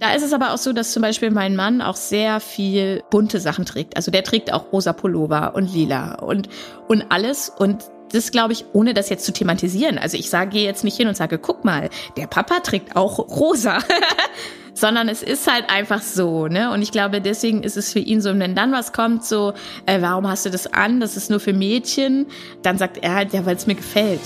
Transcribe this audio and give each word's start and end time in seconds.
Da 0.00 0.14
ist 0.14 0.22
es 0.22 0.32
aber 0.32 0.54
auch 0.54 0.58
so, 0.58 0.72
dass 0.72 0.92
zum 0.92 1.02
Beispiel 1.02 1.30
mein 1.30 1.54
Mann 1.54 1.82
auch 1.82 1.94
sehr 1.94 2.40
viel 2.40 3.04
bunte 3.10 3.38
Sachen 3.38 3.66
trägt. 3.66 3.96
Also 3.96 4.10
der 4.10 4.24
trägt 4.24 4.50
auch 4.50 4.72
rosa 4.72 4.94
Pullover 4.94 5.54
und 5.54 5.74
lila 5.74 6.14
und, 6.14 6.48
und 6.88 7.04
alles. 7.10 7.50
Und 7.50 7.84
das 8.10 8.30
glaube 8.30 8.54
ich, 8.54 8.64
ohne 8.72 8.94
das 8.94 9.10
jetzt 9.10 9.26
zu 9.26 9.32
thematisieren. 9.32 9.98
Also 9.98 10.16
ich 10.16 10.30
sage 10.30 10.58
jetzt 10.58 10.84
nicht 10.84 10.96
hin 10.96 11.06
und 11.06 11.18
sage, 11.18 11.38
guck 11.38 11.66
mal, 11.66 11.90
der 12.16 12.26
Papa 12.26 12.60
trägt 12.60 12.96
auch 12.96 13.18
rosa. 13.18 13.78
Sondern 14.72 15.10
es 15.10 15.22
ist 15.22 15.50
halt 15.50 15.68
einfach 15.68 16.00
so, 16.00 16.46
ne? 16.46 16.72
Und 16.72 16.80
ich 16.80 16.92
glaube, 16.92 17.20
deswegen 17.20 17.62
ist 17.62 17.76
es 17.76 17.92
für 17.92 17.98
ihn 17.98 18.22
so, 18.22 18.30
wenn 18.38 18.54
dann 18.54 18.72
was 18.72 18.94
kommt, 18.94 19.26
so, 19.26 19.52
äh, 19.84 20.00
warum 20.00 20.26
hast 20.26 20.46
du 20.46 20.50
das 20.50 20.72
an? 20.72 21.00
Das 21.00 21.18
ist 21.18 21.28
nur 21.28 21.40
für 21.40 21.52
Mädchen. 21.52 22.26
Dann 22.62 22.78
sagt 22.78 22.96
er 22.96 23.16
halt, 23.16 23.34
ja, 23.34 23.44
weil 23.44 23.56
es 23.56 23.66
mir 23.66 23.74
gefällt. 23.74 24.20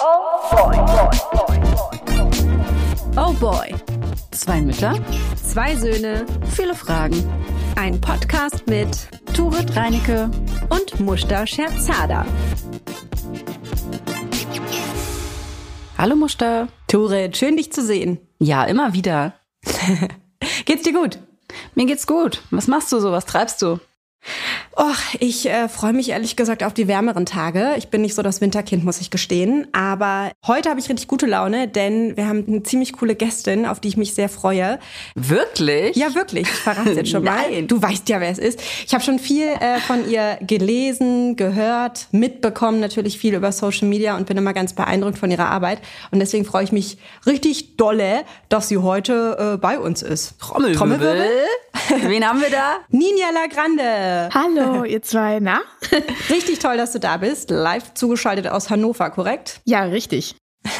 Oh 0.00 0.50
boy. 0.50 1.49
Oh 3.22 3.34
boy. 3.34 3.74
Zwei 4.30 4.62
Mütter, 4.62 4.94
zwei 5.36 5.76
Söhne, 5.76 6.24
viele 6.56 6.74
Fragen. 6.74 7.22
Ein 7.76 8.00
Podcast 8.00 8.66
mit 8.66 9.08
Turit 9.36 9.76
Reinecke 9.76 10.30
und 10.70 10.98
Mushta 11.00 11.46
Scherzada. 11.46 12.24
Hallo 15.98 16.16
Mushta. 16.16 16.68
Turit, 16.88 17.36
schön 17.36 17.58
dich 17.58 17.70
zu 17.70 17.84
sehen. 17.84 18.18
Ja, 18.38 18.64
immer 18.64 18.94
wieder. 18.94 19.34
geht's 20.64 20.84
dir 20.84 20.94
gut? 20.94 21.18
Mir 21.74 21.84
geht's 21.84 22.06
gut. 22.06 22.40
Was 22.50 22.68
machst 22.68 22.90
du 22.90 23.00
so? 23.00 23.12
Was 23.12 23.26
treibst 23.26 23.60
du? 23.60 23.80
Och, 24.76 25.14
ich 25.18 25.46
äh, 25.46 25.68
freue 25.68 25.92
mich 25.92 26.10
ehrlich 26.10 26.36
gesagt 26.36 26.62
auf 26.62 26.72
die 26.72 26.88
wärmeren 26.88 27.26
Tage. 27.26 27.74
Ich 27.76 27.88
bin 27.88 28.02
nicht 28.02 28.14
so 28.14 28.22
das 28.22 28.40
Winterkind, 28.40 28.84
muss 28.84 29.00
ich 29.00 29.10
gestehen. 29.10 29.66
Aber 29.72 30.30
heute 30.46 30.70
habe 30.70 30.78
ich 30.78 30.88
richtig 30.88 31.08
gute 31.08 31.26
Laune, 31.26 31.68
denn 31.68 32.16
wir 32.16 32.28
haben 32.28 32.44
eine 32.46 32.62
ziemlich 32.62 32.92
coole 32.92 33.14
Gästin, 33.14 33.66
auf 33.66 33.80
die 33.80 33.88
ich 33.88 33.96
mich 33.96 34.14
sehr 34.14 34.28
freue. 34.28 34.78
Wirklich? 35.14 35.96
Ja, 35.96 36.14
wirklich. 36.14 36.42
Ich 36.42 36.48
verrate 36.48 36.92
jetzt 36.92 37.10
schon 37.10 37.24
mal. 37.24 37.36
Nein. 37.50 37.66
Du 37.66 37.82
weißt 37.82 38.08
ja, 38.08 38.20
wer 38.20 38.30
es 38.30 38.38
ist. 38.38 38.60
Ich 38.86 38.94
habe 38.94 39.02
schon 39.02 39.18
viel 39.18 39.48
äh, 39.48 39.80
von 39.80 40.08
ihr 40.08 40.38
gelesen, 40.40 41.36
gehört, 41.36 42.06
mitbekommen, 42.12 42.80
natürlich 42.80 43.18
viel 43.18 43.34
über 43.34 43.52
Social 43.52 43.88
Media 43.88 44.16
und 44.16 44.26
bin 44.26 44.36
immer 44.36 44.52
ganz 44.52 44.72
beeindruckt 44.72 45.18
von 45.18 45.30
ihrer 45.30 45.48
Arbeit. 45.48 45.80
Und 46.10 46.20
deswegen 46.20 46.44
freue 46.44 46.64
ich 46.64 46.72
mich 46.72 46.96
richtig 47.26 47.76
dolle, 47.76 48.24
dass 48.48 48.68
sie 48.68 48.78
heute 48.78 49.54
äh, 49.54 49.56
bei 49.58 49.78
uns 49.78 50.02
ist. 50.02 50.38
Trommelwirbel. 50.38 50.76
Trommelwirbel. 50.78 51.30
Wen 52.08 52.26
haben 52.26 52.40
wir 52.40 52.50
da? 52.50 52.76
Ninja 52.88 53.30
Lagrande. 53.34 54.09
Hallo, 54.32 54.84
ihr 54.84 55.02
zwei, 55.02 55.40
na? 55.40 55.60
Richtig 56.30 56.58
toll, 56.58 56.76
dass 56.76 56.92
du 56.92 57.00
da 57.00 57.16
bist. 57.16 57.50
Live 57.50 57.94
zugeschaltet 57.94 58.46
aus 58.48 58.70
Hannover, 58.70 59.10
korrekt? 59.10 59.60
Ja, 59.64 59.84
richtig. 59.84 60.36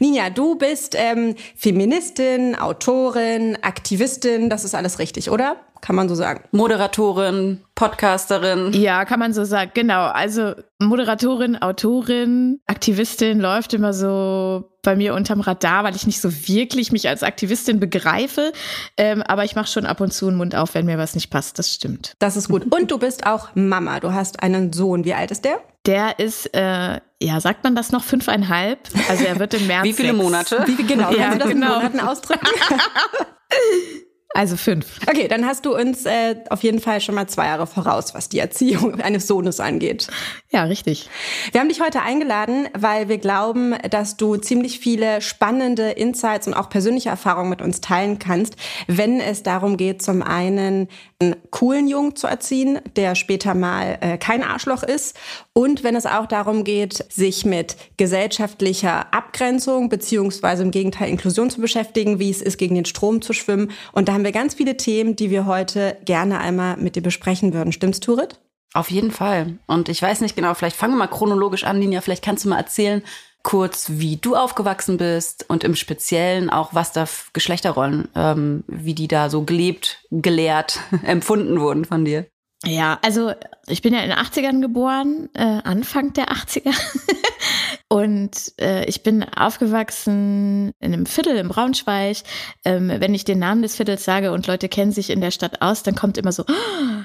Ninja, 0.00 0.30
du 0.30 0.56
bist 0.56 0.94
ähm, 0.98 1.34
Feministin, 1.56 2.56
Autorin, 2.56 3.56
Aktivistin, 3.62 4.50
das 4.50 4.64
ist 4.64 4.74
alles 4.74 4.98
richtig, 4.98 5.30
oder? 5.30 5.56
Kann 5.84 5.96
man 5.96 6.08
so 6.08 6.14
sagen. 6.14 6.44
Moderatorin, 6.50 7.60
Podcasterin. 7.74 8.72
Ja, 8.72 9.04
kann 9.04 9.18
man 9.20 9.34
so 9.34 9.44
sagen, 9.44 9.72
genau. 9.74 10.06
Also 10.06 10.54
Moderatorin, 10.80 11.60
Autorin, 11.60 12.60
Aktivistin 12.66 13.38
läuft 13.38 13.74
immer 13.74 13.92
so 13.92 14.64
bei 14.82 14.96
mir 14.96 15.12
unterm 15.12 15.42
Radar, 15.42 15.84
weil 15.84 15.94
ich 15.94 16.06
nicht 16.06 16.22
so 16.22 16.32
wirklich 16.48 16.90
mich 16.90 17.06
als 17.06 17.22
Aktivistin 17.22 17.80
begreife. 17.80 18.54
Ähm, 18.96 19.22
aber 19.24 19.44
ich 19.44 19.56
mache 19.56 19.66
schon 19.66 19.84
ab 19.84 20.00
und 20.00 20.10
zu 20.10 20.28
einen 20.28 20.38
Mund 20.38 20.54
auf, 20.54 20.72
wenn 20.72 20.86
mir 20.86 20.96
was 20.96 21.14
nicht 21.14 21.28
passt. 21.28 21.58
Das 21.58 21.74
stimmt. 21.74 22.14
Das 22.18 22.38
ist 22.38 22.48
gut. 22.48 22.64
Und 22.74 22.90
du 22.90 22.96
bist 22.96 23.26
auch 23.26 23.50
Mama. 23.54 24.00
Du 24.00 24.14
hast 24.14 24.42
einen 24.42 24.72
Sohn. 24.72 25.04
Wie 25.04 25.12
alt 25.12 25.32
ist 25.32 25.44
der? 25.44 25.60
Der 25.84 26.18
ist, 26.18 26.46
äh, 26.54 26.98
ja, 27.20 27.40
sagt 27.40 27.62
man 27.62 27.74
das 27.74 27.92
noch, 27.92 28.02
fünfeinhalb? 28.04 28.78
Also 29.10 29.24
er 29.24 29.38
wird 29.38 29.52
im 29.52 29.66
März. 29.66 29.84
Wie 29.84 29.92
viele 29.92 30.12
sechs. 30.12 30.22
Monate? 30.22 30.64
Wie 30.64 30.82
genau? 30.82 31.10
Ja, 31.12 31.28
Kannst 31.28 31.34
du 31.34 31.38
das 31.40 31.48
genau. 31.50 31.66
in 31.66 31.74
Monaten 31.74 32.00
ausdrücken? 32.00 32.46
Also 34.36 34.56
fünf. 34.56 34.98
Okay, 35.08 35.28
dann 35.28 35.46
hast 35.46 35.64
du 35.64 35.76
uns 35.76 36.04
äh, 36.06 36.34
auf 36.50 36.64
jeden 36.64 36.80
Fall 36.80 37.00
schon 37.00 37.14
mal 37.14 37.28
zwei 37.28 37.46
Jahre 37.46 37.68
voraus, 37.68 38.14
was 38.14 38.28
die 38.28 38.40
Erziehung 38.40 39.00
eines 39.00 39.28
Sohnes 39.28 39.60
angeht. 39.60 40.08
Ja, 40.54 40.62
richtig. 40.62 41.10
Wir 41.50 41.60
haben 41.60 41.68
dich 41.68 41.80
heute 41.80 42.02
eingeladen, 42.02 42.68
weil 42.74 43.08
wir 43.08 43.18
glauben, 43.18 43.74
dass 43.90 44.16
du 44.16 44.36
ziemlich 44.36 44.78
viele 44.78 45.20
spannende 45.20 45.90
Insights 45.90 46.46
und 46.46 46.54
auch 46.54 46.70
persönliche 46.70 47.08
Erfahrungen 47.08 47.50
mit 47.50 47.60
uns 47.60 47.80
teilen 47.80 48.20
kannst, 48.20 48.54
wenn 48.86 49.18
es 49.18 49.42
darum 49.42 49.76
geht, 49.76 50.00
zum 50.00 50.22
einen 50.22 50.86
einen 51.18 51.34
coolen 51.50 51.88
Jungen 51.88 52.14
zu 52.14 52.28
erziehen, 52.28 52.78
der 52.94 53.16
später 53.16 53.56
mal 53.56 53.98
äh, 54.00 54.16
kein 54.16 54.44
Arschloch 54.44 54.84
ist 54.84 55.16
und 55.54 55.82
wenn 55.82 55.96
es 55.96 56.06
auch 56.06 56.26
darum 56.26 56.62
geht, 56.62 57.04
sich 57.12 57.44
mit 57.44 57.76
gesellschaftlicher 57.96 59.12
Abgrenzung 59.12 59.88
beziehungsweise 59.88 60.62
im 60.62 60.70
Gegenteil 60.70 61.08
Inklusion 61.08 61.50
zu 61.50 61.60
beschäftigen, 61.60 62.20
wie 62.20 62.30
es 62.30 62.40
ist, 62.40 62.58
gegen 62.58 62.76
den 62.76 62.84
Strom 62.84 63.22
zu 63.22 63.32
schwimmen. 63.32 63.72
Und 63.90 64.08
da 64.08 64.12
haben 64.12 64.22
wir 64.22 64.30
ganz 64.30 64.54
viele 64.54 64.76
Themen, 64.76 65.16
die 65.16 65.32
wir 65.32 65.46
heute 65.46 65.96
gerne 66.04 66.38
einmal 66.38 66.76
mit 66.76 66.94
dir 66.94 67.02
besprechen 67.02 67.54
würden. 67.54 67.72
Stimmt's, 67.72 67.98
Turit? 67.98 68.38
Auf 68.74 68.90
jeden 68.90 69.12
Fall. 69.12 69.58
Und 69.66 69.88
ich 69.88 70.02
weiß 70.02 70.20
nicht 70.20 70.34
genau, 70.34 70.52
vielleicht 70.54 70.76
fangen 70.76 70.94
wir 70.94 70.98
mal 70.98 71.06
chronologisch 71.06 71.62
an, 71.62 71.78
Ninja. 71.78 72.00
Vielleicht 72.00 72.24
kannst 72.24 72.44
du 72.44 72.48
mal 72.48 72.58
erzählen, 72.58 73.02
kurz, 73.44 73.86
wie 73.90 74.16
du 74.16 74.34
aufgewachsen 74.34 74.96
bist 74.96 75.48
und 75.48 75.62
im 75.62 75.76
Speziellen 75.76 76.50
auch, 76.50 76.74
was 76.74 76.92
da 76.92 77.06
Geschlechterrollen, 77.32 78.08
ähm, 78.16 78.64
wie 78.66 78.94
die 78.94 79.06
da 79.06 79.30
so 79.30 79.42
gelebt, 79.42 80.00
gelehrt, 80.10 80.80
empfunden 81.04 81.60
wurden 81.60 81.84
von 81.84 82.04
dir. 82.04 82.26
Ja, 82.66 82.98
also 83.02 83.32
ich 83.66 83.82
bin 83.82 83.94
ja 83.94 84.00
in 84.00 84.08
den 84.08 84.18
80ern 84.18 84.60
geboren, 84.60 85.28
äh, 85.34 85.60
Anfang 85.62 86.12
der 86.14 86.32
80er. 86.32 86.74
Und 87.88 88.54
äh, 88.58 88.86
ich 88.86 89.02
bin 89.02 89.22
aufgewachsen 89.22 90.72
in 90.80 90.92
einem 90.92 91.06
Viertel 91.06 91.36
in 91.36 91.48
Braunschweig. 91.48 92.16
Ähm, 92.64 92.90
wenn 92.98 93.14
ich 93.14 93.24
den 93.24 93.38
Namen 93.38 93.62
des 93.62 93.76
Viertels 93.76 94.04
sage 94.04 94.32
und 94.32 94.46
Leute 94.46 94.68
kennen 94.68 94.90
sich 94.90 95.10
in 95.10 95.20
der 95.20 95.30
Stadt 95.30 95.62
aus, 95.62 95.82
dann 95.82 95.94
kommt 95.94 96.18
immer 96.18 96.32
so, 96.32 96.44
ah, 96.46 97.04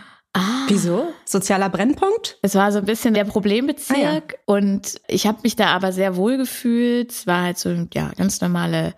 Wieso? 0.69 1.13
Sozialer 1.25 1.69
Brennpunkt? 1.69 2.37
es 2.41 2.55
war 2.55 2.71
so 2.71 2.79
ein 2.79 2.85
bisschen 2.85 3.13
der 3.13 3.25
Problembezirk 3.25 4.39
und 4.45 5.01
ich 5.07 5.27
habe 5.27 5.39
mich 5.43 5.55
da 5.55 5.67
aber 5.67 5.91
sehr 5.91 6.15
wohl 6.15 6.37
gefühlt. 6.37 7.11
Es 7.11 7.27
war 7.27 7.43
halt 7.43 7.57
so 7.57 7.69
ja 7.93 8.11
ganz 8.17 8.41
normale 8.41 8.93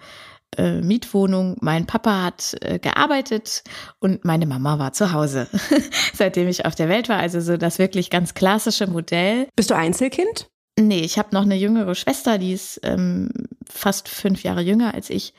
äh, 0.58 0.82
Mietwohnung. 0.82 1.58
Mein 1.62 1.86
Papa 1.86 2.24
hat 2.24 2.58
äh, 2.62 2.80
gearbeitet 2.80 3.64
und 4.00 4.26
meine 4.26 4.46
Mama 4.46 4.80
war 4.80 4.94
zu 4.94 5.14
Hause, 5.14 5.48
seitdem 6.14 6.48
ich 6.48 6.66
auf 6.66 6.76
der 6.76 6.90
Welt 6.90 7.10
war. 7.10 7.20
Also 7.20 7.40
so 7.40 7.58
das 7.58 7.80
wirklich 7.80 8.10
ganz 8.10 8.34
klassische 8.34 8.88
Modell. 8.88 9.48
Bist 9.56 9.70
du 9.70 9.76
Einzelkind? 9.76 10.50
Nee, 10.80 11.02
ich 11.02 11.18
habe 11.18 11.30
noch 11.34 11.44
eine 11.44 11.56
jüngere 11.56 11.96
Schwester, 11.96 12.38
die 12.38 12.54
ist 12.54 12.80
ähm, 12.84 13.30
fast 13.70 14.08
fünf 14.08 14.44
Jahre 14.44 14.62
jünger 14.62 14.94
als 14.94 15.10
ich. 15.10 15.34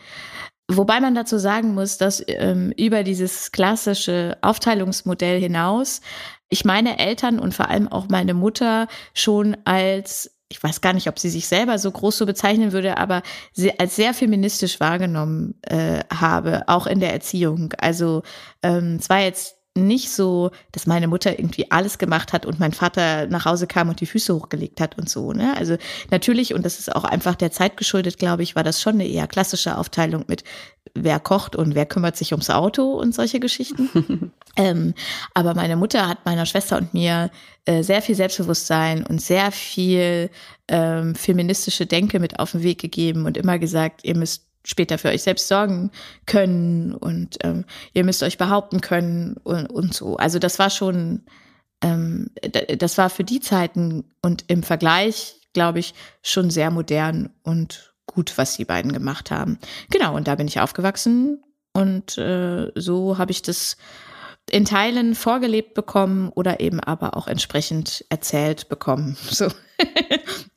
Wobei 0.69 1.01
man 1.01 1.15
dazu 1.15 1.39
sagen 1.39 1.75
muss, 1.75 1.99
dass 1.99 2.23
ähm, 2.27 2.73
über 2.77 3.03
dieses 3.03 3.53
klassische 3.53 4.39
Aufteilungsmodell 4.43 5.41
hinaus 5.41 6.01
ich 6.53 6.67
meine 6.67 6.99
Eltern 6.99 7.39
und 7.39 7.55
vor 7.55 7.71
allem 7.71 7.89
auch 7.89 8.09
meine 8.11 8.35
Mutter 8.35 8.87
schon 9.15 9.57
als, 9.65 10.37
ich 10.51 10.63
weiß 10.63 10.83
gar 10.83 10.93
nicht, 10.93 11.09
ob 11.09 11.19
sie 11.19 11.31
sich 11.31 11.49
selber 11.49 11.79
so 11.79 11.91
groß 11.91 12.19
so 12.19 12.27
bezeichnen 12.27 12.73
würde, 12.73 12.99
aber 12.99 13.23
als 13.79 13.97
sehr 13.97 14.13
feministisch 14.13 14.79
wahrgenommen 14.79 15.55
äh, 15.63 16.01
habe, 16.13 16.65
auch 16.67 16.87
in 16.87 17.01
der 17.01 17.15
Erziehung. 17.15 17.73
Also 17.79 18.23
ähm, 18.63 18.99
es 19.01 19.09
war 19.09 19.21
jetzt 19.21 19.62
nicht 19.75 20.11
so, 20.11 20.51
dass 20.73 20.87
meine 20.87 21.09
Mutter 21.09 21.39
irgendwie 21.39 21.71
alles 21.71 21.97
gemacht 21.97 22.33
hat 22.33 22.45
und 22.45 22.61
mein 22.61 22.73
Vater 22.73 23.27
nach 23.27 23.47
Hause 23.47 23.67
kam 23.67 23.89
und 23.89 24.01
die 24.01 24.07
Füße 24.07 24.35
hochgelegt 24.35 24.81
hat 24.81 24.99
und 24.99 25.09
so. 25.09 25.33
Ne? 25.33 25.57
Also 25.57 25.77
natürlich, 26.11 26.53
und 26.53 26.67
das 26.67 26.79
ist 26.79 26.95
auch 26.95 27.05
einfach 27.05 27.37
der 27.37 27.53
Zeit 27.53 27.79
geschuldet, 27.79 28.19
glaube 28.19 28.43
ich, 28.43 28.55
war 28.55 28.65
das 28.65 28.83
schon 28.83 28.95
eine 28.95 29.07
eher 29.07 29.27
klassische 29.27 29.79
Aufteilung 29.79 30.25
mit 30.29 30.45
wer 30.95 31.21
kocht 31.21 31.57
und 31.57 31.75
wer 31.75 31.87
kümmert 31.87 32.17
sich 32.19 32.33
ums 32.33 32.51
Auto 32.51 32.93
und 32.93 33.15
solche 33.15 33.41
Geschichten. 33.41 34.33
ähm, 34.57 34.93
aber 35.33 35.55
meine 35.55 35.77
Mutter 35.77 36.07
hat 36.07 36.27
meiner 36.27 36.45
Schwester 36.45 36.77
und 36.77 36.93
mir 36.93 37.31
äh, 37.65 37.83
sehr 37.83 38.03
viel 38.03 38.15
Selbstbewusstsein 38.15 39.07
und 39.07 39.23
sehr 39.23 39.53
viel 39.53 40.29
ähm, 40.69 41.15
feministische 41.15 41.87
Denke 41.87 42.21
mit 42.21 42.39
auf 42.39 42.53
den 42.53 42.63
Weg 42.63 42.79
gegeben 42.79 43.25
und 43.25 43.39
immer 43.39 43.59
gesagt, 43.59 44.05
ihr 44.05 44.17
müsst 44.17 44.52
später 44.65 44.99
für 44.99 45.09
euch 45.09 45.23
selbst 45.23 45.49
sorgen 45.49 45.91
können 46.27 46.95
und 46.95 47.39
ähm, 47.43 47.65
ihr 47.93 48.05
müsst 48.05 48.23
euch 48.23 48.39
behaupten 48.39 48.81
können 48.81 49.37
und, 49.43 49.67
und 49.67 49.95
so. 49.95 50.17
Also 50.17 50.39
das 50.39 50.59
war 50.59 50.71
schon, 50.71 51.23
ähm, 51.83 52.31
das 52.79 52.99
war 52.99 53.11
für 53.11 53.25
die 53.25 53.41
Zeiten 53.41 54.05
und 54.23 54.45
im 54.49 54.63
Vergleich, 54.63 55.41
glaube 55.53 55.81
ich, 55.81 55.95
schon 56.23 56.51
sehr 56.51 56.71
modern 56.71 57.31
und 57.43 57.95
gut, 58.07 58.37
was 58.39 58.57
die 58.57 58.65
beiden 58.65 58.93
gemacht 58.93 59.31
haben. 59.31 59.59
Genau, 59.91 60.15
und 60.17 60.29
da 60.29 60.35
bin 60.35 60.49
ich 60.49 60.61
aufgewachsen 60.61 61.43
und 61.73 62.19
äh, 62.19 62.71
so 62.75 63.19
habe 63.19 63.33
ich 63.33 63.43
das 63.43 63.77
in 64.51 64.65
Teilen 64.65 65.15
vorgelebt 65.15 65.75
bekommen 65.75 66.31
oder 66.35 66.61
eben 66.61 66.81
aber 66.81 67.17
auch 67.17 67.27
entsprechend 67.27 68.05
erzählt 68.09 68.69
bekommen. 68.69 69.17
So. 69.31 69.49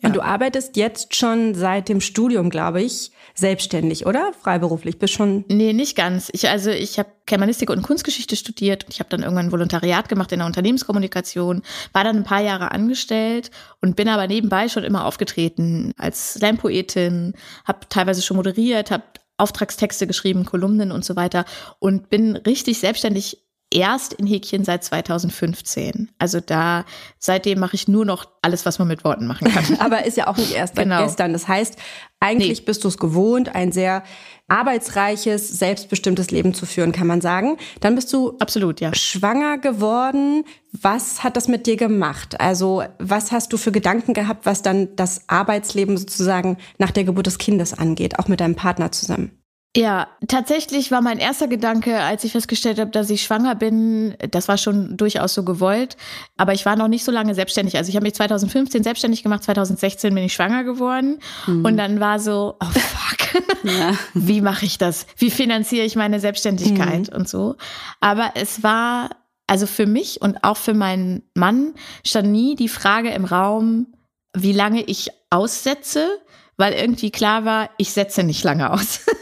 Ja. 0.02 0.10
Und 0.10 0.16
du 0.16 0.22
arbeitest 0.22 0.78
jetzt 0.78 1.16
schon 1.16 1.56
seit 1.56 1.90
dem 1.90 2.00
Studium, 2.00 2.52
glaube 2.52 2.84
ich, 2.84 3.12
selbstständig, 3.34 4.06
oder? 4.06 4.34
Freiberuflich. 4.40 5.00
Bist 5.00 5.14
schon. 5.14 5.46
Nee, 5.48 5.74
nicht 5.74 5.96
ganz. 5.96 6.30
Ich, 6.34 6.48
also 6.48 6.70
ich 6.70 7.00
habe 7.00 7.10
Germanistik 7.26 7.72
und 7.72 7.82
Kunstgeschichte 7.82 8.36
studiert 8.36 8.84
und 8.84 8.94
ich 8.94 9.00
habe 9.00 9.10
dann 9.10 9.24
irgendwann 9.24 9.48
ein 9.48 9.52
Volontariat 9.52 10.10
gemacht 10.10 10.32
in 10.32 10.40
der 10.40 10.46
Unternehmenskommunikation, 10.46 11.64
war 11.92 12.04
dann 12.04 12.18
ein 12.18 12.24
paar 12.24 12.42
Jahre 12.42 12.72
angestellt 12.72 13.50
und 13.82 13.96
bin 13.96 14.10
aber 14.10 14.28
nebenbei 14.28 14.70
schon 14.70 14.84
immer 14.84 15.06
aufgetreten 15.06 15.94
als 15.98 16.34
Slam-Poetin, 16.34 17.34
habe 17.64 17.80
teilweise 17.90 18.22
schon 18.22 18.38
moderiert, 18.38 18.92
habe 18.92 19.04
Auftragstexte 19.38 20.08
geschrieben, 20.08 20.46
Kolumnen 20.46 20.92
und 20.92 21.04
so 21.04 21.16
weiter 21.16 21.46
und 21.80 22.10
bin 22.10 22.36
richtig 22.36 22.80
selbstständig 22.80 23.45
erst 23.76 24.14
in 24.14 24.26
Häkchen 24.26 24.64
seit 24.64 24.84
2015. 24.84 26.10
Also 26.18 26.40
da, 26.40 26.86
seitdem 27.20 27.60
mache 27.60 27.76
ich 27.76 27.88
nur 27.88 28.06
noch 28.06 28.26
alles, 28.42 28.66
was 28.66 28.80
man 28.80 28.88
mit 28.88 29.04
Worten 29.04 29.28
machen 29.28 29.52
kann. 29.52 29.66
Aber 29.80 30.06
ist 30.06 30.16
ja 30.16 30.28
auch 30.28 30.38
nicht 30.38 30.54
erst 30.54 30.76
genau. 30.76 31.04
gestern. 31.04 31.34
Das 31.34 31.48
heißt, 31.48 31.76
eigentlich 32.22 32.60
nee. 32.60 32.66
bist 32.66 32.84
du 32.86 32.88
es 32.88 32.98
gewohnt, 32.98 33.54
ein 33.54 33.74
sehr 33.74 34.04
arbeitsreiches, 34.48 35.50
selbstbestimmtes 35.50 36.32
Leben 36.32 36.54
zu 36.54 36.66
führen, 36.66 36.94
kann 36.94 37.08
man 37.08 37.20
sagen. 37.20 37.58
Dann 37.82 37.96
bist 37.96 38.14
du 38.14 38.38
absolut 38.40 38.80
ja 38.80 38.96
schwanger 38.96 39.58
geworden. 39.58 40.46
Was 40.72 41.24
hat 41.24 41.36
das 41.36 41.48
mit 41.50 41.68
dir 41.68 41.76
gemacht? 41.76 42.40
Also 42.40 42.84
was 42.98 43.34
hast 43.34 43.52
du 43.52 43.58
für 43.58 43.74
Gedanken 43.74 44.14
gehabt, 44.14 44.46
was 44.46 44.62
dann 44.62 44.96
das 44.96 45.28
Arbeitsleben 45.28 45.98
sozusagen 45.98 46.58
nach 46.78 46.92
der 46.92 47.04
Geburt 47.04 47.28
des 47.28 47.40
Kindes 47.40 47.74
angeht, 47.74 48.20
auch 48.20 48.30
mit 48.30 48.40
deinem 48.40 48.56
Partner 48.56 48.92
zusammen? 48.92 49.32
Ja, 49.76 50.08
tatsächlich 50.30 50.90
war 50.92 51.02
mein 51.02 51.18
erster 51.18 51.50
Gedanke, 51.50 52.00
als 52.00 52.24
ich 52.24 52.32
festgestellt 52.32 52.80
habe, 52.80 52.92
dass 52.92 53.10
ich 53.10 53.24
schwanger 53.24 53.56
bin, 53.56 54.16
das 54.32 54.48
war 54.48 54.58
schon 54.58 54.96
durchaus 54.96 55.34
so 55.34 55.44
gewollt, 55.44 55.98
aber 56.38 56.54
ich 56.54 56.66
war 56.66 56.78
noch 56.78 56.88
nicht 56.88 57.04
so 57.04 57.12
lange 57.12 57.36
selbstständig. 57.36 57.76
Also 57.76 57.90
ich 57.90 57.98
habe 57.98 58.06
mich 58.06 58.14
2015 58.14 58.84
selbstständig 58.84 59.22
gemacht, 59.22 59.44
2016 59.44 60.16
bin 60.16 60.24
ich 60.24 60.34
schwanger 60.34 60.64
geworden 60.64 61.20
mhm. 61.46 61.66
und 61.66 61.76
dann 61.76 62.00
war 62.00 62.22
so, 62.22 62.56
oh 62.62 62.80
fuck, 62.80 63.44
ja. 63.64 63.92
wie 64.14 64.40
mache 64.40 64.66
ich 64.66 64.78
das? 64.78 65.08
Wie 65.18 65.30
finanziere 65.30 65.86
ich 65.86 65.98
meine 65.98 66.22
Selbstständigkeit 66.22 67.12
mhm. 67.12 67.18
und 67.18 67.28
so. 67.28 67.58
Aber 68.00 68.32
es 68.36 68.64
war, 68.64 69.10
also 69.46 69.68
für 69.68 69.88
mich 69.88 70.22
und 70.22 70.42
auch 70.46 70.58
für 70.58 70.74
meinen 70.74 71.24
Mann 71.34 71.74
stand 72.06 72.32
nie 72.32 72.56
die 72.56 72.70
Frage 72.70 73.10
im 73.10 73.26
Raum, 73.26 73.88
wie 74.34 74.54
lange 74.54 74.84
ich 74.84 75.10
aussetze, 75.30 76.08
weil 76.56 76.72
irgendwie 76.72 77.12
klar 77.12 77.44
war, 77.44 77.70
ich 77.78 77.92
setze 77.92 78.24
nicht 78.24 78.42
lange 78.46 78.72
aus. 78.72 79.02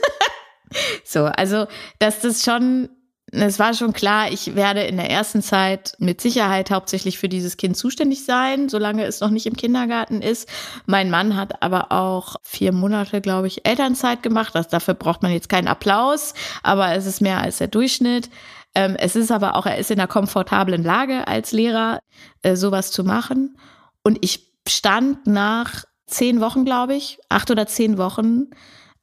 So, 1.05 1.25
also, 1.25 1.67
dass 1.99 2.21
das 2.21 2.43
schon, 2.43 2.89
es 3.31 3.59
war 3.59 3.73
schon 3.73 3.93
klar, 3.93 4.31
ich 4.31 4.55
werde 4.55 4.81
in 4.81 4.97
der 4.97 5.09
ersten 5.09 5.41
Zeit 5.41 5.95
mit 5.99 6.21
Sicherheit 6.21 6.71
hauptsächlich 6.71 7.17
für 7.17 7.29
dieses 7.29 7.57
Kind 7.57 7.77
zuständig 7.77 8.25
sein, 8.25 8.69
solange 8.69 9.05
es 9.05 9.19
noch 9.19 9.29
nicht 9.29 9.45
im 9.45 9.55
Kindergarten 9.55 10.21
ist. 10.21 10.47
Mein 10.85 11.09
Mann 11.09 11.35
hat 11.35 11.61
aber 11.61 11.91
auch 11.91 12.35
vier 12.41 12.71
Monate, 12.71 13.21
glaube 13.21 13.47
ich, 13.47 13.65
Elternzeit 13.65 14.23
gemacht. 14.23 14.55
Das, 14.55 14.67
dafür 14.67 14.93
braucht 14.93 15.21
man 15.23 15.31
jetzt 15.31 15.49
keinen 15.49 15.67
Applaus, 15.67 16.33
aber 16.63 16.93
es 16.93 17.05
ist 17.05 17.21
mehr 17.21 17.41
als 17.41 17.57
der 17.57 17.67
Durchschnitt. 17.67 18.29
Ähm, 18.75 18.95
es 18.97 19.15
ist 19.15 19.31
aber 19.31 19.55
auch, 19.55 19.65
er 19.65 19.77
ist 19.77 19.91
in 19.91 19.99
einer 19.99 20.07
komfortablen 20.07 20.83
Lage 20.83 21.27
als 21.27 21.51
Lehrer, 21.51 21.99
äh, 22.41 22.55
sowas 22.55 22.91
zu 22.91 23.03
machen. 23.03 23.57
Und 24.03 24.17
ich 24.21 24.51
stand 24.67 25.27
nach 25.27 25.85
zehn 26.07 26.41
Wochen, 26.41 26.65
glaube 26.65 26.95
ich, 26.95 27.19
acht 27.29 27.51
oder 27.51 27.67
zehn 27.67 27.97
Wochen, 27.97 28.49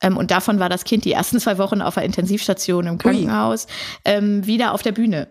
ähm, 0.00 0.16
und 0.16 0.30
davon 0.30 0.58
war 0.58 0.68
das 0.68 0.84
Kind 0.84 1.04
die 1.04 1.12
ersten 1.12 1.40
zwei 1.40 1.58
Wochen 1.58 1.82
auf 1.82 1.94
der 1.94 2.04
Intensivstation 2.04 2.86
im 2.86 2.98
Krankenhaus, 2.98 3.66
ähm, 4.04 4.46
wieder 4.46 4.72
auf 4.72 4.82
der 4.82 4.92
Bühne 4.92 5.28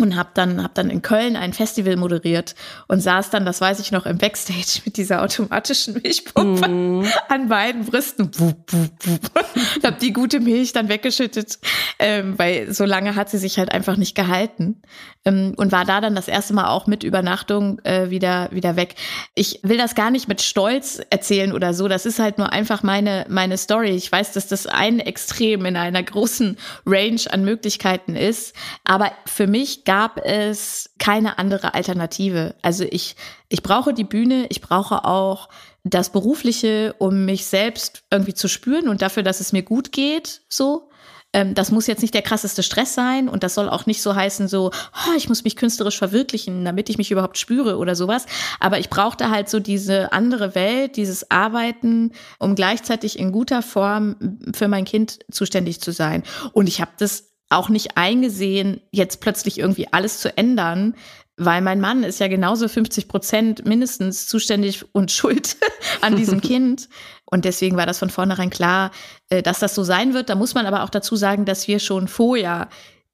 und 0.00 0.16
habe 0.16 0.30
dann 0.34 0.62
hab 0.62 0.74
dann 0.74 0.90
in 0.90 1.02
Köln 1.02 1.36
ein 1.36 1.52
Festival 1.52 1.96
moderiert 1.96 2.56
und 2.88 3.00
saß 3.00 3.30
dann, 3.30 3.44
das 3.44 3.60
weiß 3.60 3.78
ich 3.78 3.92
noch, 3.92 4.06
im 4.06 4.18
Backstage 4.18 4.80
mit 4.84 4.96
dieser 4.96 5.22
automatischen 5.22 5.94
Milchpumpe 5.94 6.68
mm. 6.68 7.06
an 7.28 7.48
beiden 7.48 7.84
Brüsten. 7.84 8.28
Wup, 8.38 8.72
wup, 8.72 9.06
wup. 9.06 9.30
und 9.76 9.84
habe 9.84 9.96
die 10.00 10.12
gute 10.12 10.40
Milch 10.40 10.72
dann 10.72 10.88
weggeschüttet, 10.88 11.58
ähm, 12.00 12.36
weil 12.36 12.72
so 12.72 12.84
lange 12.84 13.14
hat 13.14 13.30
sie 13.30 13.38
sich 13.38 13.58
halt 13.58 13.70
einfach 13.70 13.96
nicht 13.96 14.16
gehalten 14.16 14.82
ähm, 15.24 15.54
und 15.56 15.70
war 15.70 15.84
da 15.84 16.00
dann 16.00 16.16
das 16.16 16.26
erste 16.26 16.54
Mal 16.54 16.68
auch 16.68 16.88
mit 16.88 17.04
Übernachtung 17.04 17.78
äh, 17.84 18.10
wieder 18.10 18.48
wieder 18.50 18.74
weg. 18.74 18.96
Ich 19.36 19.60
will 19.62 19.78
das 19.78 19.94
gar 19.94 20.10
nicht 20.10 20.26
mit 20.26 20.42
Stolz 20.42 21.00
erzählen 21.10 21.52
oder 21.52 21.72
so. 21.72 21.86
Das 21.86 22.04
ist 22.04 22.18
halt 22.18 22.38
nur 22.38 22.52
einfach 22.52 22.82
meine 22.82 23.26
meine 23.28 23.56
Story. 23.58 23.90
Ich 23.90 24.10
weiß, 24.10 24.32
dass 24.32 24.48
das 24.48 24.66
ein 24.66 24.98
Extrem 24.98 25.64
in 25.66 25.76
einer 25.76 26.02
großen 26.02 26.58
Range 26.84 27.20
an 27.30 27.44
Möglichkeiten 27.44 28.16
ist, 28.16 28.56
aber 28.84 29.12
für 29.26 29.46
mich 29.46 29.83
gab 29.84 30.18
es 30.24 30.90
keine 30.98 31.38
andere 31.38 31.74
Alternative. 31.74 32.54
Also 32.62 32.84
ich, 32.88 33.16
ich 33.48 33.62
brauche 33.62 33.94
die 33.94 34.04
Bühne, 34.04 34.46
ich 34.48 34.60
brauche 34.60 35.04
auch 35.04 35.48
das 35.84 36.10
Berufliche, 36.10 36.94
um 36.98 37.24
mich 37.26 37.46
selbst 37.46 38.04
irgendwie 38.10 38.34
zu 38.34 38.48
spüren 38.48 38.88
und 38.88 39.02
dafür, 39.02 39.22
dass 39.22 39.40
es 39.40 39.52
mir 39.52 39.62
gut 39.62 39.92
geht, 39.92 40.42
so. 40.48 40.90
Ähm, 41.34 41.54
das 41.54 41.72
muss 41.72 41.88
jetzt 41.88 42.00
nicht 42.00 42.14
der 42.14 42.22
krasseste 42.22 42.62
Stress 42.62 42.94
sein 42.94 43.28
und 43.28 43.42
das 43.42 43.54
soll 43.54 43.68
auch 43.68 43.86
nicht 43.86 44.00
so 44.00 44.14
heißen, 44.14 44.46
so, 44.46 44.70
oh, 44.70 45.16
ich 45.16 45.28
muss 45.28 45.42
mich 45.42 45.56
künstlerisch 45.56 45.98
verwirklichen, 45.98 46.64
damit 46.64 46.88
ich 46.88 46.96
mich 46.96 47.10
überhaupt 47.10 47.36
spüre 47.38 47.76
oder 47.76 47.96
sowas. 47.96 48.24
Aber 48.60 48.78
ich 48.78 48.88
brauchte 48.88 49.30
halt 49.30 49.50
so 49.50 49.58
diese 49.58 50.12
andere 50.12 50.54
Welt, 50.54 50.96
dieses 50.96 51.30
Arbeiten, 51.32 52.12
um 52.38 52.54
gleichzeitig 52.54 53.18
in 53.18 53.32
guter 53.32 53.62
Form 53.62 54.38
für 54.54 54.68
mein 54.68 54.84
Kind 54.84 55.18
zuständig 55.30 55.80
zu 55.80 55.90
sein. 55.90 56.22
Und 56.52 56.68
ich 56.68 56.80
habe 56.80 56.92
das 56.98 57.33
auch 57.50 57.68
nicht 57.68 57.96
eingesehen, 57.96 58.80
jetzt 58.90 59.20
plötzlich 59.20 59.58
irgendwie 59.58 59.88
alles 59.92 60.20
zu 60.20 60.36
ändern, 60.36 60.94
weil 61.36 61.62
mein 61.62 61.80
Mann 61.80 62.04
ist 62.04 62.20
ja 62.20 62.28
genauso 62.28 62.68
50 62.68 63.08
Prozent 63.08 63.66
mindestens 63.66 64.26
zuständig 64.26 64.84
und 64.92 65.10
schuld 65.12 65.56
an 66.00 66.16
diesem 66.16 66.40
Kind. 66.42 66.88
Und 67.24 67.44
deswegen 67.44 67.76
war 67.76 67.86
das 67.86 67.98
von 67.98 68.10
vornherein 68.10 68.50
klar, 68.50 68.90
äh, 69.28 69.42
dass 69.42 69.58
das 69.58 69.74
so 69.74 69.82
sein 69.82 70.14
wird. 70.14 70.28
Da 70.28 70.34
muss 70.34 70.54
man 70.54 70.66
aber 70.66 70.84
auch 70.84 70.90
dazu 70.90 71.16
sagen, 71.16 71.44
dass 71.44 71.68
wir 71.68 71.78
schon 71.78 72.08
vorher 72.08 72.68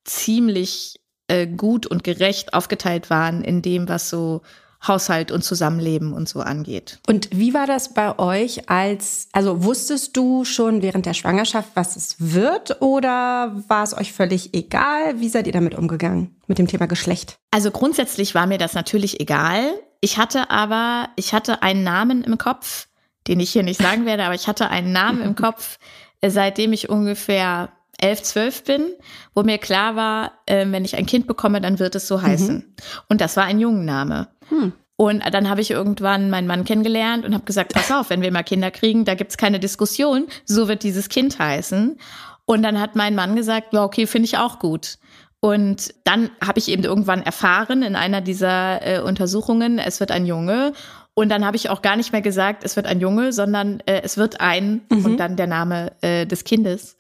ziemlich 0.05 1.01
äh, 1.29 1.47
gut 1.47 1.87
und 1.87 2.05
gerecht 2.05 2.55
aufgeteilt 2.55 3.11
waren 3.11 3.43
in 3.43 3.63
dem, 3.63 3.89
was 3.89 4.11
so 4.11 4.43
Haushalt 4.87 5.31
und 5.31 5.45
Zusammenleben 5.45 6.13
und 6.13 6.29
so 6.29 6.41
angeht. 6.41 7.01
Und 7.07 7.29
wie 7.33 7.53
war 7.53 7.67
das 7.67 7.93
bei 7.93 8.19
euch 8.19 8.71
als, 8.71 9.29
also 9.33 9.63
wusstest 9.63 10.17
du 10.17 10.45
schon 10.45 10.81
während 10.81 11.05
der 11.05 11.15
Schwangerschaft, 11.15 11.71
was 11.75 11.97
es 11.97 12.17
wird 12.19 12.81
oder 12.81 13.55
war 13.69 13.83
es 13.83 13.97
euch 13.97 14.13
völlig 14.13 14.55
egal? 14.55 15.21
Wie 15.21 15.29
seid 15.29 15.47
ihr 15.47 15.53
damit 15.53 15.75
umgegangen 15.75 16.35
mit 16.47 16.59
dem 16.59 16.67
Thema 16.67 16.87
Geschlecht? 16.87 17.39
Also 17.51 17.71
grundsätzlich 17.71 18.35
war 18.35 18.47
mir 18.47 18.59
das 18.59 18.73
natürlich 18.75 19.21
egal. 19.21 19.63
Ich 20.01 20.17
hatte 20.17 20.51
aber, 20.51 21.11
ich 21.17 21.35
hatte 21.35 21.63
einen 21.63 21.85
Namen 21.85 22.25
im 22.25 22.39
Kopf, 22.39 22.89
den 23.29 23.39
ich 23.39 23.51
hier 23.51 23.63
nicht 23.63 23.83
sagen 23.83 24.07
werde, 24.07 24.25
aber 24.25 24.35
ich 24.35 24.49
hatte 24.49 24.71
einen 24.71 24.93
Namen 24.93 25.21
im 25.21 25.35
Kopf, 25.37 25.79
seitdem 26.27 26.73
ich 26.73 26.89
ungefähr 26.89 27.71
elf, 28.01 28.23
zwölf 28.23 28.65
bin, 28.65 28.87
wo 29.35 29.43
mir 29.43 29.59
klar 29.59 29.95
war, 29.95 30.33
äh, 30.47 30.67
wenn 30.71 30.85
ich 30.85 30.97
ein 30.97 31.07
Kind 31.07 31.27
bekomme, 31.27 31.61
dann 31.61 31.79
wird 31.79 31.95
es 31.95 32.09
so 32.09 32.23
heißen. 32.23 32.57
Mhm. 32.57 32.75
Und 33.09 33.21
das 33.21 33.37
war 33.37 33.45
ein 33.45 33.61
Jungenname. 33.61 34.29
Hm. 34.51 34.73
Und 34.97 35.23
dann 35.33 35.49
habe 35.49 35.63
ich 35.63 35.71
irgendwann 35.71 36.29
meinen 36.29 36.47
Mann 36.47 36.67
kennengelernt 36.67 37.25
und 37.25 37.33
habe 37.33 37.47
gesagt, 37.47 37.73
pass 37.73 37.91
auf, 37.91 38.11
wenn 38.11 38.21
wir 38.21 38.31
mal 38.31 38.43
Kinder 38.43 38.71
kriegen, 38.71 39.07
da 39.07 39.15
gibt's 39.15 39.39
keine 39.39 39.59
Diskussion, 39.59 40.27
so 40.45 40.69
wird 40.69 40.83
dieses 40.83 41.09
Kind 41.09 41.39
heißen. 41.39 41.99
Und 42.45 42.63
dann 42.63 42.79
hat 42.79 42.97
mein 42.97 43.15
Mann 43.15 43.35
gesagt, 43.35 43.73
ja, 43.73 43.83
okay, 43.83 44.07
finde 44.07 44.27
ich 44.27 44.37
auch 44.37 44.59
gut. 44.59 44.99
Und 45.41 45.95
dann 46.05 46.31
habe 46.45 46.59
ich 46.59 46.69
eben 46.69 46.85
irgendwann 46.85 47.23
erfahren 47.23 47.83
in 47.83 47.97
einer 47.97 48.21
dieser 48.21 48.87
äh, 48.87 49.01
Untersuchungen, 49.01 49.79
es 49.79 50.01
wird 50.01 50.11
ein 50.11 50.27
Junge. 50.27 50.75
Und 51.15 51.31
dann 51.31 51.47
habe 51.47 51.57
ich 51.57 51.71
auch 51.71 51.81
gar 51.81 51.97
nicht 51.97 52.13
mehr 52.13 52.21
gesagt, 52.21 52.63
es 52.63 52.77
wird 52.77 52.87
ein 52.87 53.01
Junge, 53.01 53.33
sondern 53.33 53.81
äh, 53.87 54.03
es 54.05 54.19
wird 54.19 54.41
ein 54.41 54.83
mhm. 54.91 55.05
und 55.07 55.17
dann 55.17 55.37
der 55.37 55.47
Name 55.47 55.93
äh, 56.03 56.27
des 56.27 56.45
Kindes. 56.45 56.99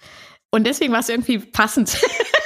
Und 0.51 0.67
deswegen 0.67 0.93
war 0.93 1.01
es 1.01 1.11
irgendwie 1.11 1.39
passend. 1.39 1.99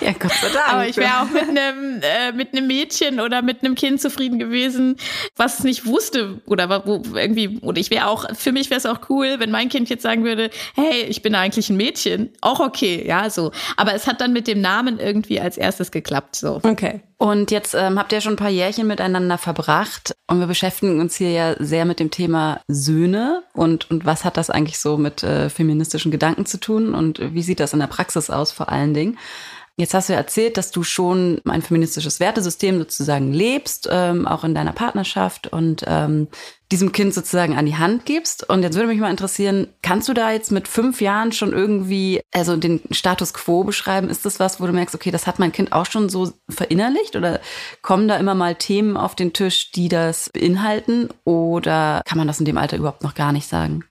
Ja, 0.00 0.12
Gott 0.12 0.32
sei 0.32 0.48
Dank. 0.52 0.72
Aber 0.72 0.86
ich 0.86 0.96
wäre 0.96 1.20
auch 1.20 1.30
mit 1.30 1.48
einem 1.48 2.00
äh, 2.02 2.32
mit 2.32 2.52
einem 2.52 2.66
Mädchen 2.66 3.20
oder 3.20 3.42
mit 3.42 3.62
einem 3.62 3.74
Kind 3.74 4.00
zufrieden 4.00 4.38
gewesen, 4.38 4.96
was 5.36 5.64
nicht 5.64 5.86
wusste 5.86 6.40
oder 6.46 6.86
wo 6.86 7.02
irgendwie 7.14 7.58
oder 7.62 7.78
ich 7.80 7.90
wäre 7.90 8.06
auch 8.06 8.24
für 8.34 8.52
mich 8.52 8.70
wäre 8.70 8.78
es 8.78 8.86
auch 8.86 9.08
cool, 9.08 9.36
wenn 9.38 9.50
mein 9.50 9.68
Kind 9.68 9.88
jetzt 9.88 10.02
sagen 10.02 10.24
würde, 10.24 10.50
hey, 10.74 11.02
ich 11.08 11.22
bin 11.22 11.34
eigentlich 11.34 11.70
ein 11.70 11.76
Mädchen, 11.76 12.30
auch 12.40 12.60
okay, 12.60 13.04
ja, 13.06 13.30
so. 13.30 13.52
Aber 13.76 13.94
es 13.94 14.06
hat 14.06 14.20
dann 14.20 14.32
mit 14.32 14.46
dem 14.46 14.60
Namen 14.60 14.98
irgendwie 14.98 15.40
als 15.40 15.56
erstes 15.56 15.90
geklappt, 15.90 16.36
so. 16.36 16.60
Okay. 16.62 17.00
Und 17.20 17.50
jetzt 17.50 17.74
ähm, 17.74 17.98
habt 17.98 18.12
ihr 18.12 18.20
schon 18.20 18.34
ein 18.34 18.36
paar 18.36 18.48
Jährchen 18.48 18.86
miteinander 18.86 19.38
verbracht 19.38 20.14
und 20.28 20.38
wir 20.38 20.46
beschäftigen 20.46 21.00
uns 21.00 21.16
hier 21.16 21.32
ja 21.32 21.56
sehr 21.58 21.84
mit 21.84 21.98
dem 21.98 22.12
Thema 22.12 22.60
Söhne 22.68 23.42
und, 23.54 23.90
und 23.90 24.06
was 24.06 24.24
hat 24.24 24.36
das 24.36 24.50
eigentlich 24.50 24.78
so 24.78 24.96
mit 24.96 25.24
äh, 25.24 25.50
feministischen 25.50 26.12
Gedanken 26.12 26.46
zu 26.46 26.60
tun 26.60 26.94
und 26.94 27.18
wie 27.34 27.42
sieht 27.42 27.58
das 27.58 27.72
in 27.72 27.80
der 27.80 27.88
Praxis 27.88 28.30
aus 28.30 28.52
vor 28.52 28.68
allen 28.68 28.94
Dingen? 28.94 29.18
Jetzt 29.78 29.94
hast 29.94 30.08
du 30.08 30.12
erzählt, 30.12 30.56
dass 30.56 30.72
du 30.72 30.82
schon 30.82 31.40
ein 31.44 31.62
feministisches 31.62 32.18
Wertesystem 32.18 32.80
sozusagen 32.80 33.32
lebst, 33.32 33.88
ähm, 33.88 34.26
auch 34.26 34.42
in 34.42 34.52
deiner 34.52 34.72
Partnerschaft 34.72 35.46
und 35.52 35.84
ähm, 35.86 36.26
diesem 36.72 36.90
Kind 36.90 37.14
sozusagen 37.14 37.56
an 37.56 37.64
die 37.64 37.76
Hand 37.76 38.04
gibst. 38.04 38.48
Und 38.48 38.64
jetzt 38.64 38.74
würde 38.74 38.88
mich 38.88 38.98
mal 38.98 39.12
interessieren, 39.12 39.68
kannst 39.80 40.08
du 40.08 40.14
da 40.14 40.32
jetzt 40.32 40.50
mit 40.50 40.66
fünf 40.66 41.00
Jahren 41.00 41.30
schon 41.30 41.52
irgendwie, 41.52 42.20
also 42.34 42.56
den 42.56 42.80
Status 42.90 43.32
quo 43.32 43.62
beschreiben? 43.62 44.08
Ist 44.08 44.26
das 44.26 44.40
was, 44.40 44.60
wo 44.60 44.66
du 44.66 44.72
merkst, 44.72 44.96
okay, 44.96 45.12
das 45.12 45.28
hat 45.28 45.38
mein 45.38 45.52
Kind 45.52 45.72
auch 45.72 45.86
schon 45.86 46.08
so 46.08 46.32
verinnerlicht? 46.48 47.14
Oder 47.14 47.38
kommen 47.80 48.08
da 48.08 48.16
immer 48.16 48.34
mal 48.34 48.56
Themen 48.56 48.96
auf 48.96 49.14
den 49.14 49.32
Tisch, 49.32 49.70
die 49.70 49.88
das 49.88 50.28
beinhalten? 50.30 51.08
Oder 51.22 52.02
kann 52.04 52.18
man 52.18 52.26
das 52.26 52.40
in 52.40 52.46
dem 52.46 52.58
Alter 52.58 52.78
überhaupt 52.78 53.04
noch 53.04 53.14
gar 53.14 53.30
nicht 53.30 53.48
sagen? 53.48 53.87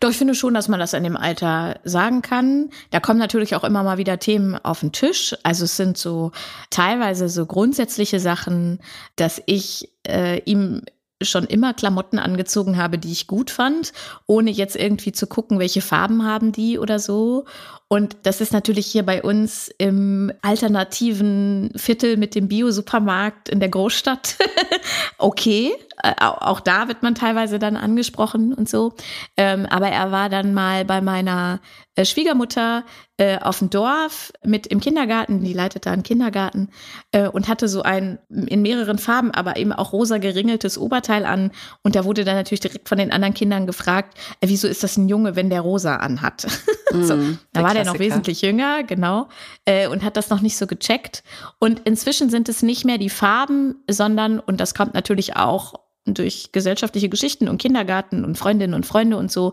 Doch, 0.00 0.10
ich 0.10 0.18
finde 0.18 0.34
schon, 0.34 0.54
dass 0.54 0.68
man 0.68 0.80
das 0.80 0.92
in 0.92 1.04
dem 1.04 1.16
Alter 1.16 1.80
sagen 1.84 2.22
kann. 2.22 2.70
Da 2.90 3.00
kommen 3.00 3.18
natürlich 3.18 3.54
auch 3.54 3.64
immer 3.64 3.82
mal 3.82 3.98
wieder 3.98 4.18
Themen 4.18 4.56
auf 4.56 4.80
den 4.80 4.92
Tisch. 4.92 5.34
Also 5.42 5.64
es 5.64 5.76
sind 5.76 5.98
so 5.98 6.32
teilweise 6.70 7.28
so 7.28 7.46
grundsätzliche 7.46 8.20
Sachen, 8.20 8.80
dass 9.16 9.42
ich 9.46 9.90
äh, 10.06 10.40
ihm 10.44 10.82
schon 11.22 11.44
immer 11.44 11.74
Klamotten 11.74 12.18
angezogen 12.18 12.76
habe, 12.76 12.98
die 12.98 13.10
ich 13.10 13.26
gut 13.26 13.50
fand, 13.50 13.92
ohne 14.26 14.50
jetzt 14.50 14.76
irgendwie 14.76 15.12
zu 15.12 15.26
gucken, 15.26 15.58
welche 15.58 15.80
Farben 15.80 16.24
haben 16.24 16.52
die 16.52 16.78
oder 16.78 16.98
so. 16.98 17.44
Und 17.88 18.16
das 18.22 18.40
ist 18.40 18.52
natürlich 18.52 18.86
hier 18.86 19.02
bei 19.02 19.22
uns 19.22 19.68
im 19.78 20.32
alternativen 20.42 21.72
Viertel 21.74 22.16
mit 22.16 22.34
dem 22.34 22.48
Bio-Supermarkt 22.48 23.48
in 23.48 23.60
der 23.60 23.68
Großstadt 23.68 24.36
okay. 25.18 25.72
Äh, 26.02 26.14
auch 26.20 26.60
da 26.60 26.88
wird 26.88 27.02
man 27.02 27.14
teilweise 27.14 27.58
dann 27.58 27.76
angesprochen 27.76 28.52
und 28.52 28.68
so. 28.68 28.94
Ähm, 29.36 29.66
aber 29.66 29.88
er 29.88 30.12
war 30.12 30.28
dann 30.28 30.54
mal 30.54 30.84
bei 30.84 31.00
meiner 31.00 31.60
äh, 31.98 32.04
Schwiegermutter 32.04 32.84
äh, 33.16 33.38
auf 33.40 33.58
dem 33.58 33.70
Dorf 33.70 34.32
mit 34.44 34.68
im 34.68 34.80
Kindergarten, 34.80 35.42
die 35.42 35.52
leitet 35.52 35.86
da 35.86 35.90
einen 35.90 36.04
Kindergarten 36.04 36.68
äh, 37.10 37.26
und 37.26 37.48
hatte 37.48 37.66
so 37.66 37.82
ein 37.82 38.20
in 38.28 38.62
mehreren 38.62 38.98
Farben, 38.98 39.32
aber 39.32 39.56
eben 39.56 39.72
auch 39.72 39.92
rosa 39.92 40.18
geringeltes 40.18 40.78
Oberteil 40.78 41.26
an. 41.26 41.50
Und 41.82 41.96
da 41.96 42.04
wurde 42.04 42.24
dann 42.24 42.36
natürlich 42.36 42.60
direkt 42.60 42.88
von 42.88 42.98
den 42.98 43.10
anderen 43.10 43.34
Kindern 43.34 43.66
gefragt, 43.66 44.16
äh, 44.40 44.48
wieso 44.48 44.68
ist 44.68 44.84
das 44.84 44.96
ein 44.96 45.08
Junge, 45.08 45.34
wenn 45.34 45.50
der 45.50 45.60
rosa 45.60 45.96
anhat? 45.96 46.46
Mm, 46.90 47.02
so, 47.02 47.18
da 47.52 47.62
war 47.62 47.74
der 47.74 47.84
noch 47.84 47.98
wesentlich 47.98 48.40
jünger, 48.40 48.82
genau, 48.82 49.28
äh, 49.66 49.88
und 49.88 50.02
hat 50.02 50.16
das 50.16 50.30
noch 50.30 50.40
nicht 50.40 50.56
so 50.56 50.66
gecheckt. 50.66 51.22
Und 51.58 51.80
inzwischen 51.84 52.30
sind 52.30 52.48
es 52.48 52.62
nicht 52.62 52.86
mehr 52.86 52.96
die 52.96 53.10
Farben, 53.10 53.84
sondern, 53.90 54.40
und 54.40 54.58
das 54.58 54.74
kommt 54.74 54.94
natürlich 54.94 55.36
auch 55.36 55.74
durch 56.14 56.52
gesellschaftliche 56.52 57.08
Geschichten 57.08 57.48
und 57.48 57.58
Kindergarten 57.58 58.24
und 58.24 58.36
Freundinnen 58.36 58.74
und 58.74 58.86
Freunde 58.86 59.16
und 59.16 59.30
so. 59.32 59.52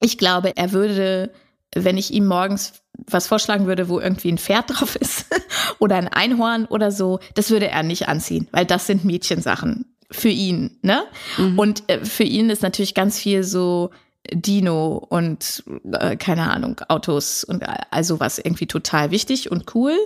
Ich 0.00 0.18
glaube, 0.18 0.56
er 0.56 0.72
würde 0.72 1.30
wenn 1.74 1.98
ich 1.98 2.12
ihm 2.12 2.26
morgens 2.26 2.74
was 3.06 3.26
vorschlagen 3.26 3.66
würde, 3.66 3.88
wo 3.88 4.00
irgendwie 4.00 4.30
ein 4.30 4.38
Pferd 4.38 4.64
drauf 4.68 4.96
ist 4.96 5.26
oder 5.78 5.96
ein 5.96 6.08
Einhorn 6.08 6.66
oder 6.66 6.90
so, 6.90 7.20
das 7.34 7.50
würde 7.50 7.68
er 7.68 7.82
nicht 7.82 8.08
anziehen, 8.08 8.48
weil 8.52 8.64
das 8.64 8.86
sind 8.86 9.04
Mädchensachen 9.04 9.96
für 10.10 10.28
ihn, 10.28 10.78
ne? 10.82 11.04
Mhm. 11.36 11.58
Und 11.58 11.90
äh, 11.90 12.04
für 12.04 12.24
ihn 12.24 12.50
ist 12.50 12.62
natürlich 12.62 12.94
ganz 12.94 13.18
viel 13.18 13.42
so 13.42 13.90
Dino 14.32 15.04
und 15.08 15.64
äh, 15.92 16.16
keine 16.16 16.50
Ahnung, 16.50 16.80
Autos 16.88 17.42
und 17.44 17.64
all 17.90 18.04
sowas 18.04 18.38
irgendwie 18.38 18.66
total 18.66 19.10
wichtig 19.10 19.50
und 19.50 19.74
cool. 19.74 19.96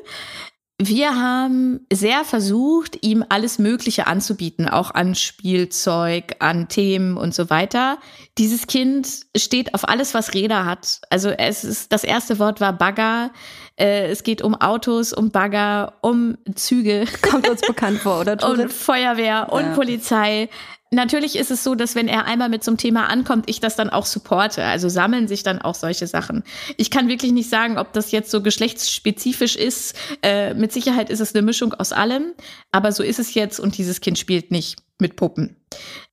Wir 0.80 1.16
haben 1.16 1.84
sehr 1.92 2.24
versucht, 2.24 3.04
ihm 3.04 3.24
alles 3.28 3.58
Mögliche 3.58 4.06
anzubieten, 4.06 4.68
auch 4.68 4.92
an 4.92 5.16
Spielzeug, 5.16 6.36
an 6.38 6.68
Themen 6.68 7.16
und 7.16 7.34
so 7.34 7.50
weiter. 7.50 7.98
Dieses 8.38 8.68
Kind 8.68 9.26
steht 9.36 9.74
auf 9.74 9.88
alles, 9.88 10.14
was 10.14 10.34
Räder 10.34 10.64
hat. 10.64 11.00
Also 11.10 11.30
es 11.30 11.64
ist, 11.64 11.90
das 11.92 12.04
erste 12.04 12.38
Wort 12.38 12.60
war 12.60 12.72
Bagger. 12.72 13.32
Äh, 13.74 14.06
es 14.06 14.22
geht 14.22 14.40
um 14.40 14.54
Autos, 14.54 15.12
um 15.12 15.32
Bagger, 15.32 15.94
um 16.00 16.38
Züge. 16.54 17.06
Kommt 17.28 17.48
uns 17.48 17.60
bekannt 17.62 17.98
vor, 17.98 18.20
oder? 18.20 18.48
und 18.48 18.72
Feuerwehr 18.72 19.52
und 19.52 19.64
ja. 19.64 19.74
Polizei. 19.74 20.48
Natürlich 20.90 21.36
ist 21.36 21.50
es 21.50 21.64
so, 21.64 21.74
dass 21.74 21.94
wenn 21.94 22.08
er 22.08 22.24
einmal 22.24 22.48
mit 22.48 22.64
zum 22.64 22.76
Thema 22.78 23.06
ankommt, 23.10 23.44
ich 23.48 23.60
das 23.60 23.76
dann 23.76 23.90
auch 23.90 24.06
supporte. 24.06 24.64
Also 24.64 24.88
sammeln 24.88 25.28
sich 25.28 25.42
dann 25.42 25.60
auch 25.60 25.74
solche 25.74 26.06
Sachen. 26.06 26.44
Ich 26.76 26.90
kann 26.90 27.08
wirklich 27.08 27.32
nicht 27.32 27.50
sagen, 27.50 27.78
ob 27.78 27.92
das 27.92 28.10
jetzt 28.10 28.30
so 28.30 28.42
geschlechtsspezifisch 28.42 29.56
ist. 29.56 29.94
Äh, 30.22 30.54
mit 30.54 30.72
Sicherheit 30.72 31.10
ist 31.10 31.20
es 31.20 31.34
eine 31.34 31.42
Mischung 31.42 31.74
aus 31.74 31.92
allem. 31.92 32.32
Aber 32.72 32.92
so 32.92 33.02
ist 33.02 33.18
es 33.18 33.34
jetzt 33.34 33.60
und 33.60 33.76
dieses 33.76 34.00
Kind 34.00 34.18
spielt 34.18 34.50
nicht 34.50 34.76
mit 34.98 35.16
Puppen. 35.16 35.56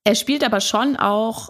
Er 0.03 0.15
spielt 0.15 0.43
aber 0.43 0.59
schon 0.59 0.97
auch 0.97 1.49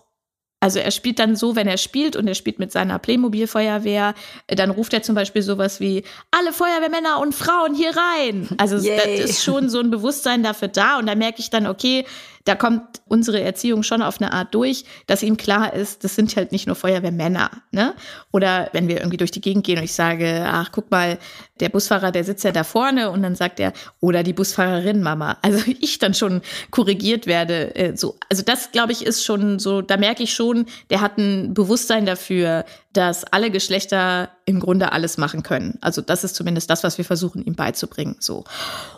also 0.62 0.79
er 0.79 0.89
spielt 0.89 1.20
dann 1.20 1.36
so, 1.36 1.55
wenn 1.55 1.67
er 1.67 1.77
spielt 1.77 2.15
und 2.15 2.27
er 2.27 2.34
spielt 2.34 2.58
mit 2.58 2.72
seiner 2.72 2.98
Playmobil-Feuerwehr, 2.98 4.15
dann 4.48 4.72
ruft 4.72 4.94
er 4.94 5.03
zum 5.03 5.13
Beispiel 5.13 5.44
sowas 5.44 5.79
wie, 5.79 6.03
alle 6.32 6.53
Feuerwehrmänner 6.53 7.20
und 7.20 7.36
Frauen 7.36 7.75
hier 7.75 7.91
rein. 7.96 8.50
Also 8.58 8.77
Yay. 8.77 8.98
das 8.98 9.29
ist 9.29 9.44
schon 9.44 9.70
so 9.70 9.79
ein 9.79 9.91
Bewusstsein 9.91 10.41
dafür 10.41 10.70
da 10.70 10.98
und 10.98 11.05
da 11.05 11.13
merke 11.13 11.39
ich 11.39 11.51
dann, 11.51 11.67
okay, 11.67 12.05
da 12.46 12.56
kommt 12.56 13.02
unsere 13.08 13.42
Erziehung 13.42 13.84
schon 13.84 14.02
auf 14.02 14.22
eine 14.22 14.32
Art 14.32 14.54
durch, 14.54 14.86
dass 15.08 15.24
ihm 15.24 15.36
klar 15.36 15.74
ist, 15.74 16.04
das 16.04 16.16
sind 16.16 16.36
halt 16.36 16.52
nicht 16.52 16.68
nur 16.68 16.75
Feuerwehrmänner. 16.75 17.50
Ne? 17.72 17.96
Oder 18.32 18.70
wenn 18.72 18.88
wir 18.88 18.98
irgendwie 18.98 19.18
durch 19.18 19.32
die 19.32 19.42
Gegend 19.42 19.66
gehen 19.66 19.80
und 19.80 19.84
ich 19.84 19.94
sage, 19.94 20.46
ach, 20.48 20.72
guck 20.72 20.92
mal, 20.92 21.18
der 21.60 21.70
Busfahrer, 21.70 22.12
der 22.12 22.24
sitzt 22.24 22.44
ja 22.44 22.52
da 22.52 22.64
vorne 22.64 23.10
und 23.10 23.24
dann 23.24 23.36
sagt 23.36 23.60
er, 23.60 23.74
oder 24.00 24.22
die 24.24 24.34
Busfahrerin, 24.34 25.02
Mama. 25.02 25.38
Also 25.46 25.64
ich 25.80 26.00
dann 26.00 26.16
schon 26.16 26.42
korrigiert 26.72 27.28
werde. 27.28 27.75
Äh, 27.75 27.96
so. 27.96 28.18
Also 28.30 28.42
das, 28.42 28.72
glaube 28.72 28.92
ich, 28.92 29.06
ist 29.06 29.24
schon 29.24 29.60
so, 29.60 29.82
da 29.82 29.96
merke 29.96 30.24
ich 30.24 30.34
schon, 30.34 30.66
der 30.90 31.02
hat 31.02 31.18
ein 31.18 31.54
Bewusstsein 31.54 32.06
dafür, 32.06 32.66
dass 32.94 33.25
alle 33.25 33.52
Geschlechter 33.52 34.30
im 34.46 34.60
Grunde 34.60 34.92
alles 34.92 35.18
machen 35.18 35.44
können. 35.44 35.78
Also 35.82 36.02
das 36.02 36.24
ist 36.24 36.36
zumindest 36.36 36.70
das, 36.70 36.84
was 36.84 36.98
wir 36.98 37.06
versuchen, 37.06 37.44
ihm 37.44 37.56
beizubringen. 37.56 38.16
So. 38.20 38.44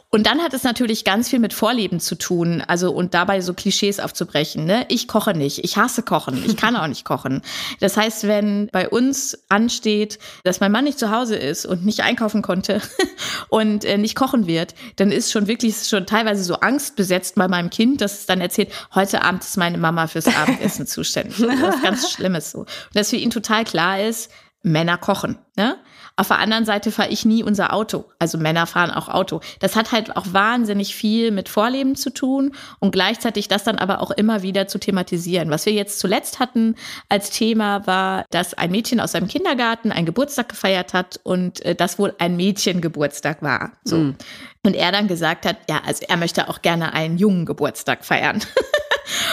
Und 0.10 0.26
dann 0.26 0.42
hat 0.42 0.54
es 0.54 0.64
natürlich 0.64 1.04
ganz 1.04 1.28
viel 1.28 1.40
mit 1.40 1.54
Vorleben 1.54 2.00
zu 2.00 2.16
tun, 2.16 2.64
also 2.66 2.92
und 2.92 3.14
dabei 3.14 3.42
so 3.42 3.54
Klischees 3.54 4.00
aufzubrechen. 4.00 4.64
Ne? 4.64 4.86
Ich 4.88 5.08
koche 5.10 5.34
nicht, 5.34 5.66
ich 5.66 5.76
hasse 5.76 6.02
Kochen, 6.02 6.42
ich 6.46 6.56
kann 6.56 6.78
auch 6.78 6.88
nicht 6.88 7.04
kochen. 7.04 7.42
Das 7.82 7.98
heißt, 7.98 8.26
wenn 8.26 8.70
bei 8.72 8.88
uns 8.88 9.38
ansteht, 9.50 10.18
dass 10.46 10.62
mein 10.62 10.72
Mann 10.72 10.86
nicht 10.86 10.98
zu 10.98 11.12
Hause 11.12 11.36
ist 11.36 11.66
und 11.66 11.86
nicht 11.86 12.02
einkaufen 12.04 12.42
konnte 12.42 12.82
und 13.50 13.84
äh, 13.84 13.98
nicht 13.98 14.16
kochen 14.16 14.48
wird, 14.48 14.76
dann 14.96 15.12
ist 15.12 15.30
schon 15.30 15.48
wirklich 15.48 15.76
schon 15.88 16.06
teilweise 16.06 16.44
so 16.44 16.56
Angst 16.56 16.96
besetzt 16.96 17.36
bei 17.36 17.50
meinem 17.50 17.70
Kind, 17.70 18.00
dass 18.00 18.20
es 18.20 18.26
dann 18.26 18.40
erzählt, 18.40 18.72
heute 18.96 19.24
Abend 19.24 19.44
ist 19.44 19.58
meine 19.58 19.78
Mama 19.78 20.08
fürs 20.08 20.28
Abendessen 20.28 20.88
zuständig. 20.88 21.36
Das 21.38 21.76
ist 21.76 21.84
ganz 21.84 22.10
Schlimmes 22.14 22.52
so. 22.52 22.60
Und 22.60 22.70
dass 22.94 23.10
für 23.10 23.18
ihn 23.18 23.30
total 23.30 23.66
klar 23.66 24.02
ist, 24.02 24.32
Männer 24.64 24.98
kochen. 24.98 25.38
Ne? 25.58 25.78
Auf 26.20 26.30
der 26.30 26.40
anderen 26.40 26.66
Seite 26.66 26.92
fahre 26.92 27.10
ich 27.10 27.26
nie 27.26 27.44
unser 27.44 27.74
Auto. 27.74 28.06
Also 28.18 28.40
Männer 28.40 28.66
fahren 28.66 28.90
auch 28.90 29.08
Auto. 29.08 29.40
Das 29.60 29.76
hat 29.76 29.92
halt 29.92 30.18
auch 30.18 30.26
wahnsinnig 30.32 30.96
viel 30.96 31.30
mit 31.30 31.48
Vorleben 31.48 31.96
zu 31.96 32.10
tun 32.10 32.56
und 32.80 32.92
gleichzeitig 32.92 33.48
das 33.48 33.64
dann 33.64 33.78
aber 33.78 34.02
auch 34.02 34.10
immer 34.10 34.42
wieder 34.42 34.68
zu 34.68 34.80
thematisieren. 34.80 35.52
Was 35.52 35.68
wir 35.68 35.74
jetzt 35.74 36.00
zuletzt 36.00 36.40
hatten 36.40 36.76
als 37.08 37.30
Thema 37.30 37.86
war, 37.86 38.26
dass 38.32 38.56
ein 38.56 38.72
Mädchen 38.72 39.00
aus 39.00 39.12
seinem 39.12 39.28
Kindergarten 39.28 39.92
einen 39.92 40.08
Geburtstag 40.08 40.50
gefeiert 40.50 40.96
hat 40.96 41.20
und 41.22 41.64
äh, 41.64 41.76
das 41.76 42.00
wohl 42.00 42.16
ein 42.18 42.36
Mädchengeburtstag 42.36 43.44
war. 43.44 43.74
So. 43.84 43.98
Mhm. 43.98 44.16
Und 44.64 44.76
er 44.76 44.92
dann 44.92 45.08
gesagt 45.08 45.46
hat, 45.46 45.58
ja, 45.70 45.82
also 45.86 46.04
er 46.10 46.18
möchte 46.18 46.50
auch 46.50 46.64
gerne 46.64 46.94
einen 46.94 47.20
jungen 47.20 47.46
Geburtstag 47.46 48.04
feiern. 48.04 48.42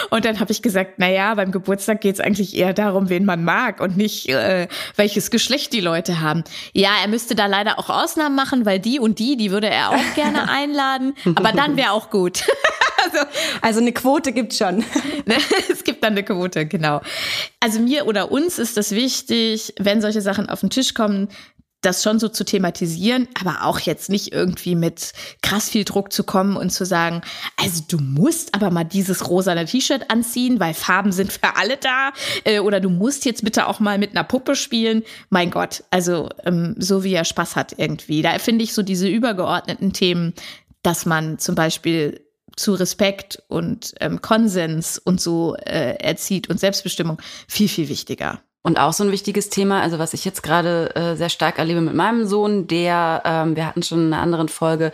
Und 0.09 0.25
dann 0.25 0.39
habe 0.39 0.51
ich 0.51 0.61
gesagt, 0.61 0.93
na 0.97 1.09
ja, 1.09 1.33
beim 1.35 1.51
Geburtstag 1.51 2.01
geht 2.01 2.15
es 2.15 2.21
eigentlich 2.21 2.55
eher 2.55 2.73
darum, 2.73 3.09
wen 3.09 3.25
man 3.25 3.43
mag 3.43 3.81
und 3.81 3.97
nicht, 3.97 4.29
äh, 4.29 4.67
welches 4.95 5.31
Geschlecht 5.31 5.73
die 5.73 5.81
Leute 5.81 6.21
haben. 6.21 6.43
Ja, 6.73 6.91
er 7.01 7.07
müsste 7.07 7.35
da 7.35 7.45
leider 7.45 7.79
auch 7.79 7.89
Ausnahmen 7.89 8.35
machen, 8.35 8.65
weil 8.65 8.79
die 8.79 8.99
und 8.99 9.19
die, 9.19 9.37
die 9.37 9.51
würde 9.51 9.69
er 9.69 9.91
auch 9.91 10.15
gerne 10.15 10.49
einladen. 10.49 11.13
Aber 11.35 11.51
dann 11.51 11.77
wäre 11.77 11.91
auch 11.91 12.09
gut. 12.09 12.43
also, 13.03 13.25
also 13.61 13.79
eine 13.79 13.93
Quote 13.93 14.31
gibt's 14.31 14.57
schon. 14.57 14.83
Ne, 15.27 15.37
es 15.71 15.83
gibt 15.83 16.03
dann 16.03 16.13
eine 16.13 16.23
Quote, 16.23 16.67
genau. 16.67 17.01
Also 17.59 17.79
mir 17.79 18.05
oder 18.05 18.31
uns 18.31 18.59
ist 18.59 18.77
das 18.77 18.91
wichtig, 18.91 19.73
wenn 19.79 19.99
solche 19.99 20.21
Sachen 20.21 20.49
auf 20.49 20.59
den 20.59 20.69
Tisch 20.69 20.93
kommen, 20.93 21.29
das 21.85 22.03
schon 22.03 22.19
so 22.19 22.29
zu 22.29 22.43
thematisieren, 22.43 23.27
aber 23.39 23.63
auch 23.63 23.79
jetzt 23.79 24.09
nicht 24.09 24.33
irgendwie 24.33 24.75
mit 24.75 25.13
krass 25.41 25.69
viel 25.69 25.83
Druck 25.83 26.11
zu 26.11 26.23
kommen 26.23 26.57
und 26.57 26.71
zu 26.71 26.85
sagen, 26.85 27.21
also 27.57 27.83
du 27.87 27.97
musst 27.97 28.53
aber 28.55 28.71
mal 28.71 28.83
dieses 28.83 29.29
rosane 29.29 29.65
T-Shirt 29.65 30.09
anziehen, 30.09 30.59
weil 30.59 30.73
Farben 30.73 31.11
sind 31.11 31.31
für 31.31 31.55
alle 31.55 31.77
da. 31.77 32.11
Äh, 32.43 32.59
oder 32.59 32.79
du 32.79 32.89
musst 32.89 33.25
jetzt 33.25 33.43
bitte 33.43 33.67
auch 33.67 33.79
mal 33.79 33.97
mit 33.97 34.11
einer 34.11 34.23
Puppe 34.23 34.55
spielen. 34.55 35.03
Mein 35.29 35.51
Gott, 35.51 35.83
also 35.91 36.29
ähm, 36.43 36.75
so 36.79 37.03
wie 37.03 37.13
er 37.13 37.25
Spaß 37.25 37.55
hat 37.55 37.75
irgendwie. 37.77 38.21
Da 38.21 38.37
finde 38.39 38.63
ich 38.63 38.73
so 38.73 38.81
diese 38.81 39.07
übergeordneten 39.07 39.93
Themen, 39.93 40.33
dass 40.81 41.05
man 41.05 41.39
zum 41.39 41.55
Beispiel 41.55 42.21
zu 42.55 42.73
Respekt 42.73 43.43
und 43.47 43.93
ähm, 43.99 44.21
Konsens 44.21 44.97
und 44.97 45.19
so 45.19 45.55
äh, 45.55 45.97
erzieht 45.99 46.49
und 46.49 46.59
Selbstbestimmung 46.59 47.21
viel, 47.47 47.67
viel 47.67 47.89
wichtiger. 47.89 48.41
Und 48.65 48.79
auch 48.79 48.93
so 48.93 49.03
ein 49.03 49.11
wichtiges 49.11 49.51
Thema, 49.51 49.83
also 49.83 49.99
was 49.99 50.15
ich 50.15 50.25
jetzt 50.25 50.41
gerade 50.41 50.95
äh, 50.95 51.15
sehr 51.15 51.29
stark 51.29 51.59
erlebe 51.59 51.81
mit 51.81 51.93
meinem 51.93 52.25
Sohn, 52.25 52.65
der, 52.65 53.21
ähm, 53.23 53.55
wir 53.55 53.67
hatten 53.67 53.83
schon 53.83 54.07
in 54.07 54.11
einer 54.11 54.23
anderen 54.23 54.49
Folge, 54.49 54.91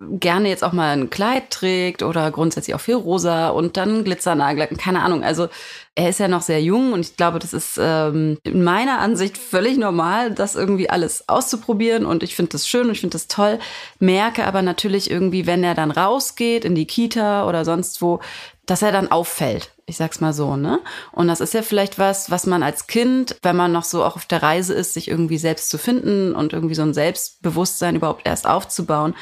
gerne 0.00 0.48
jetzt 0.48 0.64
auch 0.64 0.72
mal 0.72 0.90
ein 0.90 1.08
Kleid 1.08 1.50
trägt 1.50 2.02
oder 2.02 2.32
grundsätzlich 2.32 2.74
auch 2.74 2.80
viel 2.80 2.96
rosa 2.96 3.50
und 3.50 3.76
dann 3.76 4.02
Glitzernagellack, 4.02 4.76
keine 4.76 5.02
Ahnung. 5.02 5.22
Also 5.22 5.46
er 5.94 6.08
ist 6.08 6.18
ja 6.18 6.26
noch 6.26 6.42
sehr 6.42 6.62
jung 6.62 6.92
und 6.92 7.00
ich 7.00 7.16
glaube, 7.16 7.38
das 7.38 7.52
ist 7.52 7.78
ähm, 7.80 8.38
in 8.42 8.64
meiner 8.64 8.98
Ansicht 8.98 9.38
völlig 9.38 9.76
normal, 9.76 10.32
das 10.32 10.56
irgendwie 10.56 10.90
alles 10.90 11.28
auszuprobieren 11.28 12.04
und 12.06 12.24
ich 12.24 12.34
finde 12.34 12.52
das 12.52 12.66
schön 12.66 12.86
und 12.86 12.92
ich 12.92 13.00
finde 13.02 13.12
das 13.12 13.28
toll. 13.28 13.60
Merke 14.00 14.46
aber 14.46 14.62
natürlich 14.62 15.10
irgendwie, 15.10 15.46
wenn 15.46 15.62
er 15.62 15.74
dann 15.74 15.92
rausgeht 15.92 16.64
in 16.64 16.74
die 16.74 16.86
Kita 16.86 17.46
oder 17.46 17.64
sonst 17.64 18.02
wo, 18.02 18.18
dass 18.66 18.82
er 18.82 18.92
dann 18.92 19.10
auffällt. 19.10 19.72
Ich 19.86 19.96
sag's 19.96 20.20
mal 20.20 20.32
so, 20.32 20.56
ne? 20.56 20.80
Und 21.10 21.28
das 21.28 21.40
ist 21.40 21.54
ja 21.54 21.62
vielleicht 21.62 21.98
was, 21.98 22.30
was 22.30 22.46
man 22.46 22.62
als 22.62 22.86
Kind, 22.86 23.36
wenn 23.42 23.56
man 23.56 23.72
noch 23.72 23.84
so 23.84 24.04
auch 24.04 24.16
auf 24.16 24.26
der 24.26 24.42
Reise 24.42 24.74
ist, 24.74 24.94
sich 24.94 25.08
irgendwie 25.08 25.38
selbst 25.38 25.68
zu 25.68 25.78
finden 25.78 26.34
und 26.34 26.52
irgendwie 26.52 26.74
so 26.74 26.82
ein 26.82 26.94
Selbstbewusstsein 26.94 27.96
überhaupt 27.96 28.26
erst 28.26 28.46
aufzubauen, 28.46 29.14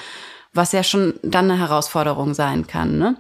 was 0.53 0.73
ja 0.73 0.83
schon 0.83 1.15
dann 1.23 1.51
eine 1.51 1.61
Herausforderung 1.61 2.35
sein 2.35 2.67
kann, 2.67 2.99
ne? 2.99 3.17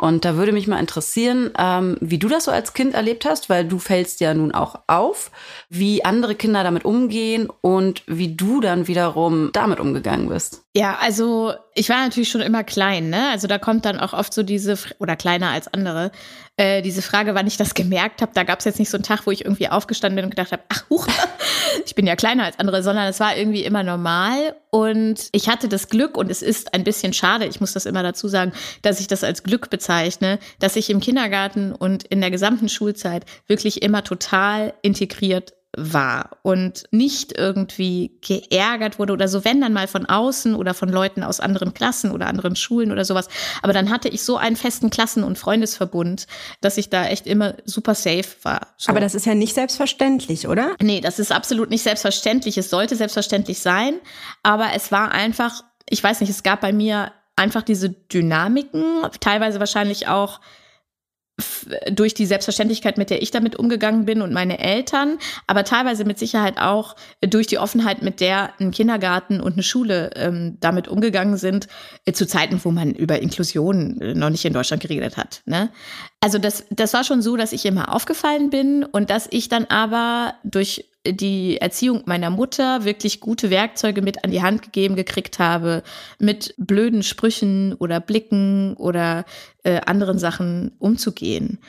Und 0.00 0.24
da 0.24 0.36
würde 0.36 0.52
mich 0.52 0.68
mal 0.68 0.78
interessieren, 0.78 1.50
ähm, 1.58 1.96
wie 2.00 2.18
du 2.18 2.28
das 2.28 2.44
so 2.44 2.52
als 2.52 2.72
Kind 2.72 2.94
erlebt 2.94 3.24
hast, 3.24 3.50
weil 3.50 3.66
du 3.66 3.80
fällst 3.80 4.20
ja 4.20 4.32
nun 4.32 4.52
auch 4.52 4.76
auf, 4.86 5.32
wie 5.68 6.04
andere 6.04 6.36
Kinder 6.36 6.62
damit 6.62 6.84
umgehen 6.84 7.48
und 7.62 8.04
wie 8.06 8.36
du 8.36 8.60
dann 8.60 8.86
wiederum 8.86 9.50
damit 9.52 9.80
umgegangen 9.80 10.28
bist. 10.28 10.62
Ja, 10.72 10.98
also 11.00 11.52
ich 11.74 11.88
war 11.88 11.96
natürlich 12.04 12.30
schon 12.30 12.40
immer 12.40 12.62
klein, 12.62 13.10
ne? 13.10 13.30
Also 13.30 13.48
da 13.48 13.58
kommt 13.58 13.84
dann 13.84 13.98
auch 13.98 14.12
oft 14.12 14.32
so 14.32 14.44
diese, 14.44 14.78
oder 15.00 15.16
kleiner 15.16 15.50
als 15.50 15.66
andere, 15.66 16.12
Äh, 16.58 16.82
diese 16.82 17.02
Frage, 17.02 17.36
wann 17.36 17.46
ich 17.46 17.56
das 17.56 17.72
gemerkt 17.72 18.20
habe, 18.20 18.32
da 18.34 18.42
gab 18.42 18.58
es 18.58 18.64
jetzt 18.64 18.80
nicht 18.80 18.90
so 18.90 18.96
einen 18.96 19.04
Tag, 19.04 19.26
wo 19.26 19.30
ich 19.30 19.44
irgendwie 19.44 19.68
aufgestanden 19.68 20.16
bin 20.16 20.24
und 20.24 20.30
gedacht 20.30 20.50
habe, 20.50 20.62
ach 20.68 20.90
huch, 20.90 21.06
ich 21.86 21.94
bin 21.94 22.04
ja 22.04 22.16
kleiner 22.16 22.42
als 22.42 22.58
andere, 22.58 22.82
sondern 22.82 23.06
es 23.06 23.20
war 23.20 23.36
irgendwie 23.36 23.62
immer 23.62 23.84
normal. 23.84 24.56
Und 24.70 25.28
ich 25.30 25.48
hatte 25.48 25.68
das 25.68 25.88
Glück, 25.88 26.16
und 26.16 26.32
es 26.32 26.42
ist 26.42 26.74
ein 26.74 26.82
bisschen 26.82 27.12
schade, 27.12 27.46
ich 27.46 27.60
muss 27.60 27.74
das 27.74 27.86
immer 27.86 28.02
dazu 28.02 28.26
sagen, 28.26 28.52
dass 28.82 28.98
ich 28.98 29.06
das 29.06 29.22
als 29.22 29.44
Glück 29.44 29.70
bezeichne, 29.70 30.40
dass 30.58 30.74
ich 30.74 30.90
im 30.90 30.98
Kindergarten 30.98 31.72
und 31.72 32.02
in 32.02 32.20
der 32.20 32.32
gesamten 32.32 32.68
Schulzeit 32.68 33.24
wirklich 33.46 33.80
immer 33.82 34.02
total 34.02 34.74
integriert 34.82 35.52
war 35.78 36.38
und 36.42 36.84
nicht 36.90 37.36
irgendwie 37.38 38.18
geärgert 38.20 38.98
wurde 38.98 39.12
oder 39.12 39.28
so, 39.28 39.44
wenn 39.44 39.60
dann 39.60 39.72
mal 39.72 39.86
von 39.86 40.06
außen 40.06 40.54
oder 40.54 40.74
von 40.74 40.88
Leuten 40.88 41.22
aus 41.22 41.40
anderen 41.40 41.74
Klassen 41.74 42.10
oder 42.10 42.26
anderen 42.26 42.56
Schulen 42.56 42.92
oder 42.92 43.04
sowas. 43.04 43.28
Aber 43.62 43.72
dann 43.72 43.90
hatte 43.90 44.08
ich 44.08 44.22
so 44.22 44.36
einen 44.36 44.56
festen 44.56 44.90
Klassen- 44.90 45.24
und 45.24 45.38
Freundesverbund, 45.38 46.26
dass 46.60 46.76
ich 46.76 46.90
da 46.90 47.06
echt 47.06 47.26
immer 47.26 47.54
super 47.64 47.94
safe 47.94 48.26
war. 48.42 48.68
So. 48.76 48.90
Aber 48.90 49.00
das 49.00 49.14
ist 49.14 49.26
ja 49.26 49.34
nicht 49.34 49.54
selbstverständlich, 49.54 50.48
oder? 50.48 50.74
Nee, 50.82 51.00
das 51.00 51.18
ist 51.18 51.32
absolut 51.32 51.70
nicht 51.70 51.82
selbstverständlich. 51.82 52.58
Es 52.58 52.70
sollte 52.70 52.96
selbstverständlich 52.96 53.60
sein, 53.60 53.94
aber 54.42 54.70
es 54.74 54.90
war 54.90 55.12
einfach, 55.12 55.62
ich 55.88 56.02
weiß 56.02 56.20
nicht, 56.20 56.30
es 56.30 56.42
gab 56.42 56.60
bei 56.60 56.72
mir 56.72 57.12
einfach 57.36 57.62
diese 57.62 57.90
Dynamiken, 57.90 59.02
teilweise 59.20 59.60
wahrscheinlich 59.60 60.08
auch 60.08 60.40
durch 61.90 62.14
die 62.14 62.26
Selbstverständlichkeit, 62.26 62.98
mit 62.98 63.10
der 63.10 63.22
ich 63.22 63.30
damit 63.30 63.56
umgegangen 63.56 64.04
bin 64.04 64.22
und 64.22 64.32
meine 64.32 64.58
Eltern, 64.58 65.18
aber 65.46 65.64
teilweise 65.64 66.04
mit 66.04 66.18
Sicherheit 66.18 66.58
auch 66.58 66.96
durch 67.20 67.46
die 67.46 67.58
Offenheit, 67.58 68.02
mit 68.02 68.20
der 68.20 68.52
ein 68.58 68.70
Kindergarten 68.70 69.40
und 69.40 69.52
eine 69.52 69.62
Schule 69.62 70.10
ähm, 70.16 70.56
damit 70.60 70.88
umgegangen 70.88 71.36
sind, 71.36 71.68
äh, 72.04 72.12
zu 72.12 72.26
Zeiten, 72.26 72.60
wo 72.64 72.70
man 72.70 72.92
über 72.92 73.20
Inklusion 73.20 74.00
äh, 74.00 74.14
noch 74.14 74.30
nicht 74.30 74.44
in 74.44 74.52
Deutschland 74.52 74.82
geredet 74.82 75.16
hat. 75.16 75.42
Ne? 75.46 75.70
Also 76.20 76.38
das, 76.38 76.64
das 76.70 76.94
war 76.94 77.04
schon 77.04 77.22
so, 77.22 77.36
dass 77.36 77.52
ich 77.52 77.64
immer 77.64 77.94
aufgefallen 77.94 78.50
bin 78.50 78.84
und 78.84 79.08
dass 79.08 79.28
ich 79.30 79.48
dann 79.48 79.66
aber 79.66 80.34
durch 80.42 80.90
die 81.06 81.58
Erziehung 81.58 82.02
meiner 82.06 82.30
Mutter 82.30 82.84
wirklich 82.84 83.20
gute 83.20 83.50
Werkzeuge 83.50 84.02
mit 84.02 84.24
an 84.24 84.30
die 84.32 84.42
Hand 84.42 84.62
gegeben 84.62 84.96
gekriegt 84.96 85.38
habe, 85.38 85.82
mit 86.18 86.54
blöden 86.58 87.02
Sprüchen 87.02 87.74
oder 87.74 88.00
Blicken 88.00 88.74
oder 88.74 89.24
äh, 89.62 89.80
anderen 89.86 90.18
Sachen 90.18 90.72
umzugehen. 90.78 91.60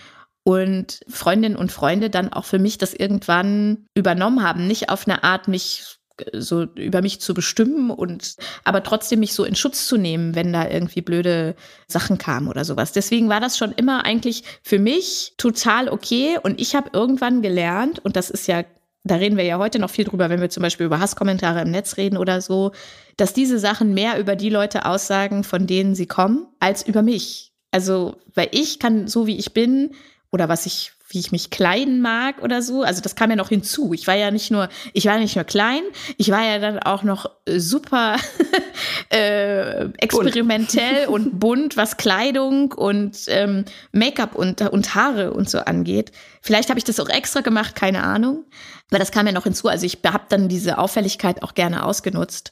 Und 0.43 1.01
Freundinnen 1.07 1.55
und 1.55 1.71
Freunde 1.71 2.09
dann 2.09 2.33
auch 2.33 2.45
für 2.45 2.59
mich 2.59 2.79
das 2.79 2.93
irgendwann 2.93 3.85
übernommen 3.93 4.43
haben, 4.43 4.65
nicht 4.65 4.89
auf 4.89 5.07
eine 5.07 5.23
Art, 5.23 5.47
mich 5.47 5.98
so 6.33 6.63
über 6.75 7.01
mich 7.01 7.21
zu 7.21 7.33
bestimmen 7.33 7.91
und 7.91 8.35
aber 8.63 8.83
trotzdem 8.83 9.19
mich 9.19 9.33
so 9.33 9.43
in 9.43 9.55
Schutz 9.55 9.87
zu 9.87 9.97
nehmen, 9.97 10.35
wenn 10.35 10.53
da 10.53 10.69
irgendwie 10.69 11.01
blöde 11.01 11.55
Sachen 11.87 12.17
kamen 12.17 12.47
oder 12.47 12.65
sowas. 12.65 12.91
Deswegen 12.91 13.29
war 13.29 13.39
das 13.39 13.57
schon 13.57 13.71
immer 13.71 14.05
eigentlich 14.05 14.43
für 14.63 14.79
mich 14.79 15.33
total 15.37 15.89
okay 15.89 16.37
und 16.41 16.59
ich 16.59 16.75
habe 16.75 16.91
irgendwann 16.93 17.41
gelernt 17.41 17.99
und 17.99 18.15
das 18.15 18.29
ist 18.29 18.47
ja 18.47 18.63
da 19.05 19.15
reden 19.15 19.37
wir 19.37 19.45
ja 19.45 19.57
heute 19.57 19.79
noch 19.79 19.89
viel 19.89 20.03
drüber, 20.05 20.29
wenn 20.29 20.41
wir 20.41 20.49
zum 20.49 20.61
Beispiel 20.61 20.85
über 20.85 20.99
Hasskommentare 20.99 21.61
im 21.61 21.71
Netz 21.71 21.97
reden 21.97 22.17
oder 22.17 22.41
so, 22.41 22.73
dass 23.17 23.33
diese 23.33 23.57
Sachen 23.57 23.93
mehr 23.93 24.19
über 24.19 24.35
die 24.35 24.49
Leute 24.49 24.85
aussagen, 24.85 25.43
von 25.43 25.67
denen 25.67 25.95
sie 25.95 26.05
kommen, 26.05 26.47
als 26.59 26.85
über 26.85 27.01
mich. 27.01 27.53
Also, 27.71 28.17
weil 28.35 28.49
ich 28.51 28.77
kann, 28.77 29.07
so 29.07 29.25
wie 29.25 29.37
ich 29.37 29.53
bin, 29.53 29.91
oder 30.31 30.49
was 30.49 30.65
ich 30.65 30.91
wie 31.09 31.19
ich 31.19 31.31
mich 31.31 31.49
kleiden 31.49 32.01
mag 32.01 32.41
oder 32.41 32.61
so. 32.61 32.83
Also 32.83 33.01
das 33.01 33.15
kam 33.15 33.31
ja 33.31 33.35
noch 33.35 33.49
hinzu. 33.49 33.93
Ich 33.93 34.05
war 34.05 34.15
ja 34.15 34.29
nicht 34.29 34.51
nur, 34.51 34.69
ich 34.93 35.05
war 35.05 35.17
nicht 35.17 35.35
nur 35.35 35.43
klein, 35.43 35.81
ich 36.17 36.29
war 36.29 36.43
ja 36.43 36.59
dann 36.59 36.79
auch 36.79 37.03
noch 37.03 37.31
äh, 37.45 37.59
super 37.59 38.17
äh, 39.09 39.85
experimentell 39.97 41.07
bunt. 41.07 41.25
und 41.25 41.39
bunt, 41.39 41.77
was 41.77 41.97
Kleidung 41.97 42.71
und 42.73 43.17
ähm, 43.27 43.65
Make-up 43.91 44.35
und, 44.35 44.61
und 44.61 44.93
Haare 44.95 45.33
und 45.33 45.49
so 45.49 45.59
angeht. 45.59 46.11
Vielleicht 46.41 46.69
habe 46.69 46.77
ich 46.77 46.85
das 46.85 46.99
auch 46.99 47.09
extra 47.09 47.41
gemacht, 47.41 47.75
keine 47.75 48.03
Ahnung. 48.03 48.45
Aber 48.89 48.99
das 48.99 49.11
kam 49.11 49.27
ja 49.27 49.33
noch 49.33 49.43
hinzu. 49.43 49.67
Also 49.67 49.85
ich 49.85 49.99
habe 50.05 50.25
dann 50.29 50.49
diese 50.49 50.77
Auffälligkeit 50.77 51.43
auch 51.43 51.53
gerne 51.53 51.85
ausgenutzt. 51.85 52.51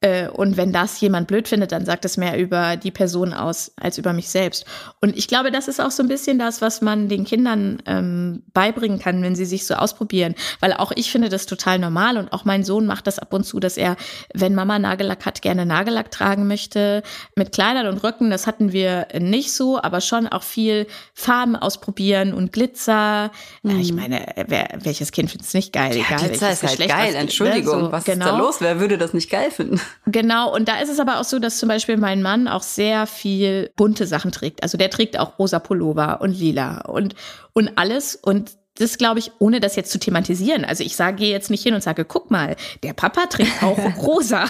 Äh, 0.00 0.28
und 0.28 0.56
wenn 0.56 0.72
das 0.72 1.00
jemand 1.00 1.26
blöd 1.26 1.48
findet, 1.48 1.72
dann 1.72 1.84
sagt 1.84 2.04
es 2.04 2.16
mehr 2.16 2.38
über 2.38 2.76
die 2.76 2.92
Person 2.92 3.32
aus 3.32 3.72
als 3.76 3.98
über 3.98 4.12
mich 4.12 4.28
selbst. 4.28 4.64
Und 5.00 5.16
ich 5.16 5.26
glaube, 5.26 5.50
das 5.50 5.66
ist 5.66 5.80
auch 5.80 5.90
so 5.90 6.02
ein 6.02 6.08
bisschen 6.08 6.38
das, 6.38 6.62
was 6.62 6.82
man 6.82 7.08
den 7.08 7.24
Kindern 7.24 7.82
ähm, 7.86 8.44
beibringen 8.52 9.00
kann, 9.00 9.22
wenn 9.22 9.34
sie 9.34 9.44
sich 9.44 9.66
so 9.66 9.74
ausprobieren. 9.74 10.34
Weil 10.60 10.72
auch 10.74 10.92
ich 10.94 11.10
finde 11.10 11.28
das 11.28 11.46
total 11.46 11.80
normal 11.80 12.16
und 12.16 12.32
auch 12.32 12.44
mein 12.44 12.62
Sohn 12.62 12.86
macht 12.86 13.08
das 13.08 13.18
ab 13.18 13.32
und 13.32 13.44
zu, 13.44 13.58
dass 13.58 13.76
er, 13.76 13.96
wenn 14.34 14.54
Mama 14.54 14.78
Nagellack 14.78 15.26
hat, 15.26 15.42
gerne 15.42 15.66
Nagellack 15.66 16.12
tragen 16.12 16.46
möchte. 16.46 17.02
Mit 17.34 17.50
Kleidern 17.50 17.88
und 17.88 18.04
Röcken, 18.04 18.30
das 18.30 18.46
hatten 18.46 18.72
wir 18.72 19.08
nicht 19.18 19.52
so, 19.52 19.82
aber 19.82 20.00
schon 20.00 20.28
auch 20.28 20.44
viel 20.44 20.86
Farben 21.12 21.56
ausprobieren 21.56 22.34
und 22.34 22.52
Glitzer. 22.52 23.32
Mhm. 23.64 23.70
Ja, 23.70 23.76
ich 23.78 23.92
meine, 23.92 24.26
wer, 24.46 24.68
welches 24.80 25.10
Kind 25.10 25.30
findet 25.30 25.48
es 25.48 25.54
nicht 25.54 25.72
geil? 25.78 25.96
Ja, 25.96 26.04
egal, 26.06 26.28
Glitzer 26.28 26.50
ist 26.50 26.62
halt 26.62 26.78
geil, 26.88 27.12
ne? 27.12 27.18
Entschuldigung. 27.18 27.80
So, 27.80 27.92
was 27.92 28.04
genau. 28.04 28.24
ist 28.24 28.32
da 28.32 28.38
los? 28.38 28.56
Wer 28.60 28.80
würde 28.80 28.98
das 28.98 29.14
nicht 29.14 29.30
geil 29.30 29.50
finden? 29.50 29.80
Genau, 30.06 30.54
und 30.54 30.68
da 30.68 30.80
ist 30.80 30.88
es 30.88 31.00
aber 31.00 31.20
auch 31.20 31.24
so, 31.24 31.38
dass 31.38 31.58
zum 31.58 31.68
Beispiel 31.68 31.96
mein 31.96 32.22
Mann 32.22 32.48
auch 32.48 32.62
sehr 32.62 33.06
viel 33.06 33.70
bunte 33.76 34.06
Sachen 34.06 34.32
trägt. 34.32 34.62
Also 34.62 34.78
der 34.78 34.90
trägt 34.90 35.18
auch 35.18 35.38
rosa 35.38 35.58
Pullover 35.58 36.20
und 36.20 36.32
lila 36.32 36.80
und, 36.82 37.14
und 37.52 37.76
alles. 37.76 38.16
Und 38.16 38.52
das 38.78 38.96
glaube 38.96 39.18
ich, 39.18 39.32
ohne 39.38 39.60
das 39.60 39.76
jetzt 39.76 39.90
zu 39.90 39.98
thematisieren. 39.98 40.64
Also 40.64 40.84
ich 40.84 40.96
sage 40.96 41.24
jetzt 41.24 41.50
nicht 41.50 41.62
hin 41.62 41.74
und 41.74 41.82
sage, 41.82 42.04
guck 42.04 42.30
mal, 42.30 42.56
der 42.82 42.92
Papa 42.92 43.26
trägt 43.26 43.62
auch 43.62 43.78
rosa. 43.98 44.46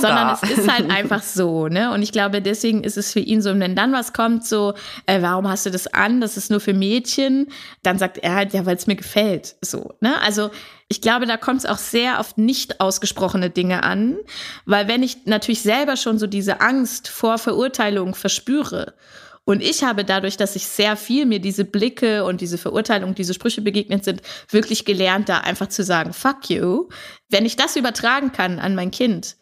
Sondern 0.00 0.36
es 0.40 0.50
ist 0.50 0.70
halt 0.70 0.90
einfach 0.90 1.22
so, 1.22 1.68
ne? 1.68 1.92
Und 1.92 2.02
ich 2.02 2.12
glaube, 2.12 2.42
deswegen 2.42 2.84
ist 2.84 2.96
es 2.96 3.12
für 3.12 3.20
ihn 3.20 3.40
so, 3.42 3.58
wenn 3.58 3.74
dann 3.74 3.92
was 3.92 4.12
kommt, 4.12 4.46
so, 4.46 4.74
äh, 5.06 5.22
warum 5.22 5.48
hast 5.48 5.66
du 5.66 5.70
das 5.70 5.86
an? 5.86 6.20
Das 6.20 6.36
ist 6.36 6.50
nur 6.50 6.60
für 6.60 6.74
Mädchen. 6.74 7.48
Dann 7.82 7.98
sagt 7.98 8.18
er 8.18 8.34
halt, 8.34 8.52
ja, 8.52 8.66
weil 8.66 8.76
es 8.76 8.86
mir 8.86 8.96
gefällt. 8.96 9.56
So, 9.60 9.94
ne? 10.00 10.20
Also 10.20 10.50
ich 10.88 11.00
glaube, 11.00 11.24
da 11.24 11.38
kommt 11.38 11.60
es 11.60 11.66
auch 11.66 11.78
sehr 11.78 12.20
auf 12.20 12.36
nicht 12.36 12.80
ausgesprochene 12.80 13.48
Dinge 13.48 13.82
an, 13.82 14.18
weil 14.66 14.88
wenn 14.88 15.02
ich 15.02 15.24
natürlich 15.24 15.62
selber 15.62 15.96
schon 15.96 16.18
so 16.18 16.26
diese 16.26 16.60
Angst 16.60 17.08
vor 17.08 17.38
Verurteilung 17.38 18.14
verspüre 18.14 18.92
und 19.44 19.60
ich 19.62 19.82
habe 19.82 20.04
dadurch, 20.04 20.36
dass 20.36 20.54
ich 20.54 20.66
sehr 20.66 20.96
viel 20.96 21.26
mir 21.26 21.40
diese 21.40 21.64
Blicke 21.64 22.24
und 22.24 22.40
diese 22.40 22.58
Verurteilung, 22.58 23.14
diese 23.14 23.34
Sprüche 23.34 23.60
begegnet 23.60 24.04
sind, 24.04 24.22
wirklich 24.50 24.84
gelernt, 24.84 25.28
da 25.28 25.38
einfach 25.38 25.68
zu 25.68 25.82
sagen, 25.82 26.12
fuck 26.12 26.48
you. 26.48 26.88
Wenn 27.28 27.44
ich 27.44 27.56
das 27.56 27.74
übertragen 27.76 28.30
kann 28.30 28.60
an 28.60 28.76
mein 28.76 28.92
Kind, 28.92 29.36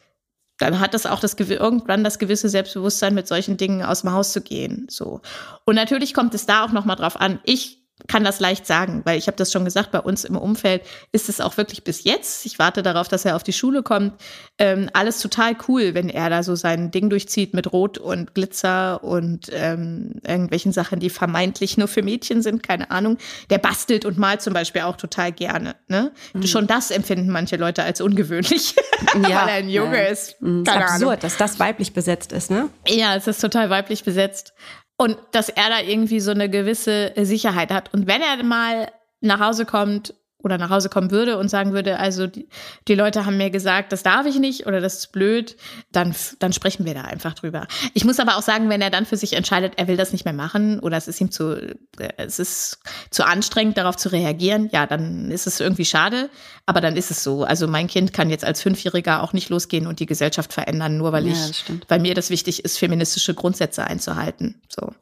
dann 0.58 0.80
hat 0.80 0.94
das 0.94 1.06
auch 1.06 1.20
das 1.20 1.34
irgendwann 1.34 2.04
das 2.04 2.18
gewisse 2.18 2.48
Selbstbewusstsein, 2.48 3.14
mit 3.14 3.28
solchen 3.28 3.56
Dingen 3.56 3.82
aus 3.82 4.02
dem 4.02 4.12
Haus 4.12 4.32
zu 4.32 4.40
gehen. 4.40 4.86
So. 4.88 5.20
Und 5.64 5.74
natürlich 5.74 6.14
kommt 6.14 6.34
es 6.34 6.46
da 6.46 6.64
auch 6.64 6.72
noch 6.72 6.84
mal 6.84 6.96
drauf 6.96 7.20
an. 7.20 7.40
Ich 7.44 7.79
kann 8.08 8.24
das 8.24 8.40
leicht 8.40 8.66
sagen, 8.66 9.02
weil 9.04 9.18
ich 9.18 9.26
habe 9.26 9.36
das 9.36 9.52
schon 9.52 9.64
gesagt, 9.64 9.90
bei 9.90 10.00
uns 10.00 10.24
im 10.24 10.36
Umfeld 10.36 10.82
ist 11.12 11.28
es 11.28 11.40
auch 11.40 11.56
wirklich 11.56 11.84
bis 11.84 12.04
jetzt, 12.04 12.46
ich 12.46 12.58
warte 12.58 12.82
darauf, 12.82 13.08
dass 13.08 13.24
er 13.24 13.36
auf 13.36 13.42
die 13.42 13.52
Schule 13.52 13.82
kommt, 13.82 14.14
ähm, 14.58 14.90
alles 14.92 15.20
total 15.20 15.56
cool, 15.68 15.94
wenn 15.94 16.08
er 16.08 16.30
da 16.30 16.42
so 16.42 16.54
sein 16.54 16.90
Ding 16.90 17.10
durchzieht 17.10 17.54
mit 17.54 17.72
Rot 17.72 17.98
und 17.98 18.34
Glitzer 18.34 19.02
und 19.02 19.48
ähm, 19.52 20.20
irgendwelchen 20.26 20.72
Sachen, 20.72 21.00
die 21.00 21.10
vermeintlich 21.10 21.76
nur 21.76 21.88
für 21.88 22.02
Mädchen 22.02 22.42
sind, 22.42 22.62
keine 22.62 22.90
Ahnung. 22.90 23.18
Der 23.48 23.58
bastelt 23.58 24.04
und 24.04 24.18
malt 24.18 24.42
zum 24.42 24.52
Beispiel 24.52 24.82
auch 24.82 24.96
total 24.96 25.32
gerne. 25.32 25.76
Ne? 25.88 26.12
Mhm. 26.34 26.46
Schon 26.46 26.66
das 26.66 26.90
empfinden 26.90 27.30
manche 27.30 27.56
Leute 27.56 27.82
als 27.82 28.00
ungewöhnlich, 28.00 28.74
ja, 29.14 29.22
weil 29.22 29.30
er 29.30 29.54
ein 29.54 29.68
Junge 29.68 29.98
ja. 29.98 30.08
ist. 30.08 30.40
Mhm. 30.40 30.64
Keine 30.64 30.84
ist 30.84 30.90
absurd, 30.92 31.02
Ahnung. 31.02 31.20
dass 31.20 31.36
das 31.36 31.58
weiblich 31.58 31.92
besetzt 31.92 32.32
ist, 32.32 32.50
ne? 32.50 32.68
Ja, 32.86 33.16
es 33.16 33.26
ist 33.26 33.40
total 33.40 33.70
weiblich 33.70 34.04
besetzt. 34.04 34.52
Und 35.00 35.16
dass 35.30 35.48
er 35.48 35.70
da 35.70 35.80
irgendwie 35.80 36.20
so 36.20 36.30
eine 36.30 36.50
gewisse 36.50 37.14
Sicherheit 37.16 37.70
hat. 37.70 37.94
Und 37.94 38.06
wenn 38.06 38.20
er 38.20 38.44
mal 38.44 38.92
nach 39.22 39.40
Hause 39.40 39.64
kommt 39.64 40.12
oder 40.42 40.58
nach 40.58 40.70
Hause 40.70 40.88
kommen 40.88 41.10
würde 41.10 41.38
und 41.38 41.48
sagen 41.48 41.72
würde, 41.72 41.98
also 41.98 42.26
die, 42.26 42.48
die, 42.88 42.94
Leute 42.94 43.26
haben 43.26 43.36
mir 43.36 43.50
gesagt, 43.50 43.92
das 43.92 44.02
darf 44.02 44.26
ich 44.26 44.38
nicht 44.38 44.66
oder 44.66 44.80
das 44.80 44.98
ist 44.98 45.12
blöd, 45.12 45.56
dann, 45.92 46.14
dann 46.38 46.52
sprechen 46.52 46.84
wir 46.84 46.94
da 46.94 47.02
einfach 47.02 47.34
drüber. 47.34 47.66
Ich 47.94 48.04
muss 48.04 48.18
aber 48.20 48.36
auch 48.36 48.42
sagen, 48.42 48.68
wenn 48.68 48.80
er 48.80 48.90
dann 48.90 49.06
für 49.06 49.16
sich 49.16 49.34
entscheidet, 49.34 49.74
er 49.76 49.88
will 49.88 49.96
das 49.96 50.12
nicht 50.12 50.24
mehr 50.24 50.34
machen 50.34 50.80
oder 50.80 50.96
es 50.96 51.08
ist 51.08 51.20
ihm 51.20 51.30
zu, 51.30 51.76
es 52.16 52.38
ist 52.38 52.78
zu 53.10 53.26
anstrengend, 53.26 53.76
darauf 53.76 53.96
zu 53.96 54.10
reagieren, 54.10 54.70
ja, 54.72 54.86
dann 54.86 55.30
ist 55.30 55.46
es 55.46 55.60
irgendwie 55.60 55.84
schade, 55.84 56.30
aber 56.66 56.80
dann 56.80 56.96
ist 56.96 57.10
es 57.10 57.22
so. 57.22 57.44
Also 57.44 57.68
mein 57.68 57.86
Kind 57.86 58.12
kann 58.12 58.30
jetzt 58.30 58.44
als 58.44 58.62
Fünfjähriger 58.62 59.22
auch 59.22 59.32
nicht 59.32 59.50
losgehen 59.50 59.86
und 59.86 60.00
die 60.00 60.06
Gesellschaft 60.06 60.52
verändern, 60.52 60.96
nur 60.96 61.12
weil 61.12 61.26
ja, 61.26 61.32
ich, 61.32 61.64
weil 61.88 62.00
mir 62.00 62.14
das 62.14 62.30
wichtig 62.30 62.64
ist, 62.64 62.78
feministische 62.78 63.34
Grundsätze 63.34 63.84
einzuhalten. 63.84 64.60
So. 64.68 64.92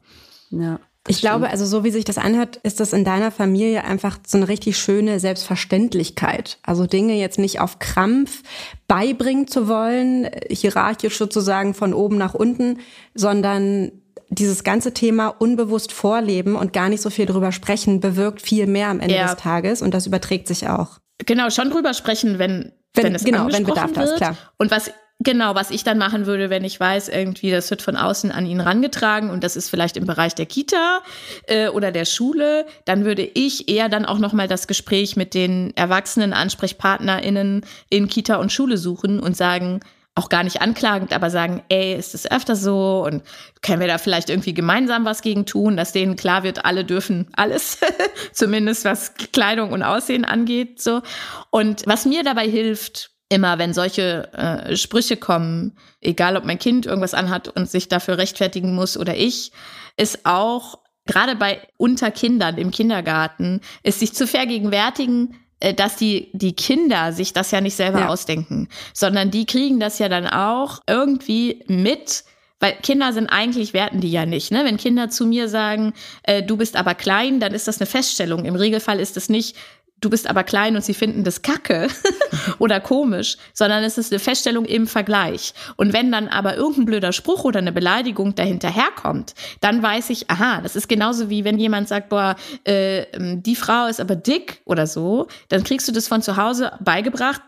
Ja 0.51 0.79
ich 1.07 1.21
glaube, 1.21 1.49
also 1.49 1.65
so 1.65 1.83
wie 1.83 1.91
sich 1.91 2.05
das 2.05 2.17
anhört, 2.17 2.57
ist 2.57 2.79
das 2.79 2.93
in 2.93 3.03
deiner 3.03 3.31
Familie 3.31 3.83
einfach 3.83 4.19
so 4.27 4.37
eine 4.37 4.47
richtig 4.47 4.77
schöne 4.77 5.19
Selbstverständlichkeit. 5.19 6.59
Also 6.61 6.85
Dinge 6.85 7.13
jetzt 7.15 7.39
nicht 7.39 7.59
auf 7.59 7.79
Krampf 7.79 8.43
beibringen 8.87 9.47
zu 9.47 9.67
wollen, 9.67 10.29
hierarchisch 10.49 11.17
sozusagen 11.17 11.73
von 11.73 11.93
oben 11.93 12.17
nach 12.17 12.33
unten, 12.33 12.79
sondern 13.15 13.91
dieses 14.29 14.63
ganze 14.63 14.93
Thema 14.93 15.29
unbewusst 15.29 15.91
vorleben 15.91 16.55
und 16.55 16.73
gar 16.73 16.89
nicht 16.89 17.01
so 17.01 17.09
viel 17.09 17.25
drüber 17.25 17.51
sprechen, 17.51 17.99
bewirkt 17.99 18.41
viel 18.41 18.67
mehr 18.67 18.89
am 18.89 18.99
Ende 18.99 19.15
ja. 19.15 19.27
des 19.27 19.41
Tages 19.41 19.81
und 19.81 19.93
das 19.93 20.05
überträgt 20.05 20.47
sich 20.47 20.67
auch. 20.67 20.99
Genau, 21.25 21.49
schon 21.49 21.71
drüber 21.71 21.93
sprechen, 21.93 22.37
wenn, 22.37 22.73
wenn, 22.93 23.05
wenn 23.05 23.15
es 23.15 23.23
genau, 23.23 23.47
wenn 23.51 23.63
Bedarf 23.63 23.91
da 23.93 24.03
ist, 24.03 24.17
klar. 24.17 24.37
Und 24.57 24.69
was 24.69 24.91
Genau, 25.21 25.53
was 25.53 25.69
ich 25.69 25.83
dann 25.83 25.97
machen 25.97 26.27
würde, 26.27 26.49
wenn 26.49 26.63
ich 26.63 26.79
weiß, 26.79 27.09
irgendwie, 27.09 27.51
das 27.51 27.69
wird 27.69 27.81
von 27.81 27.97
außen 27.97 28.31
an 28.31 28.45
ihn 28.45 28.61
rangetragen 28.61 29.29
und 29.29 29.43
das 29.43 29.57
ist 29.57 29.69
vielleicht 29.69 29.97
im 29.97 30.05
Bereich 30.05 30.33
der 30.33 30.45
Kita 30.45 31.01
äh, 31.47 31.67
oder 31.67 31.91
der 31.91 32.05
Schule, 32.05 32.65
dann 32.85 33.03
würde 33.03 33.23
ich 33.23 33.67
eher 33.67 33.89
dann 33.89 34.05
auch 34.05 34.17
nochmal 34.17 34.47
das 34.47 34.65
Gespräch 34.65 35.17
mit 35.17 35.33
den 35.33 35.75
erwachsenen 35.75 36.31
AnsprechpartnerInnen 36.31 37.65
in 37.89 38.07
Kita 38.07 38.37
und 38.37 38.53
Schule 38.53 38.77
suchen 38.77 39.19
und 39.19 39.35
sagen, 39.35 39.81
auch 40.15 40.29
gar 40.29 40.43
nicht 40.43 40.61
anklagend, 40.61 41.11
aber 41.11 41.29
sagen, 41.29 41.63
ey, 41.67 41.95
ist 41.95 42.15
es 42.15 42.29
öfter 42.29 42.55
so 42.55 43.03
und 43.05 43.21
können 43.61 43.81
wir 43.81 43.87
da 43.87 43.97
vielleicht 43.97 44.29
irgendwie 44.29 44.53
gemeinsam 44.53 45.03
was 45.03 45.21
gegen 45.21 45.45
tun, 45.45 45.75
dass 45.75 45.91
denen 45.91 46.15
klar 46.15 46.43
wird, 46.43 46.63
alle 46.63 46.85
dürfen 46.85 47.27
alles, 47.33 47.77
zumindest 48.31 48.85
was 48.85 49.13
Kleidung 49.33 49.73
und 49.73 49.83
Aussehen 49.83 50.23
angeht, 50.23 50.81
so. 50.81 51.01
Und 51.49 51.83
was 51.85 52.05
mir 52.05 52.23
dabei 52.23 52.47
hilft, 52.47 53.11
immer, 53.29 53.59
wenn 53.59 53.73
solche 53.73 54.33
äh, 54.33 54.75
Sprüche 54.75 55.15
kommen, 55.15 55.77
egal 56.01 56.35
ob 56.35 56.45
mein 56.45 56.59
Kind 56.59 56.85
irgendwas 56.85 57.13
anhat 57.13 57.47
und 57.47 57.69
sich 57.69 57.87
dafür 57.87 58.17
rechtfertigen 58.17 58.73
muss 58.73 58.97
oder 58.97 59.15
ich, 59.15 59.51
ist 59.97 60.25
auch 60.25 60.79
gerade 61.05 61.35
bei 61.35 61.61
Unterkindern 61.77 62.57
im 62.57 62.71
Kindergarten, 62.71 63.61
ist 63.83 63.99
sich 63.99 64.13
zu 64.13 64.27
vergegenwärtigen, 64.27 65.35
äh, 65.59 65.73
dass 65.73 65.95
die, 65.95 66.29
die 66.33 66.53
Kinder 66.53 67.13
sich 67.13 67.33
das 67.33 67.51
ja 67.51 67.61
nicht 67.61 67.75
selber 67.75 68.01
ja. 68.01 68.07
ausdenken, 68.07 68.67
sondern 68.93 69.31
die 69.31 69.45
kriegen 69.45 69.79
das 69.79 69.99
ja 69.99 70.09
dann 70.09 70.27
auch 70.27 70.79
irgendwie 70.87 71.63
mit, 71.67 72.23
weil 72.59 72.73
Kinder 72.81 73.13
sind 73.13 73.27
eigentlich 73.27 73.73
werten 73.73 74.01
die 74.01 74.11
ja 74.11 74.25
nicht. 74.25 74.51
Ne? 74.51 74.65
Wenn 74.65 74.77
Kinder 74.77 75.09
zu 75.09 75.25
mir 75.25 75.47
sagen, 75.47 75.93
äh, 76.23 76.43
du 76.43 76.57
bist 76.57 76.75
aber 76.75 76.95
klein, 76.95 77.39
dann 77.39 77.53
ist 77.53 77.67
das 77.67 77.79
eine 77.79 77.87
Feststellung. 77.87 78.45
Im 78.45 78.55
Regelfall 78.55 78.99
ist 78.99 79.17
es 79.17 79.29
nicht, 79.29 79.55
du 80.01 80.09
bist 80.09 80.29
aber 80.29 80.43
klein 80.43 80.75
und 80.75 80.83
sie 80.83 80.93
finden 80.93 81.23
das 81.23 81.41
kacke 81.41 81.87
oder 82.59 82.79
komisch, 82.79 83.37
sondern 83.53 83.83
es 83.83 83.97
ist 83.97 84.11
eine 84.11 84.19
Feststellung 84.19 84.65
im 84.65 84.87
Vergleich. 84.87 85.53
Und 85.75 85.93
wenn 85.93 86.11
dann 86.11 86.27
aber 86.27 86.55
irgendein 86.55 86.85
blöder 86.85 87.13
Spruch 87.13 87.43
oder 87.43 87.59
eine 87.59 87.71
Beleidigung 87.71 88.35
dahinterherkommt, 88.35 89.33
dann 89.61 89.83
weiß 89.83 90.09
ich, 90.09 90.29
aha, 90.29 90.61
das 90.61 90.75
ist 90.75 90.87
genauso 90.87 91.29
wie 91.29 91.43
wenn 91.43 91.59
jemand 91.59 91.87
sagt, 91.87 92.09
boah, 92.09 92.35
äh, 92.63 93.05
die 93.17 93.55
Frau 93.55 93.87
ist 93.87 93.99
aber 93.99 94.15
dick 94.15 94.61
oder 94.65 94.87
so, 94.87 95.27
dann 95.49 95.63
kriegst 95.63 95.87
du 95.87 95.91
das 95.91 96.07
von 96.07 96.21
zu 96.21 96.37
Hause 96.37 96.71
beigebracht, 96.79 97.41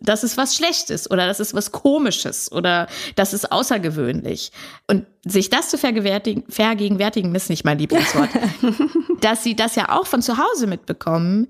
das 0.00 0.24
ist 0.24 0.36
was 0.36 0.54
Schlechtes 0.54 1.10
oder 1.10 1.26
das 1.26 1.40
ist 1.40 1.54
was 1.54 1.72
Komisches 1.72 2.52
oder 2.52 2.86
das 3.14 3.32
ist 3.32 3.50
außergewöhnlich. 3.50 4.52
Und 4.86 5.06
sich 5.24 5.48
das 5.48 5.70
zu 5.70 5.78
vergegenwärtigen, 5.78 6.44
vergegenwärtigen 6.50 7.34
ist 7.34 7.48
nicht 7.48 7.64
mein 7.64 7.78
Lieblingswort, 7.78 8.28
dass 9.20 9.42
sie 9.42 9.56
das 9.56 9.74
ja 9.74 9.88
auch 9.88 10.06
von 10.06 10.20
zu 10.20 10.36
Hause 10.36 10.66
mitbekommen, 10.66 11.48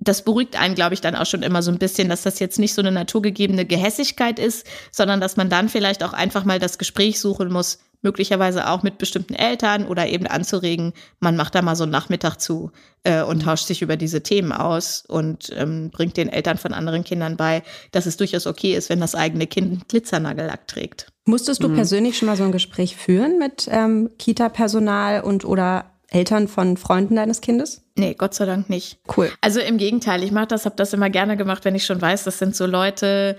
das 0.00 0.22
beruhigt 0.22 0.58
einen, 0.58 0.74
glaube 0.74 0.94
ich, 0.94 1.00
dann 1.00 1.16
auch 1.16 1.26
schon 1.26 1.42
immer 1.42 1.62
so 1.62 1.70
ein 1.70 1.78
bisschen, 1.78 2.08
dass 2.08 2.22
das 2.22 2.38
jetzt 2.38 2.58
nicht 2.58 2.74
so 2.74 2.80
eine 2.80 2.92
naturgegebene 2.92 3.66
Gehässigkeit 3.66 4.38
ist, 4.38 4.66
sondern 4.92 5.20
dass 5.20 5.36
man 5.36 5.50
dann 5.50 5.68
vielleicht 5.68 6.04
auch 6.04 6.12
einfach 6.12 6.44
mal 6.44 6.58
das 6.58 6.78
Gespräch 6.78 7.18
suchen 7.18 7.50
muss, 7.50 7.78
möglicherweise 8.02 8.68
auch 8.68 8.82
mit 8.82 8.98
bestimmten 8.98 9.34
Eltern 9.34 9.86
oder 9.86 10.06
eben 10.06 10.26
anzuregen, 10.26 10.92
man 11.20 11.36
macht 11.36 11.54
da 11.54 11.62
mal 11.62 11.74
so 11.74 11.82
einen 11.82 11.92
Nachmittag 11.92 12.36
zu 12.36 12.70
äh, 13.02 13.22
und 13.22 13.42
tauscht 13.42 13.66
sich 13.66 13.82
über 13.82 13.96
diese 13.96 14.22
Themen 14.22 14.52
aus 14.52 15.04
und 15.06 15.50
ähm, 15.56 15.90
bringt 15.90 16.16
den 16.16 16.28
Eltern 16.28 16.58
von 16.58 16.72
anderen 16.72 17.02
Kindern 17.02 17.36
bei, 17.36 17.62
dass 17.90 18.06
es 18.06 18.16
durchaus 18.16 18.46
okay 18.46 18.76
ist, 18.76 18.88
wenn 18.88 19.00
das 19.00 19.14
eigene 19.14 19.46
Kind 19.46 19.88
Glitzernagellack 19.88 20.68
trägt. 20.68 21.08
Musstest 21.24 21.62
du 21.62 21.68
mhm. 21.68 21.74
persönlich 21.74 22.16
schon 22.16 22.26
mal 22.26 22.36
so 22.36 22.44
ein 22.44 22.52
Gespräch 22.52 22.96
führen 22.96 23.38
mit 23.38 23.68
ähm, 23.70 24.10
Kita-Personal 24.18 25.22
und 25.22 25.44
oder 25.44 25.86
Eltern 26.08 26.48
von 26.48 26.76
Freunden 26.76 27.16
deines 27.16 27.40
Kindes? 27.40 27.82
Nee, 27.98 28.14
Gott 28.14 28.32
sei 28.34 28.46
Dank 28.46 28.70
nicht. 28.70 28.98
Cool. 29.16 29.30
Also 29.40 29.60
im 29.60 29.76
Gegenteil, 29.76 30.22
ich 30.22 30.30
mache 30.30 30.46
das, 30.46 30.64
habe 30.64 30.76
das 30.76 30.92
immer 30.92 31.10
gerne 31.10 31.36
gemacht, 31.36 31.64
wenn 31.64 31.74
ich 31.74 31.84
schon 31.84 32.00
weiß, 32.00 32.24
das 32.24 32.38
sind 32.38 32.54
so 32.54 32.64
Leute, 32.64 33.36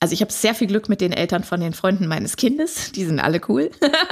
also 0.00 0.14
ich 0.14 0.20
habe 0.20 0.32
sehr 0.32 0.56
viel 0.56 0.66
Glück 0.66 0.88
mit 0.88 1.00
den 1.00 1.12
Eltern 1.12 1.44
von 1.44 1.60
den 1.60 1.72
Freunden 1.72 2.08
meines 2.08 2.36
Kindes. 2.36 2.90
Die 2.96 3.04
sind 3.04 3.20
alle 3.20 3.40
cool. 3.48 3.70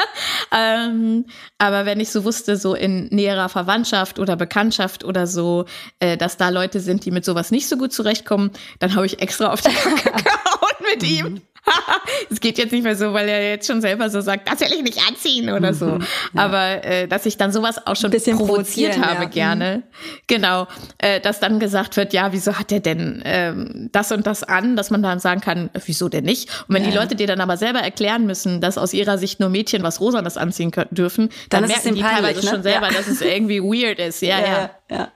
ähm, 0.57 1.27
aber 1.59 1.85
wenn 1.85 1.99
ich 1.99 2.11
so 2.11 2.23
wusste, 2.23 2.57
so 2.57 2.77
in 2.77 3.09
näherer 3.09 3.49
Verwandtschaft 3.49 4.21
oder 4.21 4.37
Bekanntschaft 4.37 5.03
oder 5.03 5.27
so, 5.27 5.65
äh, 5.99 6.17
dass 6.17 6.37
da 6.37 6.51
Leute 6.51 6.79
sind, 6.79 7.05
die 7.05 7.11
mit 7.11 7.25
sowas 7.25 7.51
nicht 7.51 7.69
so 7.69 7.77
gut 7.77 7.93
zurechtkommen, 7.93 8.53
dann 8.79 8.95
habe 8.95 9.07
ich 9.07 9.21
extra 9.21 9.53
auf 9.53 9.61
die 9.61 9.75
Kacke 9.75 10.23
gehauen 10.23 10.95
mit 10.95 11.03
ihm. 11.03 11.41
Es 12.31 12.41
geht 12.41 12.59
jetzt 12.59 12.73
nicht 12.73 12.85
mehr 12.85 12.97
so, 12.97 13.13
weil 13.13 13.29
er 13.29 13.51
jetzt 13.51 13.67
schon 13.67 13.81
selber 13.81 14.11
so 14.11 14.21
sagt, 14.21 14.51
das 14.51 14.61
will 14.61 14.73
ich 14.77 14.83
nicht 14.83 14.99
anziehen 15.09 15.51
oder 15.51 15.75
so. 15.75 15.87
Mhm, 15.87 16.07
ja. 16.35 16.43
Aber 16.43 16.85
äh, 16.85 17.09
dass 17.09 17.27
ich 17.27 17.37
dann 17.37 17.53
sowas 17.53 17.87
auch 17.87 17.97
schon 17.97 18.11
provoziert 18.11 18.99
habe, 18.99 19.23
ja. 19.23 19.29
gerne. 19.29 19.77
Mhm. 19.77 19.83
Genau. 20.27 20.67
Äh, 20.99 21.21
dass 21.21 21.41
dann 21.41 21.61
gesagt 21.61 21.97
wird, 21.97 22.13
ja, 22.13 22.33
wieso 22.33 22.59
hat 22.59 22.73
er 22.73 22.81
denn 22.81 23.23
ähm, 23.25 23.89
das 23.93 24.13
und 24.13 24.27
das 24.27 24.43
an, 24.43 24.77
dass 24.77 24.91
man 24.91 25.03
dann 25.03 25.19
sagen 25.19 25.41
kann, 25.41 25.71
wieso 25.85 26.09
denn 26.09 26.25
nicht? 26.25 26.49
Und 26.69 26.75
wenn 26.75 26.85
ja. 26.85 26.91
die 26.91 26.97
Leute 26.97 27.15
dir 27.17 27.27
dann 27.27 27.41
aber 27.41 27.57
selber 27.57 27.81
erklären 27.81 28.27
müssen, 28.27 28.61
dass 28.61 28.79
aus 28.79 28.93
ihrer 28.93 29.19
Sicht 29.19 29.41
nur 29.41 29.49
Mädchen 29.49 29.83
was 29.83 30.01
Rosanes 30.01 30.37
anziehen 30.37 30.71
können, 30.71 30.91
dürfen, 30.91 31.31
dann, 31.49 31.63
dann 31.63 31.69
merken 31.69 31.95
die 31.95 32.03
peinlich, 32.03 32.17
teilweise 32.17 32.45
ne? 32.45 32.51
schon 32.51 32.63
selber, 32.63 32.89
dass 32.89 33.07
es 33.07 33.21
irgendwie 33.21 33.61
weird 33.61 33.99
ist. 33.99 34.23
Ja, 34.23 34.41
ja. 34.41 34.71
Ja, 34.91 35.09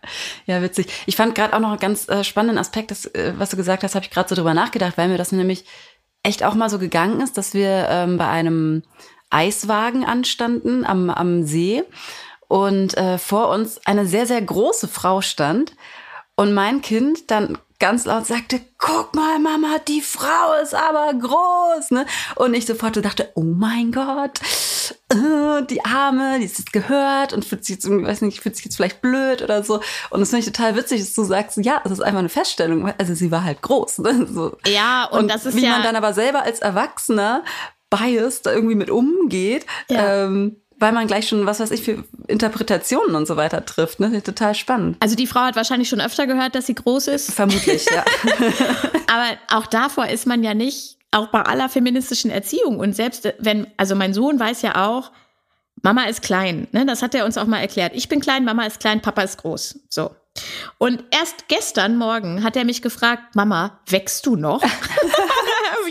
ja, 0.47 0.63
witzig. 0.63 0.87
Ich 1.07 1.17
fand 1.17 1.35
gerade 1.35 1.53
auch 1.53 1.59
noch 1.59 1.71
einen 1.71 1.81
ganz 1.81 2.09
äh, 2.09 2.23
spannenden 2.23 2.59
Aspekt, 2.59 2.93
das, 2.93 3.07
äh, 3.07 3.33
was 3.37 3.51
du 3.51 3.57
gesagt 3.57 3.83
hast, 3.83 3.97
habe 3.97 4.05
ich 4.05 4.11
gerade 4.11 4.29
so 4.29 4.37
drüber 4.37 4.55
nachgedacht, 4.55 4.97
weil 4.97 5.09
mir 5.09 5.19
das 5.19 5.33
nämlich 5.33 5.65
echt 6.25 6.43
auch 6.43 6.55
mal 6.55 6.69
so 6.69 6.81
gegangen 6.81 7.21
ist, 7.21 7.39
dass 7.39 7.55
wir 7.55 7.87
ähm, 7.89 8.19
bei 8.19 8.27
einem 8.27 8.83
Eiswagen 9.31 10.05
anstanden 10.05 10.85
am, 10.85 11.11
am 11.11 11.45
See 11.45 11.85
und 12.49 12.97
äh, 12.97 13.19
vor 13.19 13.51
uns 13.51 13.87
eine 13.87 14.07
sehr, 14.07 14.27
sehr 14.27 14.43
große 14.43 14.89
Frau 14.89 15.21
stand 15.21 15.73
und 16.35 16.53
mein 16.53 16.83
Kind 16.83 17.31
dann 17.31 17.59
ganz 17.79 18.05
laut 18.05 18.27
sagte, 18.27 18.61
guck 18.79 19.15
mal, 19.15 19.39
Mama, 19.39 19.79
die 19.87 20.01
Frau 20.01 20.61
ist 20.63 20.75
aber 20.75 21.13
groß. 21.13 21.91
Ne? 21.91 22.07
Und 22.37 22.55
ich 22.55 22.67
sofort 22.67 23.03
dachte, 23.05 23.31
oh 23.35 23.43
mein 23.43 23.93
Gott, 23.93 24.41
äh, 25.11 25.63
die 25.69 25.85
Arme, 25.85 26.39
die 26.39 26.45
ist 26.45 26.59
jetzt 26.59 26.73
gehört 26.73 27.33
und 27.33 27.45
fühlt 27.45 27.65
sich 27.65 27.77
jetzt, 27.77 27.89
weiß 27.89 28.23
nicht, 28.23 28.41
fühlt 28.41 28.57
sich 28.57 28.65
jetzt 28.65 28.77
vielleicht 28.77 29.01
blöd 29.01 29.43
oder 29.43 29.63
so. 29.63 29.81
Und 30.11 30.21
das 30.21 30.31
finde 30.31 30.41
ich 30.41 30.53
total 30.53 30.77
witzig, 30.77 31.01
dass 31.01 31.15
du 31.15 31.25
sagst, 31.25 31.59
ja, 31.59 31.81
es 31.85 31.91
ist 31.91 32.01
einfach 32.01 32.21
eine 32.21 32.29
Feststellung. 32.29 32.93
Also 32.99 33.15
sie 33.15 33.31
war 33.31 33.45
halt 33.45 33.63
groß. 33.63 33.99
Ne? 33.99 34.27
So. 34.31 34.57
Ja, 34.67 35.05
und, 35.07 35.21
und 35.21 35.29
das 35.29 35.47
ist 35.47 35.57
wie 35.57 35.65
ja 35.65 35.71
man 35.71 35.83
dann 35.83 35.97
aber 35.97 36.13
selber 36.13 36.43
als 36.43 36.61
Erwachsener 36.61 37.45
biased 37.91 38.47
da 38.47 38.53
irgendwie 38.53 38.75
mit 38.75 38.91
umgeht. 38.91 39.67
Ja. 39.89 40.25
Ähm, 40.25 40.57
weil 40.85 40.93
man 40.93 41.07
gleich 41.07 41.27
schon, 41.27 41.47
was 41.47 41.61
weiß 41.61 41.71
ich, 41.71 41.83
für 41.83 42.05
Interpretationen 42.29 43.17
und 43.17 43.25
so 43.27 43.39
weiter 43.39 43.65
trifft. 43.65 44.01
Ne? 44.01 44.23
Total 44.23 44.55
spannend. 44.55 44.99
Also 45.01 45.17
die 45.17 45.27
Frau 45.27 45.41
hat 45.41 45.57
wahrscheinlich 45.57 45.89
schon 45.89 46.03
öfter 46.03 46.27
gehört, 46.27 46.55
dass 46.55 46.67
sie 46.67 46.75
groß 46.75 47.09
ist. 47.09 47.33
Vermutlich, 47.33 47.87
ja. 47.87 48.05
Aber 49.11 49.39
auch 49.49 49.65
davor 49.65 50.09
ist 50.09 50.27
man 50.27 50.45
ja 50.45 50.53
nicht, 50.53 50.99
auch 51.11 51.29
bei 51.29 51.41
aller 51.41 51.71
feministischen 51.71 52.31
Erziehung 52.31 52.81
und 52.81 52.95
selbst 52.95 53.33
wenn, 53.39 53.67
also 53.79 53.95
mein 53.95 54.13
Sohn 54.13 54.39
weiß 54.39 54.61
ja 54.61 54.87
auch, 54.87 55.11
Mama 55.81 56.05
ist 56.05 56.21
klein, 56.21 56.69
ne? 56.73 56.85
das 56.85 57.01
hat 57.01 57.15
er 57.15 57.25
uns 57.25 57.39
auch 57.39 57.47
mal 57.47 57.61
erklärt. 57.61 57.93
Ich 57.95 58.11
bin 58.11 58.21
klein, 58.21 58.45
Mama 58.45 58.67
ist 58.67 58.79
klein, 58.79 59.01
Papa 59.01 59.23
ist 59.23 59.39
groß. 59.39 59.81
So. 59.89 60.15
Und 60.77 61.03
erst 61.13 61.49
gestern 61.49 61.97
Morgen 61.97 62.45
hat 62.45 62.57
er 62.57 62.67
mich 62.67 62.83
gefragt, 62.83 63.35
Mama, 63.35 63.81
wächst 63.87 64.27
du 64.27 64.37
noch? 64.37 64.63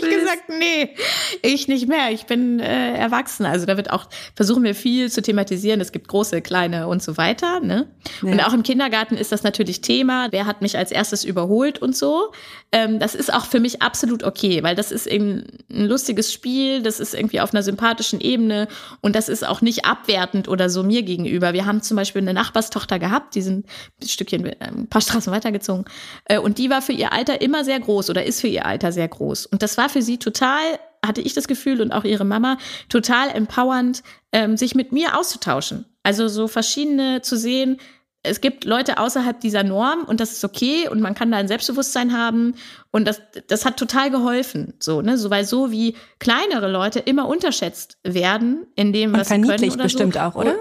ich 0.08 0.18
gesagt, 0.18 0.48
nee, 0.48 0.94
ich 1.42 1.68
nicht 1.68 1.88
mehr. 1.88 2.10
Ich 2.10 2.26
bin 2.26 2.60
äh, 2.60 2.94
erwachsen. 2.96 3.46
Also 3.46 3.66
da 3.66 3.76
wird 3.76 3.90
auch, 3.90 4.08
versuchen 4.34 4.62
wir 4.62 4.74
viel 4.74 5.10
zu 5.10 5.22
thematisieren. 5.22 5.80
Es 5.80 5.92
gibt 5.92 6.08
große, 6.08 6.42
kleine 6.42 6.88
und 6.88 7.02
so 7.02 7.16
weiter. 7.16 7.60
Ne? 7.60 7.88
Ja. 8.22 8.32
Und 8.32 8.40
auch 8.40 8.52
im 8.52 8.62
Kindergarten 8.62 9.16
ist 9.16 9.32
das 9.32 9.42
natürlich 9.42 9.80
Thema. 9.80 10.28
Wer 10.30 10.46
hat 10.46 10.62
mich 10.62 10.76
als 10.78 10.90
erstes 10.90 11.24
überholt 11.24 11.80
und 11.80 11.96
so. 11.96 12.32
Ähm, 12.72 12.98
das 12.98 13.14
ist 13.14 13.32
auch 13.32 13.46
für 13.46 13.60
mich 13.60 13.82
absolut 13.82 14.24
okay, 14.24 14.62
weil 14.62 14.74
das 14.74 14.90
ist 14.90 15.06
eben 15.06 15.44
ein 15.70 15.86
lustiges 15.86 16.32
Spiel. 16.32 16.82
Das 16.82 17.00
ist 17.00 17.14
irgendwie 17.14 17.40
auf 17.40 17.54
einer 17.54 17.62
sympathischen 17.62 18.20
Ebene 18.20 18.68
und 19.00 19.14
das 19.14 19.28
ist 19.28 19.46
auch 19.46 19.60
nicht 19.60 19.84
abwertend 19.84 20.48
oder 20.48 20.68
so 20.68 20.82
mir 20.82 21.02
gegenüber. 21.02 21.52
Wir 21.52 21.66
haben 21.66 21.82
zum 21.82 21.96
Beispiel 21.96 22.22
eine 22.22 22.34
Nachbarstochter 22.34 22.98
gehabt, 22.98 23.34
die 23.34 23.42
sind 23.42 23.66
ein 24.02 24.08
Stückchen, 24.08 24.46
äh, 24.46 24.56
ein 24.60 24.88
paar 24.88 25.00
Straßen 25.00 25.32
weitergezogen. 25.32 25.84
Äh, 26.24 26.38
und 26.38 26.58
die 26.58 26.70
war 26.70 26.82
für 26.82 26.92
ihr 26.92 27.12
Alter 27.12 27.40
immer 27.40 27.64
sehr 27.64 27.78
groß 27.80 28.10
oder 28.10 28.24
ist 28.24 28.40
für 28.40 28.48
ihr 28.48 28.66
Alter 28.66 28.92
sehr 28.92 29.08
groß. 29.08 29.46
Und 29.46 29.62
das 29.62 29.76
war 29.76 29.88
für 29.94 30.02
sie 30.02 30.18
total, 30.18 30.78
hatte 31.04 31.22
ich 31.22 31.32
das 31.32 31.48
Gefühl 31.48 31.80
und 31.80 31.92
auch 31.92 32.04
ihre 32.04 32.24
Mama, 32.24 32.58
total 32.88 33.30
empowernd, 33.30 34.02
ähm, 34.32 34.56
sich 34.56 34.74
mit 34.74 34.92
mir 34.92 35.18
auszutauschen. 35.18 35.86
Also 36.02 36.28
so 36.28 36.48
verschiedene 36.48 37.22
zu 37.22 37.38
sehen, 37.38 37.78
es 38.22 38.40
gibt 38.40 38.64
Leute 38.64 38.98
außerhalb 38.98 39.38
dieser 39.38 39.62
Norm 39.62 40.04
und 40.04 40.18
das 40.18 40.32
ist 40.32 40.44
okay 40.44 40.88
und 40.88 41.00
man 41.00 41.14
kann 41.14 41.30
da 41.30 41.36
ein 41.36 41.46
Selbstbewusstsein 41.46 42.16
haben 42.16 42.54
und 42.90 43.06
das, 43.06 43.20
das 43.48 43.64
hat 43.64 43.76
total 43.76 44.10
geholfen, 44.10 44.74
so, 44.80 45.02
ne, 45.02 45.18
so, 45.18 45.30
weil 45.30 45.44
so 45.44 45.70
wie 45.70 45.94
kleinere 46.18 46.70
Leute 46.70 47.00
immer 47.00 47.28
unterschätzt 47.28 47.98
werden 48.02 48.66
in 48.76 48.92
dem, 48.92 49.12
was 49.12 49.30
und 49.30 49.42
sie 49.42 49.48
können 49.48 49.72
oder 49.72 49.84
bestimmt 49.84 50.14
so. 50.14 50.20
auch, 50.20 50.34
oder? 50.34 50.56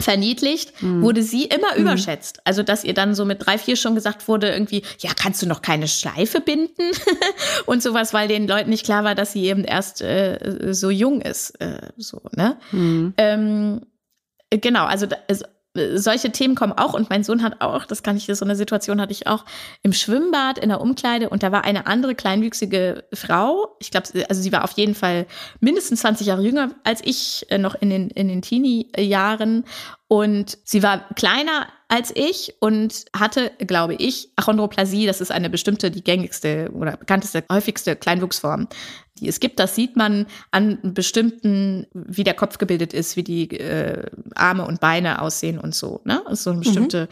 Verniedlicht, 0.00 0.82
mhm. 0.82 1.02
wurde 1.02 1.22
sie 1.22 1.44
immer 1.44 1.74
mhm. 1.74 1.82
überschätzt. 1.82 2.40
Also, 2.44 2.62
dass 2.62 2.84
ihr 2.84 2.94
dann 2.94 3.14
so 3.14 3.24
mit 3.24 3.44
drei, 3.44 3.58
vier 3.58 3.76
schon 3.76 3.94
gesagt 3.94 4.28
wurde, 4.28 4.50
irgendwie, 4.50 4.82
ja, 4.98 5.10
kannst 5.14 5.42
du 5.42 5.46
noch 5.46 5.62
keine 5.62 5.88
Schleife 5.88 6.40
binden 6.40 6.90
und 7.66 7.82
sowas, 7.82 8.12
weil 8.12 8.28
den 8.28 8.46
Leuten 8.46 8.70
nicht 8.70 8.84
klar 8.84 9.04
war, 9.04 9.14
dass 9.14 9.32
sie 9.32 9.44
eben 9.44 9.64
erst 9.64 10.02
äh, 10.02 10.72
so 10.72 10.90
jung 10.90 11.20
ist. 11.20 11.50
Äh, 11.60 11.88
so, 11.96 12.20
ne? 12.36 12.58
Mhm. 12.72 13.14
Ähm, 13.16 13.80
genau, 14.50 14.84
also, 14.84 15.06
also 15.28 15.44
solche 15.74 16.32
Themen 16.32 16.54
kommen 16.54 16.72
auch 16.72 16.94
und 16.94 17.10
mein 17.10 17.24
Sohn 17.24 17.42
hat 17.42 17.60
auch, 17.60 17.84
das 17.84 18.02
kann 18.02 18.16
ich, 18.16 18.26
so 18.26 18.44
eine 18.44 18.56
Situation 18.56 19.00
hatte 19.00 19.12
ich 19.12 19.26
auch 19.26 19.44
im 19.82 19.92
Schwimmbad 19.92 20.58
in 20.58 20.68
der 20.70 20.80
Umkleide 20.80 21.28
und 21.28 21.42
da 21.42 21.52
war 21.52 21.64
eine 21.64 21.86
andere 21.86 22.14
kleinwüchsige 22.14 23.04
Frau. 23.12 23.76
Ich 23.78 23.90
glaube, 23.90 24.08
also 24.28 24.42
sie 24.42 24.52
war 24.52 24.64
auf 24.64 24.72
jeden 24.72 24.94
Fall 24.94 25.26
mindestens 25.60 26.00
20 26.00 26.26
Jahre 26.26 26.42
jünger 26.42 26.70
als 26.84 27.00
ich, 27.04 27.46
äh, 27.50 27.58
noch 27.58 27.74
in 27.74 27.90
den, 27.90 28.10
in 28.10 28.28
den 28.28 28.42
Teenie-Jahren 28.42 29.64
und 30.08 30.58
sie 30.64 30.82
war 30.82 31.06
kleiner 31.14 31.66
als 31.88 32.12
ich 32.14 32.54
und 32.60 33.06
hatte, 33.16 33.50
glaube 33.58 33.94
ich, 33.94 34.30
Achondroplasie. 34.36 35.06
Das 35.06 35.20
ist 35.20 35.32
eine 35.32 35.48
bestimmte, 35.48 35.90
die 35.90 36.04
gängigste 36.04 36.70
oder 36.74 36.96
bekannteste, 36.98 37.44
häufigste 37.50 37.96
Kleinwuchsform, 37.96 38.68
die 39.18 39.28
es 39.28 39.40
gibt. 39.40 39.58
Das 39.58 39.74
sieht 39.74 39.96
man 39.96 40.26
an 40.50 40.78
bestimmten, 40.82 41.86
wie 41.94 42.24
der 42.24 42.34
Kopf 42.34 42.58
gebildet 42.58 42.92
ist, 42.92 43.16
wie 43.16 43.24
die 43.24 43.50
äh, 43.58 44.04
Arme 44.34 44.66
und 44.66 44.80
Beine 44.80 45.22
aussehen 45.22 45.58
und 45.58 45.74
so. 45.74 46.02
Ne? 46.04 46.22
Das 46.24 46.40
ist 46.40 46.44
so 46.44 46.50
eine 46.50 46.60
bestimmte, 46.60 47.08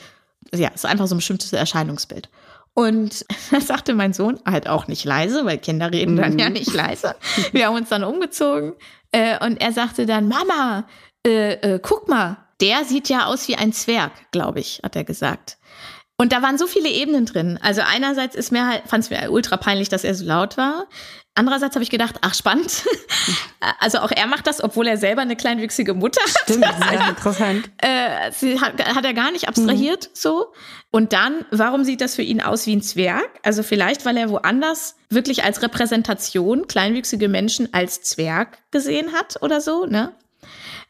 mhm. 0.53 0.59
ja, 0.59 0.69
ist 0.69 0.85
einfach 0.85 1.07
so 1.07 1.15
ein 1.15 1.19
bestimmtes 1.19 1.53
Erscheinungsbild. 1.55 2.29
Und 2.75 3.25
das 3.51 3.67
sagte 3.67 3.95
mein 3.95 4.13
Sohn 4.13 4.39
halt 4.45 4.69
auch 4.69 4.89
nicht 4.89 5.07
leise, 5.07 5.47
weil 5.47 5.57
Kinder 5.57 5.91
reden 5.91 6.17
mhm. 6.17 6.21
dann 6.21 6.39
ja 6.39 6.51
nicht 6.51 6.73
leise. 6.75 7.17
Wir 7.53 7.67
haben 7.67 7.77
uns 7.77 7.89
dann 7.89 8.05
umgezogen 8.05 8.75
äh, 9.13 9.43
und 9.43 9.59
er 9.59 9.73
sagte 9.73 10.05
dann, 10.05 10.29
Mama, 10.29 10.87
äh, 11.27 11.55
äh, 11.55 11.81
guck 11.83 12.09
mal, 12.09 12.46
der 12.61 12.85
sieht 12.85 13.09
ja 13.09 13.27
aus 13.27 13.49
wie 13.49 13.57
ein 13.57 13.73
Zwerg, 13.73 14.13
glaube 14.31 14.61
ich, 14.61 14.81
hat 14.83 14.97
er 14.97 15.05
gesagt. 15.05 15.59
Und 16.19 16.33
da 16.33 16.41
waren 16.41 16.57
so 16.57 16.67
viele 16.67 16.89
Ebenen 16.89 17.27
drin. 17.27 17.59
Also 17.63 17.83
einerseits 17.83 18.35
ist 18.35 18.51
mir 18.51 18.67
halt, 18.67 18.85
fand 18.87 19.05
es 19.05 19.11
mir 19.11 19.31
ultra 19.31 19.59
peinlich, 19.59 19.91
dass 19.91 20.03
er 20.03 20.15
so 20.15 20.25
laut 20.25 20.57
war. 20.57 20.87
Andererseits 21.35 21.75
habe 21.75 21.83
ich 21.83 21.91
gedacht, 21.91 22.17
ach 22.23 22.35
spannend. 22.35 22.85
also 23.81 23.99
auch 23.99 24.11
er 24.11 24.27
macht 24.27 24.47
das, 24.47 24.65
obwohl 24.65 24.87
er 24.87 24.97
selber 24.97 25.21
eine 25.21 25.37
kleinwüchsige 25.37 25.93
Mutter 25.93 26.23
hat. 26.23 26.45
Stimmt, 26.45 26.65
sehr 26.91 27.09
interessant. 27.09 27.71
Äh, 27.77 28.33
sie 28.33 28.59
hat, 28.59 28.83
hat 28.83 29.05
er 29.05 29.13
gar 29.13 29.31
nicht 29.31 29.47
abstrahiert 29.47 30.07
mhm. 30.07 30.11
so. 30.15 30.55
Und 30.91 31.13
dann, 31.13 31.45
warum 31.51 31.85
sieht 31.85 32.01
das 32.01 32.15
für 32.15 32.23
ihn 32.23 32.41
aus 32.41 32.67
wie 32.67 32.77
ein 32.77 32.81
Zwerg? 32.81 33.29
Also 33.43 33.63
vielleicht, 33.63 34.07
weil 34.07 34.17
er 34.17 34.31
woanders 34.31 34.97
wirklich 35.11 35.45
als 35.45 35.61
Repräsentation 35.61 36.67
kleinwüchsige 36.67 37.29
Menschen 37.29 37.75
als 37.75 38.01
Zwerg 38.01 38.57
gesehen 38.71 39.13
hat 39.13 39.43
oder 39.43 39.61
so, 39.61 39.85
ne? 39.85 40.15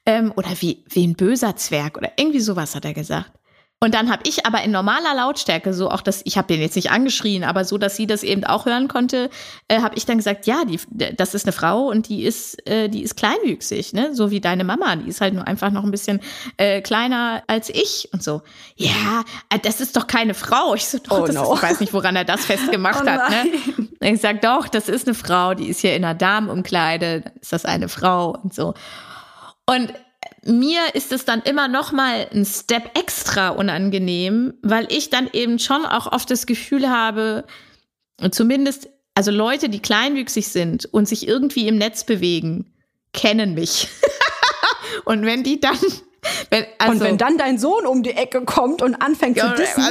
Ähm, 0.06 0.32
oder 0.36 0.50
wie, 0.60 0.84
wie 0.88 1.06
ein 1.06 1.14
böser 1.14 1.56
Zwerg 1.56 1.98
oder 1.98 2.12
irgendwie 2.16 2.40
sowas 2.40 2.74
hat 2.74 2.84
er 2.84 2.94
gesagt. 2.94 3.32
Und 3.78 3.94
dann 3.94 4.10
habe 4.10 4.22
ich 4.26 4.46
aber 4.46 4.62
in 4.62 4.70
normaler 4.70 5.14
Lautstärke, 5.14 5.74
so 5.74 5.90
auch 5.90 6.00
das, 6.00 6.22
ich 6.24 6.38
habe 6.38 6.48
den 6.48 6.62
jetzt 6.62 6.76
nicht 6.76 6.90
angeschrien, 6.90 7.44
aber 7.44 7.66
so, 7.66 7.76
dass 7.76 7.94
sie 7.94 8.06
das 8.06 8.22
eben 8.22 8.42
auch 8.44 8.64
hören 8.64 8.88
konnte, 8.88 9.28
äh, 9.68 9.82
habe 9.82 9.96
ich 9.96 10.06
dann 10.06 10.16
gesagt, 10.16 10.46
ja, 10.46 10.64
die, 10.64 10.80
das 11.14 11.34
ist 11.34 11.44
eine 11.44 11.52
Frau 11.52 11.88
und 11.88 12.08
die 12.08 12.24
ist, 12.24 12.66
äh, 12.66 12.88
die 12.88 13.02
ist 13.02 13.18
kleinwüchsig, 13.18 13.92
ne, 13.92 14.14
so 14.14 14.30
wie 14.30 14.40
deine 14.40 14.64
Mama, 14.64 14.96
die 14.96 15.10
ist 15.10 15.20
halt 15.20 15.34
nur 15.34 15.46
einfach 15.46 15.70
noch 15.70 15.84
ein 15.84 15.90
bisschen 15.90 16.20
äh, 16.56 16.80
kleiner 16.80 17.42
als 17.48 17.68
ich 17.68 18.08
und 18.14 18.22
so. 18.22 18.40
Ja, 18.76 19.24
äh, 19.50 19.58
das 19.58 19.82
ist 19.82 19.94
doch 19.94 20.06
keine 20.06 20.32
Frau. 20.32 20.74
Ich 20.74 20.86
so, 20.88 20.96
doch, 20.96 21.28
oh, 21.28 21.32
no. 21.32 21.52
ist, 21.52 21.58
ich 21.58 21.62
weiß 21.62 21.80
nicht, 21.80 21.92
woran 21.92 22.16
er 22.16 22.24
das 22.24 22.44
festgemacht 22.46 23.02
oh 23.04 23.10
hat. 23.10 23.30
Ne? 23.30 23.88
Ich 24.00 24.22
sag 24.22 24.40
doch, 24.40 24.68
das 24.68 24.88
ist 24.88 25.06
eine 25.06 25.14
Frau, 25.14 25.52
die 25.52 25.68
ist 25.68 25.80
hier 25.80 25.94
in 25.94 26.02
einer 26.02 26.14
Damenumkleide, 26.14 27.24
ist 27.42 27.52
das 27.52 27.66
eine 27.66 27.90
Frau 27.90 28.30
und 28.42 28.54
so. 28.54 28.72
Und 29.66 29.92
mir 30.44 30.94
ist 30.94 31.12
es 31.12 31.24
dann 31.24 31.42
immer 31.42 31.68
noch 31.68 31.92
mal 31.92 32.28
ein 32.32 32.44
Step 32.44 32.96
extra 32.96 33.50
unangenehm, 33.50 34.54
weil 34.62 34.90
ich 34.90 35.10
dann 35.10 35.28
eben 35.32 35.58
schon 35.58 35.84
auch 35.84 36.12
oft 36.12 36.30
das 36.30 36.46
Gefühl 36.46 36.88
habe, 36.88 37.44
zumindest 38.30 38.88
also 39.14 39.30
Leute, 39.30 39.68
die 39.68 39.80
kleinwüchsig 39.80 40.48
sind 40.48 40.84
und 40.86 41.08
sich 41.08 41.26
irgendwie 41.26 41.66
im 41.68 41.78
Netz 41.78 42.04
bewegen, 42.04 42.72
kennen 43.12 43.54
mich. 43.54 43.88
und 45.04 45.24
wenn 45.24 45.42
die 45.42 45.58
dann 45.58 45.78
wenn, 46.50 46.66
also, 46.78 46.92
und 46.92 47.00
wenn 47.00 47.18
dann 47.18 47.38
dein 47.38 47.58
Sohn 47.58 47.86
um 47.86 48.02
die 48.02 48.10
Ecke 48.10 48.44
kommt 48.44 48.82
und 48.82 48.96
anfängt 48.96 49.36
ja, 49.36 49.54
zu 49.54 49.62
dissen. 49.62 49.82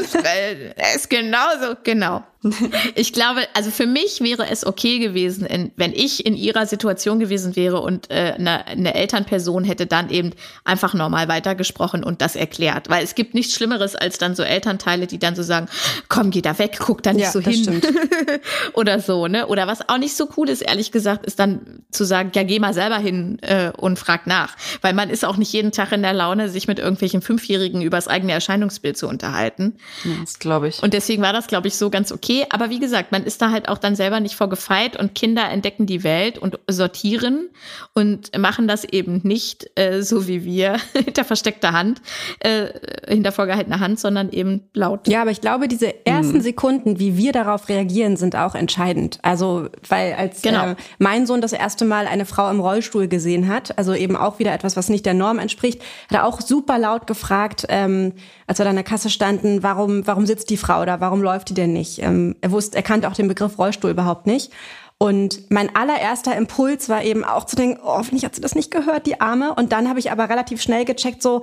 Er 0.75 0.95
ist 0.95 1.09
genauso, 1.09 1.75
genau. 1.83 2.23
Ich 2.95 3.13
glaube, 3.13 3.41
also 3.53 3.71
für 3.71 3.85
mich 3.85 4.21
wäre 4.21 4.47
es 4.49 4.65
okay 4.65 4.99
gewesen, 4.99 5.71
wenn 5.75 5.93
ich 5.93 6.25
in 6.25 6.35
ihrer 6.35 6.65
Situation 6.65 7.19
gewesen 7.19 7.55
wäre 7.55 7.81
und 7.81 8.09
äh, 8.11 8.33
eine, 8.37 8.67
eine 8.67 8.93
Elternperson 8.93 9.63
hätte 9.63 9.85
dann 9.85 10.09
eben 10.09 10.31
einfach 10.63 10.93
normal 10.93 11.27
weitergesprochen 11.27 12.03
und 12.03 12.21
das 12.21 12.35
erklärt. 12.35 12.89
Weil 12.89 13.03
es 13.03 13.15
gibt 13.15 13.33
nichts 13.33 13.53
Schlimmeres 13.53 13.95
als 13.95 14.17
dann 14.17 14.35
so 14.35 14.43
Elternteile, 14.43 15.07
die 15.07 15.19
dann 15.19 15.35
so 15.35 15.43
sagen, 15.43 15.67
komm, 16.09 16.31
geh 16.31 16.41
da 16.41 16.57
weg, 16.57 16.77
guck 16.79 17.03
da 17.03 17.13
nicht 17.13 17.23
ja, 17.23 17.31
so 17.31 17.39
hin. 17.39 17.81
Oder 18.73 18.99
so, 18.99 19.27
ne? 19.27 19.47
Oder 19.47 19.67
was 19.67 19.87
auch 19.89 19.97
nicht 19.97 20.15
so 20.15 20.29
cool 20.37 20.49
ist, 20.49 20.61
ehrlich 20.61 20.91
gesagt, 20.91 21.25
ist 21.25 21.39
dann 21.39 21.83
zu 21.91 22.03
sagen, 22.03 22.31
ja, 22.35 22.43
geh 22.43 22.59
mal 22.59 22.73
selber 22.73 22.97
hin 22.97 23.39
äh, 23.41 23.71
und 23.77 23.99
frag 23.99 24.27
nach. 24.27 24.55
Weil 24.81 24.93
man 24.93 25.09
ist 25.09 25.25
auch 25.25 25.37
nicht 25.37 25.51
jeden 25.53 25.71
Tag 25.71 25.91
in 25.91 26.01
der 26.01 26.13
Laune, 26.13 26.49
sich 26.49 26.67
mit 26.67 26.79
irgendwelchen 26.79 27.21
Fünfjährigen 27.21 27.81
über 27.81 27.97
das 27.97 28.07
eigene 28.07 28.33
Erscheinungsbild 28.33 28.97
zu 28.97 29.07
unterhalten. 29.07 29.75
Ja, 30.03 30.11
das 30.21 30.39
glaube 30.39 30.67
ich. 30.67 30.81
Und 30.81 30.93
deswegen 30.93 31.21
war 31.21 31.33
das, 31.33 31.47
glaube 31.47 31.67
ich, 31.67 31.75
so 31.75 31.89
ganz 31.89 32.11
okay 32.11 32.34
okay, 32.35 32.47
aber 32.49 32.69
wie 32.69 32.79
gesagt, 32.79 33.11
man 33.11 33.23
ist 33.23 33.41
da 33.41 33.51
halt 33.51 33.69
auch 33.69 33.77
dann 33.77 33.95
selber 33.95 34.19
nicht 34.19 34.35
vorgefeit 34.35 34.97
und 34.97 35.15
Kinder 35.15 35.49
entdecken 35.49 35.85
die 35.85 36.03
Welt 36.03 36.37
und 36.37 36.59
sortieren 36.69 37.49
und 37.93 38.37
machen 38.37 38.67
das 38.67 38.83
eben 38.83 39.21
nicht 39.23 39.69
äh, 39.75 40.01
so 40.01 40.27
wie 40.27 40.43
wir 40.43 40.77
hinter 40.93 41.23
versteckter 41.23 41.71
Hand, 41.71 42.01
äh, 42.39 42.67
hinter 43.07 43.31
vorgehaltener 43.31 43.79
Hand, 43.79 43.99
sondern 43.99 44.29
eben 44.29 44.63
laut. 44.73 45.07
Ja, 45.07 45.21
aber 45.21 45.31
ich 45.31 45.41
glaube, 45.41 45.67
diese 45.67 46.05
ersten 46.05 46.37
mhm. 46.37 46.41
Sekunden, 46.41 46.99
wie 46.99 47.17
wir 47.17 47.31
darauf 47.31 47.69
reagieren, 47.69 48.17
sind 48.17 48.35
auch 48.35 48.55
entscheidend. 48.55 49.19
Also, 49.21 49.69
weil 49.87 50.13
als 50.13 50.41
genau. 50.41 50.71
äh, 50.71 50.75
mein 50.99 51.25
Sohn 51.25 51.41
das 51.41 51.53
erste 51.53 51.85
Mal 51.85 52.07
eine 52.07 52.25
Frau 52.25 52.49
im 52.49 52.59
Rollstuhl 52.59 53.07
gesehen 53.07 53.47
hat, 53.47 53.77
also 53.77 53.93
eben 53.93 54.15
auch 54.15 54.39
wieder 54.39 54.53
etwas, 54.53 54.75
was 54.75 54.89
nicht 54.89 55.05
der 55.05 55.13
Norm 55.13 55.39
entspricht, 55.39 55.81
hat 56.09 56.17
er 56.19 56.25
auch 56.25 56.41
super 56.41 56.77
laut 56.79 57.07
gefragt, 57.07 57.65
ähm, 57.69 58.13
als 58.47 58.59
wir 58.59 58.63
da 58.63 58.69
an 58.69 58.75
der 58.75 58.83
Kasse 58.83 59.09
standen, 59.09 59.63
warum, 59.63 60.05
warum 60.05 60.25
sitzt 60.25 60.49
die 60.49 60.57
Frau 60.57 60.85
da, 60.85 60.99
warum 60.99 61.21
läuft 61.21 61.49
die 61.49 61.53
denn 61.53 61.73
nicht? 61.73 62.01
Ähm, 62.01 62.14
er 62.41 62.51
wusste, 62.51 62.77
er 62.77 62.83
kannte 62.83 63.07
auch 63.07 63.13
den 63.13 63.27
Begriff 63.27 63.57
Rollstuhl 63.57 63.91
überhaupt 63.91 64.27
nicht. 64.27 64.51
Und 64.97 65.51
mein 65.51 65.75
allererster 65.75 66.35
Impuls 66.37 66.87
war 66.87 67.03
eben 67.03 67.25
auch 67.25 67.45
zu 67.45 67.55
denken, 67.55 67.81
oh, 67.83 67.97
hoffentlich 67.97 68.23
hat 68.23 68.35
sie 68.35 68.41
das 68.41 68.55
nicht 68.55 68.71
gehört, 68.71 69.05
die 69.05 69.19
Arme. 69.19 69.53
Und 69.53 69.73
dann 69.73 69.89
habe 69.89 69.99
ich 69.99 70.11
aber 70.11 70.29
relativ 70.29 70.61
schnell 70.61 70.85
gecheckt, 70.85 71.21
so, 71.21 71.41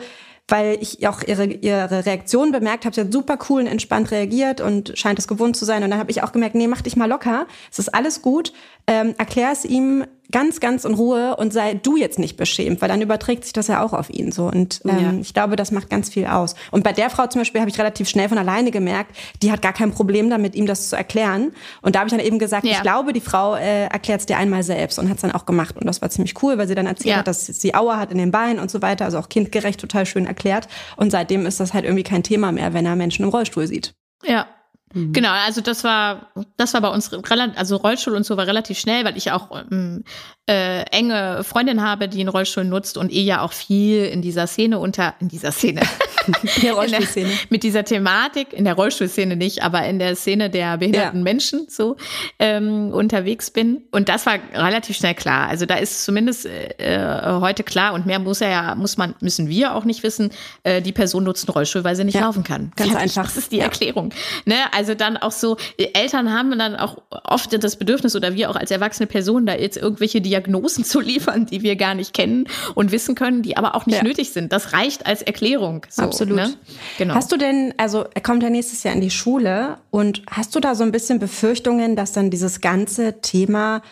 weil 0.48 0.78
ich 0.80 1.06
auch 1.06 1.22
ihre, 1.22 1.44
ihre 1.44 2.06
Reaktion 2.06 2.50
bemerkt 2.50 2.84
habe. 2.84 2.94
Sie 2.94 3.02
hat 3.02 3.12
super 3.12 3.38
cool 3.48 3.60
und 3.60 3.66
entspannt 3.66 4.10
reagiert 4.10 4.60
und 4.60 4.92
scheint 4.96 5.18
es 5.18 5.28
gewohnt 5.28 5.56
zu 5.56 5.66
sein. 5.66 5.84
Und 5.84 5.90
dann 5.90 5.98
habe 5.98 6.10
ich 6.10 6.22
auch 6.22 6.32
gemerkt, 6.32 6.54
nee, 6.54 6.66
mach 6.66 6.80
dich 6.80 6.96
mal 6.96 7.08
locker. 7.08 7.46
Es 7.70 7.78
ist 7.78 7.94
alles 7.94 8.22
gut. 8.22 8.52
Ähm, 8.86 9.14
erklär 9.18 9.52
es 9.52 9.64
ihm 9.66 10.06
ganz, 10.32 10.60
ganz 10.60 10.84
in 10.84 10.94
Ruhe 10.94 11.36
und 11.36 11.52
sei 11.52 11.74
du 11.74 11.96
jetzt 11.96 12.18
nicht 12.18 12.36
beschämt, 12.36 12.80
weil 12.80 12.88
dann 12.88 13.00
überträgt 13.00 13.44
sich 13.44 13.52
das 13.52 13.68
ja 13.68 13.82
auch 13.82 13.92
auf 13.92 14.10
ihn 14.10 14.32
so. 14.32 14.46
Und 14.46 14.80
ähm, 14.84 14.98
ja. 14.98 15.12
ich 15.20 15.34
glaube, 15.34 15.56
das 15.56 15.70
macht 15.70 15.90
ganz 15.90 16.08
viel 16.08 16.26
aus. 16.26 16.54
Und 16.70 16.82
bei 16.82 16.92
der 16.92 17.10
Frau 17.10 17.26
zum 17.26 17.40
Beispiel 17.40 17.60
habe 17.60 17.70
ich 17.70 17.78
relativ 17.78 18.08
schnell 18.08 18.28
von 18.28 18.38
alleine 18.38 18.70
gemerkt, 18.70 19.16
die 19.42 19.52
hat 19.52 19.62
gar 19.62 19.72
kein 19.72 19.92
Problem 19.92 20.30
damit, 20.30 20.54
ihm 20.54 20.66
das 20.66 20.88
zu 20.88 20.96
erklären. 20.96 21.52
Und 21.82 21.94
da 21.94 22.00
habe 22.00 22.08
ich 22.08 22.16
dann 22.16 22.24
eben 22.24 22.38
gesagt, 22.38 22.64
ja. 22.64 22.72
ich 22.72 22.82
glaube, 22.82 23.12
die 23.12 23.20
Frau 23.20 23.54
äh, 23.54 23.84
erklärt 23.84 24.20
es 24.20 24.26
dir 24.26 24.38
einmal 24.38 24.62
selbst 24.62 24.98
und 24.98 25.08
hat 25.08 25.16
es 25.16 25.22
dann 25.22 25.32
auch 25.32 25.46
gemacht. 25.46 25.76
Und 25.76 25.86
das 25.86 26.02
war 26.02 26.10
ziemlich 26.10 26.42
cool, 26.42 26.58
weil 26.58 26.66
sie 26.66 26.74
dann 26.74 26.86
erzählt 26.86 27.12
ja. 27.12 27.18
hat, 27.18 27.28
dass 27.28 27.46
sie 27.46 27.74
Aua 27.74 27.98
hat 27.98 28.10
in 28.10 28.18
den 28.18 28.30
Beinen 28.30 28.58
und 28.58 28.70
so 28.70 28.82
weiter. 28.82 29.04
Also 29.04 29.18
auch 29.18 29.28
kindgerecht 29.28 29.80
total 29.80 30.06
schön 30.06 30.26
erklärt. 30.26 30.66
Und 30.96 31.10
seitdem 31.10 31.46
ist 31.46 31.60
das 31.60 31.74
halt 31.74 31.84
irgendwie 31.84 32.04
kein 32.04 32.22
Thema 32.22 32.50
mehr, 32.50 32.72
wenn 32.74 32.86
er 32.86 32.96
Menschen 32.96 33.24
im 33.24 33.28
Rollstuhl 33.28 33.66
sieht. 33.66 33.94
Ja, 34.24 34.46
Mhm. 34.94 35.12
Genau, 35.12 35.30
also 35.30 35.60
das 35.60 35.84
war, 35.84 36.32
das 36.56 36.74
war 36.74 36.80
bei 36.80 36.88
uns, 36.88 37.10
also 37.12 37.76
Rollstuhl 37.76 38.14
und 38.14 38.24
so 38.24 38.36
war 38.36 38.46
relativ 38.46 38.78
schnell, 38.78 39.04
weil 39.04 39.16
ich 39.16 39.30
auch 39.32 39.50
ähm, 39.70 40.04
äh, 40.46 40.82
enge 40.90 41.44
Freundin 41.44 41.82
habe, 41.82 42.08
die 42.08 42.18
einen 42.18 42.28
Rollstuhl 42.28 42.64
nutzt 42.64 42.96
und 42.96 43.12
eh 43.12 43.22
ja 43.22 43.42
auch 43.42 43.52
viel 43.52 44.04
in 44.06 44.22
dieser 44.22 44.48
Szene 44.48 44.80
unter, 44.80 45.14
in 45.20 45.28
dieser 45.28 45.52
Szene, 45.52 45.82
in 46.56 46.62
der 46.62 46.72
Rollstuhlszene. 46.74 47.28
Der, 47.28 47.38
mit 47.48 47.62
dieser 47.62 47.84
Thematik, 47.84 48.52
in 48.52 48.64
der 48.64 48.74
Rollstuhlszene 48.74 49.36
nicht, 49.36 49.62
aber 49.62 49.86
in 49.86 50.00
der 50.00 50.16
Szene 50.16 50.50
der 50.50 50.78
behinderten 50.78 51.20
ja. 51.20 51.24
Menschen 51.24 51.66
so 51.68 51.96
ähm, 52.40 52.90
unterwegs 52.92 53.52
bin. 53.52 53.82
Und 53.92 54.08
das 54.08 54.26
war 54.26 54.34
relativ 54.52 54.96
schnell 54.96 55.14
klar. 55.14 55.48
Also 55.48 55.64
da 55.64 55.76
ist 55.76 56.04
zumindest 56.04 56.46
äh, 56.46 57.20
heute 57.24 57.62
klar 57.62 57.94
und 57.94 58.06
mehr 58.06 58.18
muss 58.18 58.40
er 58.40 58.50
ja, 58.50 58.74
muss 58.74 58.96
man, 58.96 59.14
müssen 59.20 59.48
wir 59.48 59.76
auch 59.76 59.84
nicht 59.84 60.02
wissen, 60.02 60.32
äh, 60.64 60.82
die 60.82 60.92
Person 60.92 61.22
nutzt 61.22 61.48
einen 61.48 61.54
Rollstuhl, 61.54 61.84
weil 61.84 61.94
sie 61.94 62.04
nicht 62.04 62.14
ja. 62.14 62.22
laufen 62.22 62.42
kann. 62.42 62.72
Ganz 62.74 62.90
Fertig. 62.90 63.16
einfach. 63.16 63.26
Das 63.26 63.36
ist 63.36 63.52
die 63.52 63.58
ja. 63.58 63.64
Erklärung. 63.64 64.12
Ne? 64.44 64.56
Also 64.72 64.81
dann 64.82 65.16
auch 65.16 65.32
so, 65.32 65.56
Eltern 65.76 66.32
haben 66.32 66.56
dann 66.58 66.76
auch 66.76 66.98
oft 67.24 67.52
das 67.62 67.76
Bedürfnis 67.76 68.16
oder 68.16 68.34
wir 68.34 68.50
auch 68.50 68.56
als 68.56 68.70
erwachsene 68.70 69.06
Personen 69.06 69.46
da 69.46 69.54
jetzt 69.54 69.76
irgendwelche 69.76 70.20
Diagnosen 70.20 70.84
zu 70.92 71.00
liefern, 71.00 71.46
die 71.46 71.62
wir 71.62 71.76
gar 71.76 71.94
nicht 71.94 72.14
kennen 72.14 72.48
und 72.74 72.92
wissen 72.92 73.14
können, 73.14 73.42
die 73.42 73.56
aber 73.56 73.74
auch 73.74 73.86
nicht 73.86 74.02
nötig 74.02 74.32
sind. 74.32 74.52
Das 74.52 74.72
reicht 74.72 75.06
als 75.06 75.22
Erklärung. 75.22 75.86
So. 75.88 76.02
Absolut. 76.02 76.36
Ne? 76.36 76.54
Genau. 76.98 77.14
Hast 77.14 77.32
du 77.32 77.36
denn, 77.36 77.74
also 77.76 78.04
er 78.14 78.20
kommt 78.20 78.42
ja 78.42 78.50
nächstes 78.50 78.82
Jahr 78.82 78.94
in 78.94 79.00
die 79.00 79.10
Schule 79.10 79.78
und 79.90 80.22
hast 80.30 80.54
du 80.54 80.60
da 80.60 80.74
so 80.74 80.84
ein 80.84 80.92
bisschen 80.92 81.18
Befürchtungen, 81.18 81.96
dass 81.96 82.12
dann 82.12 82.30
dieses 82.30 82.60
ganze 82.60 83.20
Thema 83.20 83.82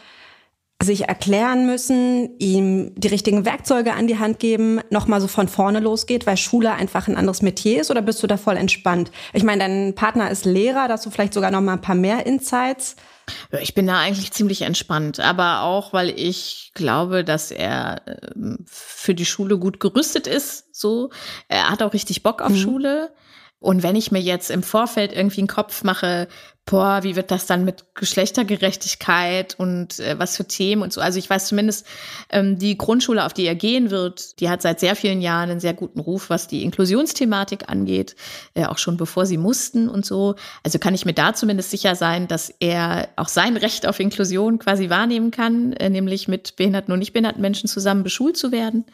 sich 0.83 1.09
erklären 1.09 1.67
müssen, 1.67 2.39
ihm 2.39 2.95
die 2.97 3.09
richtigen 3.09 3.45
Werkzeuge 3.45 3.93
an 3.93 4.07
die 4.07 4.19
Hand 4.19 4.39
geben, 4.39 4.81
nochmal 4.91 5.21
so 5.21 5.27
von 5.27 5.47
vorne 5.47 5.81
losgeht, 5.81 6.27
weil 6.27 6.39
Schule 6.39 6.73
einfach 6.73 7.07
ein 7.07 7.17
anderes 7.17 7.43
Metier 7.43 7.83
ist 7.83 7.91
oder 7.91 8.01
bist 8.01 8.23
du 8.23 8.27
da 8.27 8.39
voll 8.39 8.57
entspannt? 8.57 9.11
Ich 9.35 9.43
meine, 9.43 9.65
dein 9.65 9.95
Partner 9.95 10.31
ist 10.31 10.47
Lehrer, 10.47 10.89
dass 10.89 11.03
du 11.03 11.11
vielleicht 11.11 11.35
sogar 11.35 11.51
nochmal 11.51 11.77
ein 11.77 11.83
paar 11.83 11.95
mehr 11.95 12.25
Insights. 12.25 12.97
Ich 13.61 13.75
bin 13.75 13.87
da 13.87 13.99
eigentlich 13.99 14.33
ziemlich 14.33 14.63
entspannt, 14.63 15.21
aber 15.21 15.63
auch, 15.63 15.93
weil 15.93 16.09
ich 16.09 16.73
glaube, 16.75 17.25
dass 17.25 17.51
er 17.51 18.03
ähm, 18.35 18.65
für 18.67 19.15
die 19.15 19.27
Schule 19.27 19.59
gut 19.59 19.81
gerüstet 19.81 20.27
ist. 20.27 20.75
So, 20.75 21.11
er 21.49 21.71
hat 21.71 21.83
auch 21.83 21.93
richtig 21.93 22.23
Bock 22.23 22.41
auf 22.41 22.51
mhm. 22.51 22.57
Schule. 22.57 23.13
Und 23.59 23.83
wenn 23.83 23.95
ich 23.95 24.11
mir 24.11 24.21
jetzt 24.21 24.51
im 24.51 24.63
Vorfeld 24.63 25.13
irgendwie 25.13 25.43
einen 25.43 25.49
Kopf 25.49 25.85
mache, 25.85 26.29
boah, 26.67 27.01
wie 27.03 27.17
wird 27.17 27.31
das 27.31 27.47
dann 27.47 27.65
mit 27.65 27.85
Geschlechtergerechtigkeit 27.95 29.57
und 29.59 29.99
äh, 29.99 30.19
was 30.19 30.37
für 30.37 30.45
Themen 30.45 30.83
und 30.83 30.93
so. 30.93 31.01
Also 31.01 31.19
ich 31.19 31.29
weiß 31.29 31.47
zumindest, 31.47 31.85
ähm, 32.31 32.59
die 32.59 32.79
Grundschule, 32.79 33.25
auf 33.25 33.33
die 33.33 33.45
er 33.45 33.57
gehen 33.57 33.91
wird, 33.91 34.39
die 34.41 34.49
hat 34.49 34.63
seit 34.63 34.79
sehr 34.79 34.95
vielen 34.95 35.21
Jahren 35.21 35.51
einen 35.51 35.61
sehr 35.61 35.75
guten 35.75 35.99
Ruf, 35.99 36.31
was 36.31 36.47
die 36.47 36.63
Inklusionsthematik 36.63 37.69
angeht, 37.69 38.15
äh, 38.55 38.67
auch 38.67 38.79
schon 38.79 38.97
bevor 38.97 39.27
sie 39.27 39.37
mussten 39.37 39.89
und 39.89 40.07
so. 40.07 40.37
Also 40.63 40.79
kann 40.79 40.95
ich 40.95 41.05
mir 41.05 41.13
da 41.13 41.35
zumindest 41.35 41.71
sicher 41.71 41.97
sein, 41.97 42.29
dass 42.29 42.55
er 42.61 43.09
auch 43.17 43.29
sein 43.29 43.57
Recht 43.57 43.87
auf 43.87 43.99
Inklusion 43.99 44.61
quasi 44.61 44.91
wahrnehmen 44.91 45.33
kann, 45.33 45.73
äh, 45.73 45.91
nämlich 45.91 46.29
mit 46.29 46.55
behinderten 46.55 46.93
und 46.93 47.01
nicht 47.01 47.13
behinderten 47.13 47.43
Menschen 47.43 47.69
zusammen 47.69 48.05
beschult 48.05 48.37
zu 48.37 48.53
werden. 48.53 48.85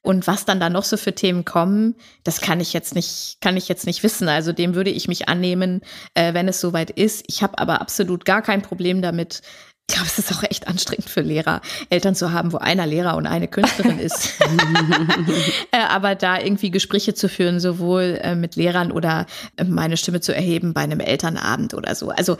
Und 0.00 0.28
was 0.28 0.44
dann 0.44 0.60
da 0.60 0.70
noch 0.70 0.84
so 0.84 0.96
für 0.96 1.14
Themen 1.14 1.44
kommen, 1.44 1.96
das 2.22 2.40
kann 2.40 2.60
ich 2.60 2.72
jetzt 2.72 2.94
nicht, 2.94 3.38
kann 3.40 3.56
ich 3.56 3.68
jetzt 3.68 3.86
nicht 3.86 4.04
wissen. 4.04 4.28
Also 4.28 4.52
dem 4.52 4.76
würde 4.76 4.90
ich 4.90 5.08
mich 5.08 5.28
annehmen, 5.28 5.80
äh, 6.14 6.32
wenn 6.32 6.46
es 6.46 6.60
soweit 6.60 6.90
ist 6.90 7.05
ist. 7.06 7.24
Ich 7.28 7.42
habe 7.42 7.58
aber 7.58 7.80
absolut 7.80 8.24
gar 8.24 8.42
kein 8.42 8.62
Problem 8.62 9.00
damit. 9.00 9.42
Ich 9.88 9.94
glaube, 9.94 10.08
es 10.08 10.18
ist 10.18 10.32
auch 10.36 10.42
echt 10.42 10.66
anstrengend 10.66 11.08
für 11.08 11.20
Lehrer, 11.20 11.60
Eltern 11.90 12.16
zu 12.16 12.32
haben, 12.32 12.52
wo 12.52 12.56
einer 12.56 12.86
Lehrer 12.86 13.16
und 13.16 13.26
eine 13.26 13.46
Künstlerin 13.46 13.98
ist. 13.98 14.34
Äh, 15.72 15.78
aber 15.88 16.14
da 16.14 16.40
irgendwie 16.40 16.70
Gespräche 16.70 17.14
zu 17.14 17.28
führen, 17.28 17.60
sowohl 17.60 18.18
äh, 18.22 18.34
mit 18.34 18.56
Lehrern 18.56 18.92
oder 18.92 19.26
äh, 19.56 19.64
meine 19.64 19.96
Stimme 19.96 20.20
zu 20.20 20.34
erheben 20.34 20.74
bei 20.74 20.82
einem 20.82 21.00
Elternabend 21.00 21.74
oder 21.74 21.94
so. 21.94 22.10
Also 22.10 22.36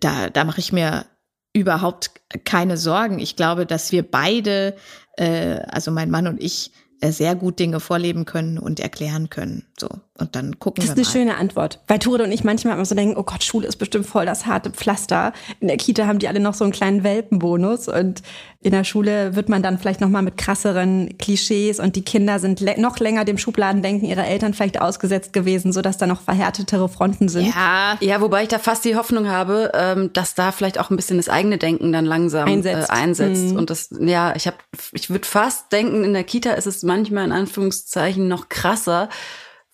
da, 0.00 0.30
da 0.30 0.44
mache 0.44 0.60
ich 0.60 0.72
mir 0.72 1.04
überhaupt 1.52 2.10
keine 2.44 2.76
Sorgen. 2.78 3.18
Ich 3.18 3.36
glaube, 3.36 3.66
dass 3.66 3.92
wir 3.92 4.02
beide, 4.02 4.74
also 5.18 5.90
mein 5.90 6.10
Mann 6.10 6.26
und 6.26 6.42
ich, 6.42 6.72
sehr 7.10 7.34
gut 7.34 7.58
Dinge 7.58 7.80
vorleben 7.80 8.24
können 8.24 8.58
und 8.58 8.78
erklären 8.78 9.28
können. 9.28 9.64
So. 9.78 9.88
Und 10.18 10.36
dann 10.36 10.60
gucken 10.60 10.84
wir 10.84 10.88
mal. 10.88 10.94
Das 10.94 11.08
ist 11.08 11.14
eine 11.16 11.24
schöne 11.24 11.36
Antwort. 11.36 11.80
Weil 11.88 11.98
Tore 11.98 12.22
und 12.22 12.30
ich 12.30 12.44
manchmal 12.44 12.74
immer 12.74 12.84
so 12.84 12.94
denken, 12.94 13.16
oh 13.16 13.24
Gott, 13.24 13.42
Schule 13.42 13.66
ist 13.66 13.76
bestimmt 13.76 14.06
voll 14.06 14.24
das 14.24 14.46
harte 14.46 14.70
Pflaster. 14.70 15.32
In 15.58 15.66
der 15.66 15.78
Kita 15.78 16.06
haben 16.06 16.20
die 16.20 16.28
alle 16.28 16.38
noch 16.38 16.54
so 16.54 16.62
einen 16.62 16.72
kleinen 16.72 17.02
Welpenbonus 17.02 17.88
und 17.88 18.22
in 18.62 18.70
der 18.70 18.84
Schule 18.84 19.34
wird 19.34 19.48
man 19.48 19.60
dann 19.62 19.78
vielleicht 19.78 20.00
noch 20.00 20.08
mal 20.08 20.22
mit 20.22 20.36
krasseren 20.36 21.18
Klischees 21.18 21.80
und 21.80 21.96
die 21.96 22.02
Kinder 22.02 22.38
sind 22.38 22.60
noch 22.78 22.98
länger 23.00 23.24
dem 23.24 23.36
Schubladendenken 23.36 24.08
ihrer 24.08 24.24
Eltern 24.24 24.54
vielleicht 24.54 24.80
ausgesetzt 24.80 25.32
gewesen, 25.32 25.72
sodass 25.72 25.98
da 25.98 26.06
noch 26.06 26.20
verhärtetere 26.20 26.88
Fronten 26.88 27.28
sind. 27.28 27.46
Ja, 27.46 27.98
ja 28.00 28.20
wobei 28.20 28.44
ich 28.44 28.48
da 28.48 28.60
fast 28.60 28.84
die 28.84 28.94
Hoffnung 28.94 29.28
habe, 29.28 29.72
ähm, 29.74 30.12
dass 30.12 30.36
da 30.36 30.52
vielleicht 30.52 30.78
auch 30.78 30.90
ein 30.90 30.96
bisschen 30.96 31.16
das 31.16 31.28
eigene 31.28 31.58
Denken 31.58 31.92
dann 31.92 32.04
langsam 32.04 32.48
einsetzt. 32.48 32.88
Äh, 32.88 32.92
einsetzt. 32.92 33.50
Mhm. 33.50 33.56
Und 33.56 33.70
das, 33.70 33.88
ja, 33.98 34.32
ich 34.36 34.46
habe, 34.46 34.58
ich 34.92 35.10
würde 35.10 35.26
fast 35.26 35.72
denken, 35.72 36.04
in 36.04 36.12
der 36.12 36.24
Kita 36.24 36.52
ist 36.52 36.68
es 36.68 36.84
manchmal 36.84 37.24
in 37.24 37.32
Anführungszeichen 37.32 38.28
noch 38.28 38.48
krasser, 38.48 39.08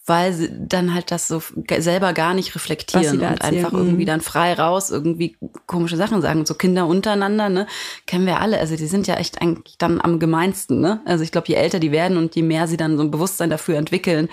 weil 0.09 0.33
sie 0.33 0.51
dann 0.51 0.95
halt 0.95 1.11
das 1.11 1.29
so 1.29 1.43
selber 1.79 2.13
gar 2.13 2.35
nicht 2.35 2.55
reflektieren 2.55 3.21
und 3.21 3.43
einfach 3.43 3.73
irgendwie 3.73 4.03
mhm. 4.03 4.07
dann 4.07 4.21
frei 4.21 4.55
raus 4.55 4.91
irgendwie 4.91 5.37
komische 5.67 5.97
Sachen 5.97 6.23
sagen. 6.23 6.41
Und 6.41 6.49
so 6.49 6.55
Kinder 6.55 6.87
untereinander, 6.87 7.49
ne, 7.49 7.67
kennen 8.07 8.27
wir 8.27 8.41
alle. 8.41 8.59
Also 8.59 8.77
die 8.77 8.87
sind 8.87 9.07
ja 9.07 9.15
echt 9.15 9.41
eigentlich 9.43 9.77
dann 9.79 10.01
am 10.01 10.19
gemeinsten, 10.19 10.81
ne? 10.81 11.01
Also 11.05 11.25
ich 11.25 11.33
glaube, 11.33 11.49
je 11.49 11.55
älter 11.55 11.79
die 11.79 11.93
werden 11.93 12.17
und 12.17 12.35
je 12.37 12.43
mehr 12.43 12.67
sie 12.67 12.77
dann 12.77 12.97
so 12.97 13.03
ein 13.03 13.11
Bewusstsein 13.11 13.51
dafür 13.51 13.77
entwickeln, 13.77 14.29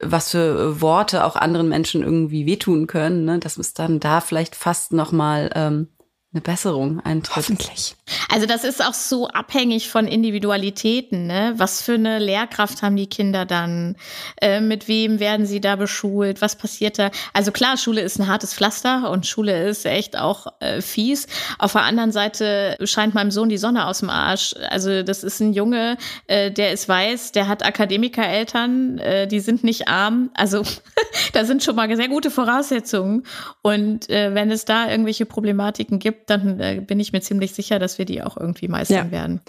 was 0.00 0.30
für 0.30 0.80
Worte 0.80 1.24
auch 1.24 1.36
anderen 1.36 1.68
Menschen 1.68 2.02
irgendwie 2.02 2.46
wehtun 2.46 2.86
können, 2.86 3.24
ne, 3.24 3.38
das 3.38 3.56
ist 3.56 3.78
dann 3.78 4.00
da 4.00 4.20
vielleicht 4.20 4.54
fast 4.54 4.92
noch 4.92 5.12
mal 5.12 5.50
ähm, 5.54 5.88
eine 6.34 6.42
Besserung 6.42 7.00
eintritt. 7.00 7.36
Hoffentlich. 7.36 7.96
Also 8.28 8.46
das 8.46 8.62
ist 8.64 8.84
auch 8.84 8.92
so 8.92 9.28
abhängig 9.28 9.88
von 9.88 10.06
Individualitäten. 10.06 11.26
Ne? 11.26 11.54
Was 11.56 11.80
für 11.80 11.94
eine 11.94 12.18
Lehrkraft 12.18 12.82
haben 12.82 12.96
die 12.96 13.06
Kinder 13.06 13.46
dann? 13.46 13.96
Äh, 14.42 14.60
mit 14.60 14.88
wem 14.88 15.20
werden 15.20 15.46
sie 15.46 15.62
da 15.62 15.76
beschult? 15.76 16.42
Was 16.42 16.56
passiert 16.56 16.98
da? 16.98 17.10
Also 17.32 17.50
klar, 17.50 17.78
Schule 17.78 18.02
ist 18.02 18.18
ein 18.18 18.26
hartes 18.26 18.52
Pflaster 18.52 19.10
und 19.10 19.26
Schule 19.26 19.68
ist 19.68 19.86
echt 19.86 20.18
auch 20.18 20.48
äh, 20.60 20.82
fies. 20.82 21.28
Auf 21.58 21.72
der 21.72 21.82
anderen 21.82 22.12
Seite 22.12 22.76
scheint 22.84 23.14
meinem 23.14 23.30
Sohn 23.30 23.48
die 23.48 23.56
Sonne 23.56 23.86
aus 23.86 24.00
dem 24.00 24.10
Arsch. 24.10 24.54
Also 24.68 25.02
das 25.02 25.24
ist 25.24 25.40
ein 25.40 25.54
Junge, 25.54 25.96
äh, 26.26 26.50
der 26.50 26.72
ist 26.72 26.90
weiß, 26.90 27.32
der 27.32 27.48
hat 27.48 27.64
Akademikereltern, 27.64 28.98
äh, 28.98 29.26
die 29.26 29.40
sind 29.40 29.64
nicht 29.64 29.88
arm. 29.88 30.28
Also 30.34 30.62
da 31.32 31.46
sind 31.46 31.62
schon 31.62 31.74
mal 31.74 31.94
sehr 31.96 32.08
gute 32.08 32.30
Voraussetzungen. 32.30 33.24
Und 33.62 34.10
äh, 34.10 34.34
wenn 34.34 34.50
es 34.50 34.66
da 34.66 34.90
irgendwelche 34.90 35.24
Problematiken 35.24 35.98
gibt, 35.98 36.18
gibt, 36.18 36.27
dann 36.30 36.60
äh, 36.60 36.82
bin 36.84 37.00
ich 37.00 37.12
mir 37.12 37.20
ziemlich 37.20 37.52
sicher, 37.54 37.78
dass 37.78 37.98
wir 37.98 38.04
die 38.04 38.22
auch 38.22 38.36
irgendwie 38.36 38.68
meistern 38.68 39.06
ja. 39.06 39.10
werden. 39.10 39.40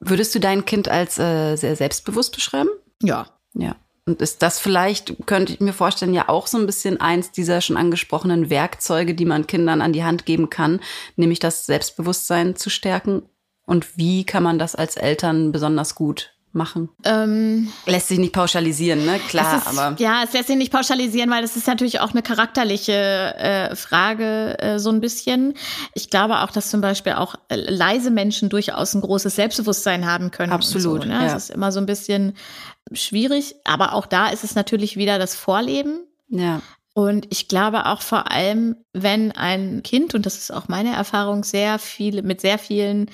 Würdest 0.00 0.34
du 0.34 0.40
dein 0.40 0.64
Kind 0.64 0.88
als 0.88 1.18
äh, 1.18 1.56
sehr 1.56 1.76
selbstbewusst 1.76 2.34
beschreiben? 2.34 2.68
Ja. 3.02 3.26
Ja. 3.54 3.76
Und 4.06 4.20
ist 4.20 4.42
das 4.42 4.58
vielleicht, 4.58 5.26
könnte 5.26 5.54
ich 5.54 5.60
mir 5.60 5.72
vorstellen, 5.72 6.12
ja 6.12 6.28
auch 6.28 6.46
so 6.46 6.58
ein 6.58 6.66
bisschen 6.66 7.00
eins 7.00 7.30
dieser 7.30 7.62
schon 7.62 7.78
angesprochenen 7.78 8.50
Werkzeuge, 8.50 9.14
die 9.14 9.24
man 9.24 9.46
Kindern 9.46 9.80
an 9.80 9.94
die 9.94 10.04
Hand 10.04 10.26
geben 10.26 10.50
kann, 10.50 10.80
nämlich 11.16 11.38
das 11.38 11.64
Selbstbewusstsein 11.64 12.54
zu 12.54 12.68
stärken? 12.68 13.22
Und 13.66 13.96
wie 13.96 14.24
kann 14.24 14.42
man 14.42 14.58
das 14.58 14.74
als 14.74 14.96
Eltern 14.96 15.52
besonders 15.52 15.94
gut 15.94 16.33
machen? 16.54 16.88
Ähm, 17.04 17.72
lässt 17.86 18.08
sich 18.08 18.18
nicht 18.18 18.32
pauschalisieren, 18.32 19.04
ne? 19.04 19.18
Klar, 19.28 19.58
ist, 19.58 19.66
aber. 19.66 19.96
Ja, 20.00 20.22
es 20.24 20.32
lässt 20.32 20.48
sich 20.48 20.56
nicht 20.56 20.72
pauschalisieren, 20.72 21.30
weil 21.30 21.44
es 21.44 21.56
ist 21.56 21.66
natürlich 21.66 22.00
auch 22.00 22.12
eine 22.12 22.22
charakterliche 22.22 22.92
äh, 22.92 23.76
Frage, 23.76 24.58
äh, 24.58 24.78
so 24.78 24.90
ein 24.90 25.00
bisschen. 25.00 25.54
Ich 25.94 26.10
glaube 26.10 26.40
auch, 26.40 26.50
dass 26.50 26.70
zum 26.70 26.80
Beispiel 26.80 27.12
auch 27.12 27.34
äh, 27.48 27.56
leise 27.56 28.10
Menschen 28.10 28.48
durchaus 28.48 28.94
ein 28.94 29.00
großes 29.00 29.36
Selbstbewusstsein 29.36 30.06
haben 30.06 30.30
können. 30.30 30.52
Absolut. 30.52 31.02
So, 31.02 31.08
ne? 31.08 31.14
ja. 31.14 31.26
Es 31.26 31.44
ist 31.44 31.50
immer 31.50 31.72
so 31.72 31.80
ein 31.80 31.86
bisschen 31.86 32.34
schwierig, 32.92 33.56
aber 33.64 33.94
auch 33.94 34.06
da 34.06 34.28
ist 34.28 34.44
es 34.44 34.54
natürlich 34.54 34.96
wieder 34.96 35.18
das 35.18 35.34
Vorleben. 35.34 36.00
Ja. 36.28 36.60
Und 36.94 37.26
ich 37.30 37.48
glaube 37.48 37.86
auch 37.86 38.02
vor 38.02 38.30
allem, 38.30 38.76
wenn 38.92 39.32
ein 39.32 39.82
Kind, 39.82 40.14
und 40.14 40.26
das 40.26 40.38
ist 40.38 40.52
auch 40.52 40.68
meine 40.68 40.94
Erfahrung, 40.94 41.42
sehr 41.42 41.80
viele, 41.80 42.22
mit 42.22 42.40
sehr 42.40 42.58
vielen 42.58 43.10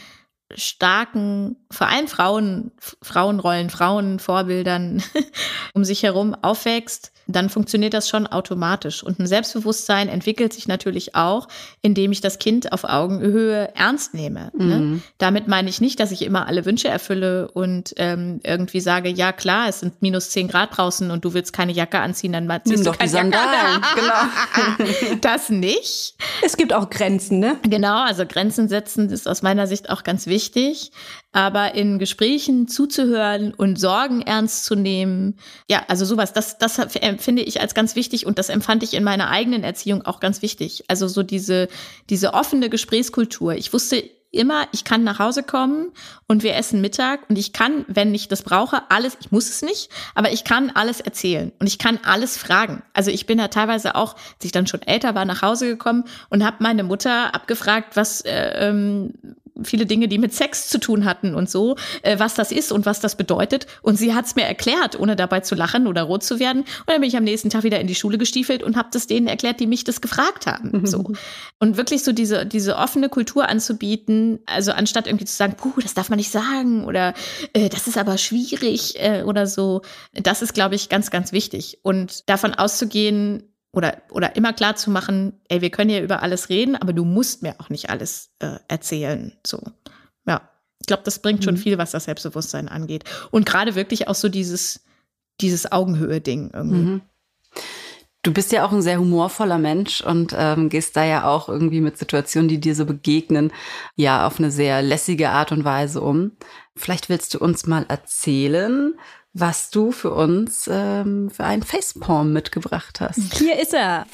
starken, 0.54 1.56
vor 1.70 1.88
allem 1.88 2.08
Frauen, 2.08 2.72
Frauenrollen, 3.02 3.70
Frauenvorbildern 3.70 5.02
um 5.74 5.84
sich 5.84 6.02
herum 6.02 6.34
aufwächst, 6.34 7.12
dann 7.36 7.50
funktioniert 7.50 7.94
das 7.94 8.08
schon 8.08 8.26
automatisch. 8.26 9.02
Und 9.02 9.18
ein 9.18 9.26
Selbstbewusstsein 9.26 10.08
entwickelt 10.08 10.52
sich 10.52 10.68
natürlich 10.68 11.14
auch, 11.14 11.48
indem 11.82 12.12
ich 12.12 12.20
das 12.20 12.38
Kind 12.38 12.72
auf 12.72 12.84
Augenhöhe 12.84 13.74
ernst 13.74 14.14
nehme. 14.14 14.50
Ne? 14.56 14.64
Mhm. 14.64 14.92
Ne? 14.92 15.00
Damit 15.18 15.48
meine 15.48 15.68
ich 15.68 15.80
nicht, 15.80 16.00
dass 16.00 16.10
ich 16.12 16.22
immer 16.22 16.46
alle 16.46 16.64
Wünsche 16.64 16.88
erfülle 16.88 17.50
und 17.50 17.94
ähm, 17.96 18.40
irgendwie 18.44 18.80
sage, 18.80 19.08
ja 19.08 19.32
klar, 19.32 19.68
es 19.68 19.80
sind 19.80 20.02
minus 20.02 20.30
zehn 20.30 20.48
Grad 20.48 20.76
draußen 20.76 21.10
und 21.10 21.24
du 21.24 21.34
willst 21.34 21.52
keine 21.52 21.72
Jacke 21.72 21.98
anziehen, 22.00 22.32
dann 22.32 22.48
ziehst 22.64 22.66
Nimm 22.66 22.84
du 22.84 22.90
doch 22.90 22.96
die 22.96 23.08
Sandalen. 23.08 23.82
genau. 23.94 24.90
das 25.20 25.50
nicht. 25.50 26.14
Es 26.42 26.56
gibt 26.56 26.72
auch 26.72 26.90
Grenzen, 26.90 27.38
ne? 27.38 27.58
Genau, 27.62 28.02
also 28.02 28.26
Grenzen 28.26 28.68
setzen 28.68 29.10
ist 29.10 29.28
aus 29.28 29.42
meiner 29.42 29.66
Sicht 29.66 29.90
auch 29.90 30.02
ganz 30.02 30.26
wichtig. 30.26 30.92
Aber 31.32 31.74
in 31.74 31.98
Gesprächen 31.98 32.66
zuzuhören 32.66 33.54
und 33.54 33.78
Sorgen 33.78 34.22
ernst 34.22 34.64
zu 34.64 34.74
nehmen, 34.74 35.38
ja, 35.68 35.84
also 35.86 36.04
sowas, 36.04 36.32
das, 36.32 36.58
das 36.58 36.78
empfinde 36.78 37.42
ich 37.42 37.60
als 37.60 37.74
ganz 37.74 37.94
wichtig 37.94 38.26
und 38.26 38.38
das 38.38 38.48
empfand 38.48 38.82
ich 38.82 38.94
in 38.94 39.04
meiner 39.04 39.30
eigenen 39.30 39.62
Erziehung 39.62 40.02
auch 40.02 40.18
ganz 40.18 40.42
wichtig. 40.42 40.84
Also 40.88 41.06
so 41.06 41.22
diese, 41.22 41.68
diese 42.08 42.34
offene 42.34 42.68
Gesprächskultur. 42.68 43.54
Ich 43.54 43.72
wusste 43.72 44.02
immer, 44.32 44.66
ich 44.72 44.84
kann 44.84 45.04
nach 45.04 45.18
Hause 45.18 45.42
kommen 45.42 45.92
und 46.26 46.42
wir 46.42 46.54
essen 46.54 46.80
Mittag 46.80 47.28
und 47.28 47.36
ich 47.36 47.52
kann, 47.52 47.84
wenn 47.88 48.14
ich 48.14 48.28
das 48.28 48.42
brauche, 48.42 48.90
alles, 48.90 49.16
ich 49.20 49.32
muss 49.32 49.48
es 49.48 49.62
nicht, 49.62 49.90
aber 50.14 50.32
ich 50.32 50.44
kann 50.44 50.70
alles 50.70 51.00
erzählen 51.00 51.52
und 51.58 51.66
ich 51.66 51.78
kann 51.78 51.98
alles 52.04 52.36
fragen. 52.36 52.82
Also 52.92 53.10
ich 53.10 53.26
bin 53.26 53.38
da 53.38 53.48
teilweise 53.48 53.94
auch, 53.96 54.14
als 54.14 54.44
ich 54.44 54.52
dann 54.52 54.66
schon 54.66 54.82
älter 54.82 55.14
war, 55.14 55.24
nach 55.24 55.42
Hause 55.42 55.66
gekommen 55.66 56.04
und 56.28 56.44
habe 56.44 56.58
meine 56.60 56.84
Mutter 56.84 57.34
abgefragt, 57.34 57.96
was 57.96 58.20
äh, 58.20 58.68
ähm, 58.68 59.14
viele 59.64 59.86
Dinge, 59.86 60.08
die 60.08 60.18
mit 60.18 60.34
Sex 60.34 60.68
zu 60.68 60.78
tun 60.78 61.04
hatten 61.04 61.34
und 61.34 61.50
so, 61.50 61.76
äh, 62.02 62.18
was 62.18 62.34
das 62.34 62.52
ist 62.52 62.72
und 62.72 62.86
was 62.86 63.00
das 63.00 63.16
bedeutet. 63.16 63.66
Und 63.82 63.96
sie 63.96 64.14
hat 64.14 64.26
es 64.26 64.36
mir 64.36 64.44
erklärt, 64.44 64.98
ohne 64.98 65.16
dabei 65.16 65.40
zu 65.40 65.54
lachen 65.54 65.86
oder 65.86 66.02
rot 66.02 66.22
zu 66.22 66.38
werden. 66.38 66.60
Und 66.60 66.88
dann 66.88 67.00
bin 67.00 67.08
ich 67.08 67.16
am 67.16 67.24
nächsten 67.24 67.50
Tag 67.50 67.62
wieder 67.62 67.80
in 67.80 67.86
die 67.86 67.94
Schule 67.94 68.18
gestiefelt 68.18 68.62
und 68.62 68.76
habe 68.76 68.88
das 68.92 69.06
denen 69.06 69.26
erklärt, 69.26 69.60
die 69.60 69.66
mich 69.66 69.84
das 69.84 70.00
gefragt 70.00 70.46
haben. 70.46 70.86
So. 70.86 71.04
Und 71.58 71.76
wirklich 71.76 72.04
so 72.04 72.12
diese, 72.12 72.46
diese 72.46 72.76
offene 72.76 73.08
Kultur 73.08 73.48
anzubieten, 73.48 74.40
also 74.46 74.72
anstatt 74.72 75.06
irgendwie 75.06 75.24
zu 75.24 75.34
sagen, 75.34 75.54
puh, 75.56 75.72
das 75.80 75.94
darf 75.94 76.08
man 76.08 76.16
nicht 76.16 76.30
sagen 76.30 76.84
oder 76.84 77.14
äh, 77.52 77.68
das 77.68 77.86
ist 77.86 77.98
aber 77.98 78.18
schwierig 78.18 78.94
äh, 78.98 79.22
oder 79.22 79.46
so, 79.46 79.82
das 80.14 80.42
ist, 80.42 80.54
glaube 80.54 80.74
ich, 80.74 80.88
ganz, 80.88 81.10
ganz 81.10 81.32
wichtig. 81.32 81.78
Und 81.82 82.28
davon 82.28 82.54
auszugehen, 82.54 83.49
oder, 83.72 84.02
oder 84.10 84.36
immer 84.36 84.52
klar 84.52 84.76
zu 84.76 84.90
machen, 84.90 85.40
ey, 85.48 85.60
wir 85.60 85.70
können 85.70 85.90
ja 85.90 86.00
über 86.00 86.22
alles 86.22 86.48
reden, 86.48 86.76
aber 86.76 86.92
du 86.92 87.04
musst 87.04 87.42
mir 87.42 87.54
auch 87.58 87.68
nicht 87.68 87.90
alles 87.90 88.30
äh, 88.40 88.58
erzählen. 88.68 89.32
So, 89.46 89.62
ja. 90.26 90.48
Ich 90.80 90.86
glaube, 90.86 91.02
das 91.04 91.20
bringt 91.20 91.44
schon 91.44 91.54
mhm. 91.54 91.58
viel, 91.58 91.78
was 91.78 91.90
das 91.90 92.04
Selbstbewusstsein 92.04 92.68
angeht. 92.68 93.04
Und 93.30 93.46
gerade 93.46 93.74
wirklich 93.74 94.08
auch 94.08 94.14
so 94.14 94.28
dieses, 94.28 94.82
dieses 95.40 95.70
Augenhöhe-Ding 95.70 96.50
irgendwie. 96.54 96.78
Mhm. 96.78 97.00
Du 98.22 98.32
bist 98.34 98.52
ja 98.52 98.66
auch 98.66 98.72
ein 98.72 98.82
sehr 98.82 98.98
humorvoller 98.98 99.56
Mensch 99.56 100.02
und 100.02 100.34
ähm, 100.36 100.68
gehst 100.68 100.94
da 100.94 101.04
ja 101.04 101.24
auch 101.24 101.48
irgendwie 101.48 101.80
mit 101.80 101.96
Situationen, 101.96 102.48
die 102.48 102.60
dir 102.60 102.74
so 102.74 102.84
begegnen, 102.84 103.50
ja, 103.94 104.26
auf 104.26 104.38
eine 104.38 104.50
sehr 104.50 104.82
lässige 104.82 105.30
Art 105.30 105.52
und 105.52 105.64
Weise 105.64 106.02
um. 106.02 106.32
Vielleicht 106.76 107.08
willst 107.08 107.32
du 107.32 107.38
uns 107.38 107.66
mal 107.66 107.86
erzählen, 107.88 108.94
was 109.32 109.70
du 109.70 109.92
für 109.92 110.12
uns 110.12 110.68
ähm, 110.70 111.30
für 111.30 111.44
einen 111.44 111.62
Facepalm 111.62 112.32
mitgebracht 112.32 113.00
hast. 113.00 113.34
Hier 113.34 113.58
ist 113.60 113.74
er. 113.74 114.06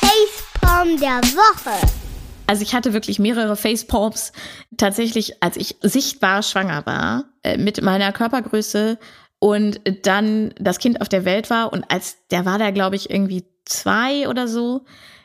Facepalm 0.00 1.00
der 1.00 1.20
Woche. 1.34 1.86
Also 2.46 2.62
ich 2.62 2.74
hatte 2.74 2.92
wirklich 2.92 3.18
mehrere 3.18 3.56
Facepalms. 3.56 4.32
Tatsächlich, 4.76 5.42
als 5.42 5.56
ich 5.56 5.76
sichtbar 5.82 6.42
schwanger 6.42 6.86
war, 6.86 7.24
äh, 7.42 7.56
mit 7.56 7.82
meiner 7.82 8.12
Körpergröße 8.12 8.98
und 9.38 9.80
dann 10.02 10.54
das 10.58 10.78
Kind 10.78 11.00
auf 11.00 11.08
der 11.08 11.24
Welt 11.24 11.50
war 11.50 11.72
und 11.72 11.90
als 11.90 12.26
der 12.30 12.44
war 12.44 12.58
da, 12.58 12.70
glaube 12.70 12.96
ich, 12.96 13.10
irgendwie 13.10 13.44
zwei 13.64 14.28
oder 14.28 14.48
so, 14.48 14.84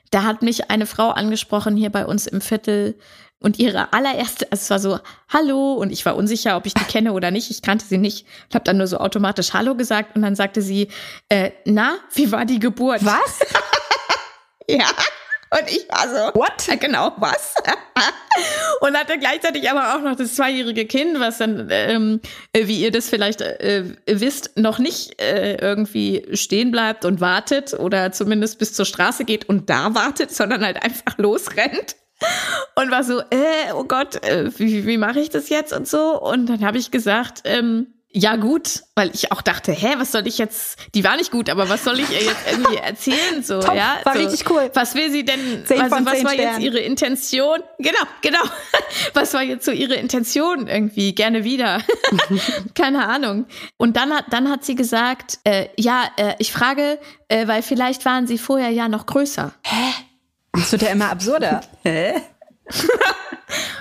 da 0.09 0.23
hat 0.23 0.41
mich 0.41 0.69
eine 0.69 0.85
Frau 0.85 1.09
angesprochen 1.09 1.77
hier 1.77 1.91
bei 1.91 2.05
uns 2.05 2.27
im 2.27 2.41
Viertel 2.41 2.97
und 3.41 3.59
ihre 3.59 3.91
allererste, 3.91 4.47
also 4.51 4.61
es 4.61 4.69
war 4.69 4.79
so 4.79 4.99
Hallo 5.27 5.73
und 5.73 5.91
ich 5.91 6.05
war 6.05 6.15
unsicher, 6.15 6.55
ob 6.55 6.65
ich 6.67 6.73
die 6.73 6.83
kenne 6.85 7.13
oder 7.13 7.31
nicht. 7.31 7.49
Ich 7.49 7.61
kannte 7.61 7.85
sie 7.85 7.97
nicht, 7.97 8.25
Ich 8.49 8.55
habe 8.55 8.63
dann 8.63 8.77
nur 8.77 8.87
so 8.87 8.97
automatisch 8.97 9.53
Hallo 9.53 9.75
gesagt 9.75 10.15
und 10.15 10.21
dann 10.21 10.35
sagte 10.35 10.61
sie, 10.61 10.89
äh, 11.27 11.51
na, 11.65 11.97
wie 12.13 12.31
war 12.31 12.45
die 12.45 12.59
Geburt? 12.59 13.03
Was? 13.03 13.39
ja. 14.67 14.85
Und 15.53 15.69
ich 15.69 15.85
war 15.89 16.07
so, 16.07 16.39
what? 16.39 16.79
Genau, 16.79 17.11
was? 17.17 17.55
und 18.81 18.97
hatte 18.97 19.17
gleichzeitig 19.19 19.69
aber 19.69 19.95
auch 19.95 20.01
noch 20.01 20.15
das 20.15 20.35
zweijährige 20.35 20.85
Kind, 20.85 21.19
was 21.19 21.39
dann, 21.39 21.67
ähm, 21.71 22.21
wie 22.53 22.81
ihr 22.81 22.91
das 22.91 23.09
vielleicht 23.09 23.41
äh, 23.41 23.83
wisst, 24.05 24.57
noch 24.57 24.79
nicht 24.79 25.19
äh, 25.21 25.55
irgendwie 25.55 26.25
stehen 26.33 26.71
bleibt 26.71 27.03
und 27.03 27.19
wartet 27.19 27.73
oder 27.73 28.13
zumindest 28.13 28.59
bis 28.59 28.73
zur 28.73 28.85
Straße 28.85 29.25
geht 29.25 29.49
und 29.49 29.69
da 29.69 29.93
wartet, 29.93 30.33
sondern 30.33 30.63
halt 30.63 30.81
einfach 30.81 31.17
losrennt. 31.17 31.97
Und 32.75 32.91
war 32.91 33.03
so, 33.03 33.19
äh, 33.19 33.73
oh 33.73 33.83
Gott, 33.83 34.23
äh, 34.23 34.51
wie, 34.57 34.85
wie 34.85 34.97
mache 34.97 35.19
ich 35.19 35.29
das 35.29 35.49
jetzt 35.49 35.73
und 35.73 35.87
so? 35.87 36.19
Und 36.19 36.47
dann 36.47 36.65
habe 36.65 36.77
ich 36.77 36.91
gesagt, 36.91 37.41
ähm, 37.45 37.87
ja, 38.13 38.35
gut, 38.35 38.83
weil 38.95 39.09
ich 39.13 39.31
auch 39.31 39.41
dachte, 39.41 39.71
hä, 39.71 39.93
was 39.97 40.11
soll 40.11 40.27
ich 40.27 40.37
jetzt, 40.37 40.77
die 40.95 41.03
war 41.03 41.15
nicht 41.15 41.31
gut, 41.31 41.49
aber 41.49 41.69
was 41.69 41.85
soll 41.85 41.99
ich 41.99 42.09
ihr 42.09 42.21
jetzt 42.21 42.41
irgendwie 42.49 42.75
erzählen, 42.83 43.41
so, 43.41 43.61
Top, 43.61 43.75
ja? 43.75 43.99
War 44.03 44.15
so, 44.15 44.19
richtig 44.19 44.49
cool. 44.49 44.69
Was 44.73 44.95
will 44.95 45.09
sie 45.11 45.23
denn, 45.23 45.63
also, 45.69 46.05
was 46.05 46.23
war 46.23 46.33
jetzt 46.33 46.59
ihre 46.59 46.79
Intention? 46.79 47.59
Genau, 47.79 47.99
genau. 48.21 48.41
Was 49.13 49.33
war 49.33 49.43
jetzt 49.43 49.65
so 49.65 49.71
ihre 49.71 49.95
Intention 49.95 50.67
irgendwie? 50.67 51.15
Gerne 51.15 51.43
wieder. 51.43 51.81
Keine 52.75 53.07
Ahnung. 53.07 53.45
Und 53.77 53.97
dann 53.97 54.13
hat, 54.13 54.25
dann 54.29 54.49
hat 54.49 54.63
sie 54.63 54.75
gesagt, 54.75 55.39
äh, 55.43 55.67
ja, 55.77 56.03
äh, 56.17 56.35
ich 56.39 56.51
frage, 56.51 56.99
äh, 57.27 57.47
weil 57.47 57.61
vielleicht 57.61 58.05
waren 58.05 58.27
sie 58.27 58.37
vorher 58.37 58.69
ja 58.69 58.87
noch 58.87 59.05
größer. 59.05 59.53
Das 60.53 60.71
wird 60.71 60.81
ja 60.81 60.89
immer 60.89 61.09
absurder. 61.09 61.61
Hä? 61.83 62.13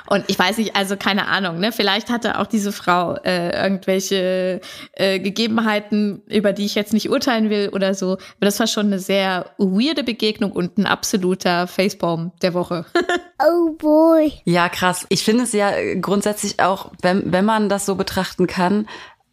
Und 0.09 0.25
ich 0.27 0.37
weiß 0.39 0.59
nicht, 0.59 0.75
also 0.75 0.97
keine 0.97 1.29
Ahnung, 1.29 1.61
ne? 1.61 1.71
Vielleicht 1.71 2.11
hatte 2.11 2.39
auch 2.39 2.47
diese 2.47 2.73
Frau 2.73 3.15
äh, 3.25 3.63
irgendwelche 3.63 4.61
äh, 4.95 5.21
Gegebenheiten, 5.21 6.23
über 6.27 6.53
die 6.53 6.67
ich 6.67 6.75
jetzt 6.75 6.93
nicht 6.93 7.09
urteilen 7.11 7.49
will 7.51 7.69
oder 7.69 7.95
so. 7.95 8.15
Aber 8.15 8.41
das 8.41 8.59
war 8.59 8.67
schon 8.67 8.87
eine 8.87 8.99
sehr 8.99 9.47
weirde 9.59 10.03
Begegnung 10.03 10.51
und 10.51 10.79
ein 10.79 10.87
absoluter 10.87 11.69
Facebaum 11.69 12.33
der 12.43 12.55
Woche. 12.55 12.85
Oh 13.43 13.73
boy. 13.73 14.35
Ja, 14.45 14.69
krass. 14.69 15.07
Ich 15.09 15.25
finde 15.25 15.45
es 15.45 15.55
ja 15.55 15.71
grundsätzlich 15.99 16.61
auch, 16.61 16.93
wenn, 17.01 17.33
wenn 17.33 17.47
man 17.47 17.71
das 17.71 17.87
so 17.87 17.95
betrachten 17.95 18.47
kann, 18.47 18.87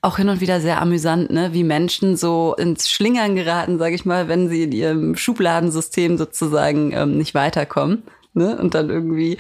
auch 0.08 0.18
hin 0.18 0.30
und 0.30 0.42
wieder 0.42 0.60
sehr 0.62 0.82
amüsant, 0.82 1.30
ne? 1.30 1.54
wie 1.54 1.64
Menschen 1.64 2.18
so 2.18 2.56
ins 2.58 2.90
Schlingern 2.90 3.36
geraten, 3.36 3.78
sage 3.78 3.94
ich 3.96 4.06
mal, 4.06 4.28
wenn 4.28 4.50
sie 4.50 4.64
in 4.64 4.72
ihrem 4.72 5.16
Schubladensystem 5.16 6.18
sozusagen 6.18 6.92
ähm, 6.94 7.18
nicht 7.18 7.36
weiterkommen. 7.36 8.04
Ne? 8.34 8.58
Und 8.58 8.74
dann 8.76 8.90
irgendwie, 8.90 9.38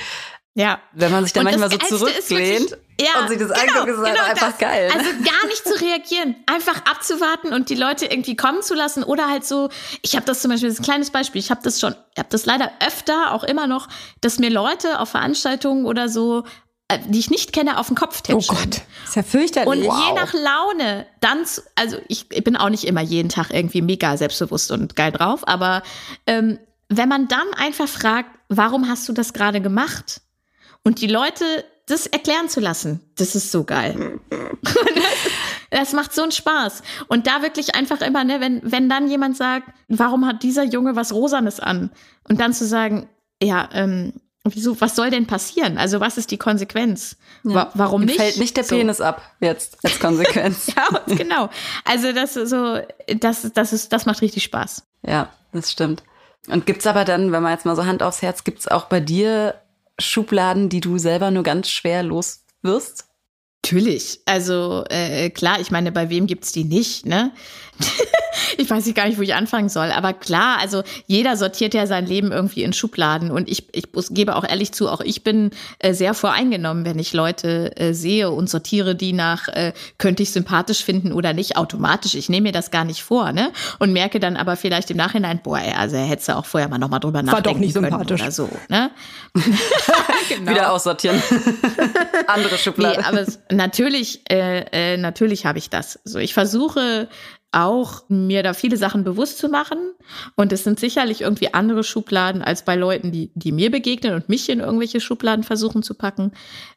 Ja. 0.53 0.79
wenn 0.93 1.11
man 1.11 1.23
sich 1.23 1.33
dann 1.33 1.45
Und 1.47 1.57
manchmal 1.59 1.71
so 1.89 1.97
zurücklehnt 1.97 2.71
wirklich- 2.71 2.87
ja, 2.99 3.21
und 3.21 3.29
sich 3.29 3.37
das 3.37 3.49
genau, 3.49 3.61
anguckt, 3.81 3.89
ist 3.91 3.97
halt 4.03 4.15
genau 4.15 4.25
einfach 4.27 4.49
das. 4.49 4.57
geil. 4.57 4.89
Also 4.91 5.09
gar 5.23 5.45
nicht 5.47 5.63
zu 5.63 5.79
reagieren, 5.79 6.35
einfach 6.47 6.77
abzuwarten 6.89 7.53
und 7.53 7.69
die 7.69 7.75
Leute 7.75 8.07
irgendwie 8.07 8.35
kommen 8.35 8.63
zu 8.63 8.73
lassen 8.73 9.03
oder 9.03 9.29
halt 9.29 9.45
so. 9.45 9.69
Ich 10.01 10.15
habe 10.15 10.25
das 10.25 10.41
zum 10.41 10.49
Beispiel, 10.49 10.67
das 10.69 10.79
ist 10.79 10.81
ein 10.81 10.85
kleines 10.91 11.11
Beispiel. 11.11 11.39
Ich 11.39 11.51
habe 11.51 11.61
das 11.63 11.79
schon, 11.79 11.93
ich 12.13 12.17
habe 12.17 12.29
das 12.31 12.47
leider 12.47 12.71
öfter, 12.85 13.33
auch 13.33 13.43
immer 13.43 13.67
noch, 13.67 13.87
dass 14.21 14.39
mir 14.39 14.49
Leute 14.49 14.99
auf 14.99 15.09
Veranstaltungen 15.09 15.85
oder 15.85 16.09
so, 16.09 16.43
die 17.09 17.19
ich 17.19 17.29
nicht 17.29 17.53
kenne, 17.53 17.79
auf 17.79 17.87
den 17.87 17.95
Kopf 17.95 18.19
Oh 18.19 18.33
tätscheln. 18.37 18.59
Gott. 18.59 18.81
Ist 19.05 19.15
ja 19.15 19.23
fürchterlich. 19.23 19.69
Und 19.69 19.83
je 19.83 20.13
nach 20.15 20.33
Laune, 20.33 21.05
dann, 21.19 21.45
zu, 21.45 21.61
also 21.75 21.97
ich, 22.07 22.25
ich 22.31 22.43
bin 22.43 22.55
auch 22.55 22.69
nicht 22.69 22.85
immer 22.85 23.01
jeden 23.01 23.29
Tag 23.29 23.51
irgendwie 23.51 23.81
mega 23.81 24.15
selbstbewusst 24.15 24.71
und 24.71 24.95
geil 24.95 25.11
drauf, 25.11 25.45
aber 25.47 25.83
ähm, 26.25 26.59
wenn 26.89 27.09
man 27.09 27.27
dann 27.27 27.53
einfach 27.57 27.87
fragt, 27.87 28.29
warum 28.47 28.87
hast 28.87 29.07
du 29.09 29.13
das 29.13 29.33
gerade 29.33 29.59
gemacht? 29.59 30.21
Und 30.83 31.01
die 31.01 31.07
Leute 31.07 31.43
das 31.87 32.05
erklären 32.05 32.49
zu 32.49 32.59
lassen, 32.59 33.01
das 33.17 33.35
ist 33.35 33.51
so 33.51 33.63
geil. 33.63 34.19
Das 35.69 35.91
macht 35.93 36.13
so 36.13 36.21
einen 36.21 36.31
Spaß. 36.31 36.81
Und 37.07 37.27
da 37.27 37.41
wirklich 37.41 37.75
einfach 37.75 37.99
immer, 38.01 38.23
ne, 38.23 38.39
wenn, 38.39 38.61
wenn 38.63 38.87
dann 38.87 39.09
jemand 39.09 39.35
sagt, 39.35 39.67
warum 39.89 40.25
hat 40.25 40.43
dieser 40.43 40.63
Junge 40.63 40.95
was 40.95 41.13
Rosanes 41.13 41.59
an? 41.59 41.91
Und 42.27 42.39
dann 42.39 42.53
zu 42.53 42.65
sagen, 42.65 43.09
ja, 43.41 43.67
ähm, 43.73 44.13
wieso, 44.55 44.79
was 44.81 44.95
soll 44.95 45.09
denn 45.09 45.27
passieren? 45.27 45.77
Also, 45.77 45.99
was 45.99 46.17
ist 46.17 46.31
die 46.31 46.37
Konsequenz? 46.37 47.17
Wa 47.43 47.71
warum 47.73 48.01
Ihm 48.01 48.07
nicht? 48.07 48.19
fällt 48.19 48.37
nicht 48.37 48.57
der 48.57 48.63
So. 48.63 48.75
Penis 48.75 49.01
ab 49.01 49.21
jetzt 49.39 49.77
als 49.83 49.99
Konsequenz. 50.01 50.67
Ja, 50.75 51.15
genau. 51.15 51.49
Also 51.85 52.11
das 52.11 52.35
ist 52.35 52.49
so, 52.49 52.79
das, 53.19 53.51
das 53.53 53.73
ist, 53.73 53.93
das 53.93 54.05
macht 54.05 54.21
richtig 54.21 54.43
Spaß. 54.43 54.83
Ja, 55.05 55.31
das 55.53 55.71
stimmt. 55.71 56.03
Und 56.49 56.65
gibt's 56.65 56.87
aber 56.87 57.05
dann, 57.05 57.31
wenn 57.31 57.43
man 57.43 57.51
jetzt 57.53 57.65
mal 57.65 57.75
so 57.75 57.85
Hand 57.85 58.03
aufs 58.03 58.21
Herz, 58.21 58.43
gibt's 58.43 58.67
auch 58.67 58.85
bei 58.85 58.99
dir 58.99 59.55
Schubladen, 59.99 60.69
die 60.69 60.79
du 60.79 60.97
selber 60.97 61.31
nur 61.31 61.43
ganz 61.43 61.69
schwer 61.69 62.03
los 62.03 62.43
wirst? 62.61 63.05
Natürlich. 63.65 64.21
Also 64.25 64.85
äh, 64.89 65.29
klar, 65.29 65.59
ich 65.59 65.71
meine, 65.71 65.91
bei 65.91 66.09
wem 66.09 66.25
gibt's 66.27 66.51
die 66.53 66.63
nicht, 66.63 67.05
ne? 67.05 67.31
ich 68.57 68.69
weiß 68.69 68.85
nicht 68.85 68.95
gar 68.95 69.07
nicht, 69.07 69.17
wo 69.17 69.21
ich 69.21 69.33
anfangen 69.33 69.69
soll. 69.69 69.91
Aber 69.91 70.13
klar, 70.13 70.57
also 70.59 70.83
jeder 71.05 71.37
sortiert 71.37 71.73
ja 71.73 71.87
sein 71.87 72.05
Leben 72.05 72.31
irgendwie 72.31 72.63
in 72.63 72.73
Schubladen. 72.73 73.31
Und 73.31 73.49
ich, 73.49 73.67
ich 73.73 73.85
gebe 74.11 74.35
auch 74.35 74.43
ehrlich 74.43 74.71
zu, 74.71 74.89
auch 74.89 75.01
ich 75.01 75.23
bin 75.23 75.51
äh, 75.79 75.93
sehr 75.93 76.13
voreingenommen, 76.13 76.85
wenn 76.85 76.99
ich 76.99 77.13
Leute 77.13 77.75
äh, 77.77 77.93
sehe 77.93 78.31
und 78.31 78.49
sortiere 78.49 78.95
die 78.95 79.13
nach, 79.13 79.47
äh, 79.47 79.73
könnte 79.97 80.23
ich 80.23 80.31
sympathisch 80.31 80.83
finden 80.83 81.11
oder 81.11 81.33
nicht, 81.33 81.57
automatisch. 81.57 82.15
Ich 82.15 82.29
nehme 82.29 82.47
mir 82.47 82.51
das 82.51 82.71
gar 82.71 82.85
nicht 82.85 83.03
vor, 83.03 83.31
ne? 83.31 83.51
Und 83.79 83.93
merke 83.93 84.19
dann 84.19 84.37
aber 84.37 84.55
vielleicht 84.55 84.91
im 84.91 84.97
Nachhinein, 84.97 85.39
boah, 85.43 85.59
ey, 85.59 85.73
also 85.73 85.97
hättest 85.97 86.29
du 86.29 86.37
auch 86.37 86.45
vorher 86.45 86.69
mal 86.69 86.77
nochmal 86.77 86.99
drüber 86.99 87.19
War 87.19 87.23
doch 87.23 87.31
nachdenken 87.31 87.61
nicht 87.61 87.73
sympathisch. 87.73 88.21
oder 88.21 88.31
so, 88.31 88.49
ne? 88.69 88.91
genau. 90.29 90.51
Wieder 90.51 90.71
aussortieren. 90.71 91.21
Andere 92.27 92.57
Schublade. 92.57 92.99
Nee, 92.99 93.05
aber 93.05 93.21
es, 93.21 93.39
natürlich, 93.51 94.21
äh, 94.29 94.93
äh, 94.93 94.97
natürlich 94.97 95.45
habe 95.45 95.57
ich 95.57 95.69
das. 95.69 95.99
So, 96.03 96.19
ich 96.19 96.33
versuche 96.33 97.07
auch 97.51 98.03
mir 98.09 98.43
da 98.43 98.53
viele 98.53 98.77
Sachen 98.77 99.03
bewusst 99.03 99.37
zu 99.37 99.47
machen. 99.47 99.77
Und 100.35 100.51
es 100.51 100.63
sind 100.63 100.79
sicherlich 100.79 101.21
irgendwie 101.21 101.53
andere 101.53 101.83
Schubladen 101.83 102.41
als 102.41 102.63
bei 102.63 102.75
Leuten, 102.75 103.11
die, 103.11 103.31
die 103.35 103.51
mir 103.51 103.71
begegnen 103.71 104.13
und 104.13 104.29
mich 104.29 104.49
in 104.49 104.59
irgendwelche 104.59 104.99
Schubladen 104.99 105.43
versuchen 105.43 105.81
zu 105.81 105.93
packen. 105.93 106.31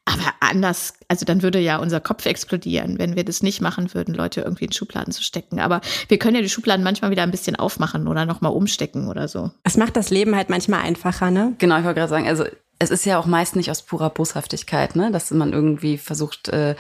Aber 0.05 0.33
anders, 0.41 0.95
also 1.09 1.25
dann 1.25 1.43
würde 1.43 1.59
ja 1.59 1.79
unser 1.79 2.01
Kopf 2.01 2.25
explodieren, 2.27 2.99
wenn 2.99 3.17
wir 3.17 3.25
das 3.25 3.43
nicht 3.43 3.61
machen 3.61 3.93
würden, 3.95 4.15
Leute 4.15 4.43
irgendwie 4.43 4.67
in 4.67 4.73
Schubladen 4.73 5.13
zu 5.13 5.23
stecken. 5.23 5.61
Aber 5.61 5.81
wir 6.09 6.19
können 6.19 6.37
ja 6.37 6.43
die 6.43 6.49
Schubladen 6.49 6.85
manchmal 6.85 7.11
wieder 7.11 7.25
ein 7.25 7.31
bisschen 7.31 7.57
aufmachen 7.57 8.07
oder 8.07 8.25
nochmal 8.25 8.53
umstecken 8.53 9.09
oder 9.09 9.29
so. 9.29 9.51
Es 9.65 9.77
macht 9.77 9.97
das 9.97 10.11
Leben 10.11 10.37
halt 10.37 10.51
manchmal 10.51 10.83
einfacher, 10.83 11.31
ne? 11.31 11.55
Genau, 11.59 11.79
ich 11.79 11.85
wollte 11.85 11.99
gerade 12.01 12.11
sagen, 12.11 12.29
also 12.29 12.45
es 12.79 12.91
ist 12.91 13.05
ja 13.05 13.19
auch 13.19 13.27
meist 13.27 13.57
nicht 13.57 13.71
aus 13.71 13.83
purer 13.83 14.11
Boshaftigkeit, 14.11 14.97
ne, 14.97 15.11
dass 15.11 15.31
man 15.31 15.53
irgendwie 15.53 15.99
versucht, 15.99 16.49
äh, 16.49 16.75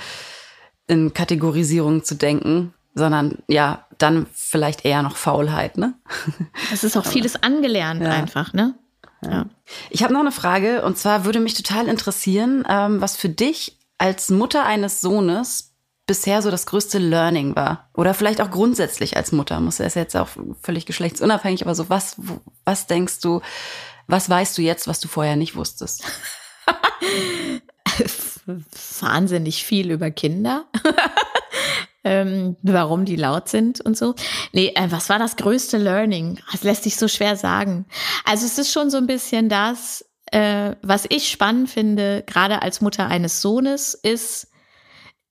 in 0.86 1.12
Kategorisierung 1.14 2.02
zu 2.02 2.16
denken, 2.16 2.74
sondern 2.94 3.38
ja, 3.48 3.86
dann 3.98 4.26
vielleicht 4.32 4.84
eher 4.84 5.02
noch 5.02 5.16
Faulheit, 5.16 5.76
ne? 5.78 5.94
Es 6.72 6.84
ist 6.84 6.96
auch 6.96 7.06
vieles 7.06 7.42
angelernt 7.42 8.02
Ja. 8.02 8.10
einfach, 8.10 8.52
ne? 8.52 8.74
Ja. 9.22 9.46
Ich 9.90 10.02
habe 10.02 10.14
noch 10.14 10.20
eine 10.20 10.32
Frage 10.32 10.82
und 10.82 10.96
zwar 10.96 11.24
würde 11.26 11.40
mich 11.40 11.52
total 11.54 11.88
interessieren, 11.88 12.64
ähm, 12.68 13.00
was 13.02 13.16
für 13.16 13.28
dich 13.28 13.78
als 13.98 14.30
Mutter 14.30 14.64
eines 14.64 15.02
Sohnes 15.02 15.74
bisher 16.06 16.40
so 16.42 16.50
das 16.50 16.64
größte 16.66 16.98
Learning 16.98 17.54
war 17.54 17.88
oder 17.94 18.14
vielleicht 18.14 18.40
auch 18.40 18.50
grundsätzlich 18.50 19.16
als 19.16 19.30
Mutter 19.30 19.60
muss 19.60 19.78
er 19.78 19.86
ist 19.86 19.94
jetzt 19.94 20.16
auch 20.16 20.28
völlig 20.62 20.86
geschlechtsunabhängig, 20.86 21.62
aber 21.62 21.74
so 21.74 21.88
was 21.90 22.16
was 22.64 22.86
denkst 22.86 23.20
du, 23.20 23.42
was 24.06 24.28
weißt 24.28 24.56
du 24.58 24.62
jetzt, 24.62 24.88
was 24.88 24.98
du 25.00 25.06
vorher 25.08 25.36
nicht 25.36 25.54
wusstest? 25.54 26.02
wahnsinnig 29.00 29.64
viel 29.64 29.90
über 29.90 30.10
Kinder. 30.10 30.64
ähm, 32.04 32.56
warum 32.62 33.04
die 33.04 33.16
laut 33.16 33.48
sind 33.48 33.80
und 33.80 33.96
so. 33.96 34.14
Nee, 34.52 34.72
äh, 34.74 34.90
was 34.90 35.08
war 35.08 35.18
das 35.18 35.36
größte 35.36 35.78
Learning? 35.78 36.38
Das 36.52 36.62
lässt 36.62 36.84
sich 36.84 36.96
so 36.96 37.08
schwer 37.08 37.36
sagen. 37.36 37.86
Also 38.24 38.46
es 38.46 38.58
ist 38.58 38.72
schon 38.72 38.90
so 38.90 38.96
ein 38.96 39.06
bisschen 39.06 39.48
das, 39.48 40.04
äh, 40.26 40.76
was 40.82 41.06
ich 41.08 41.28
spannend 41.28 41.70
finde, 41.70 42.24
gerade 42.26 42.62
als 42.62 42.80
Mutter 42.80 43.06
eines 43.08 43.40
Sohnes, 43.40 43.94
ist, 43.94 44.48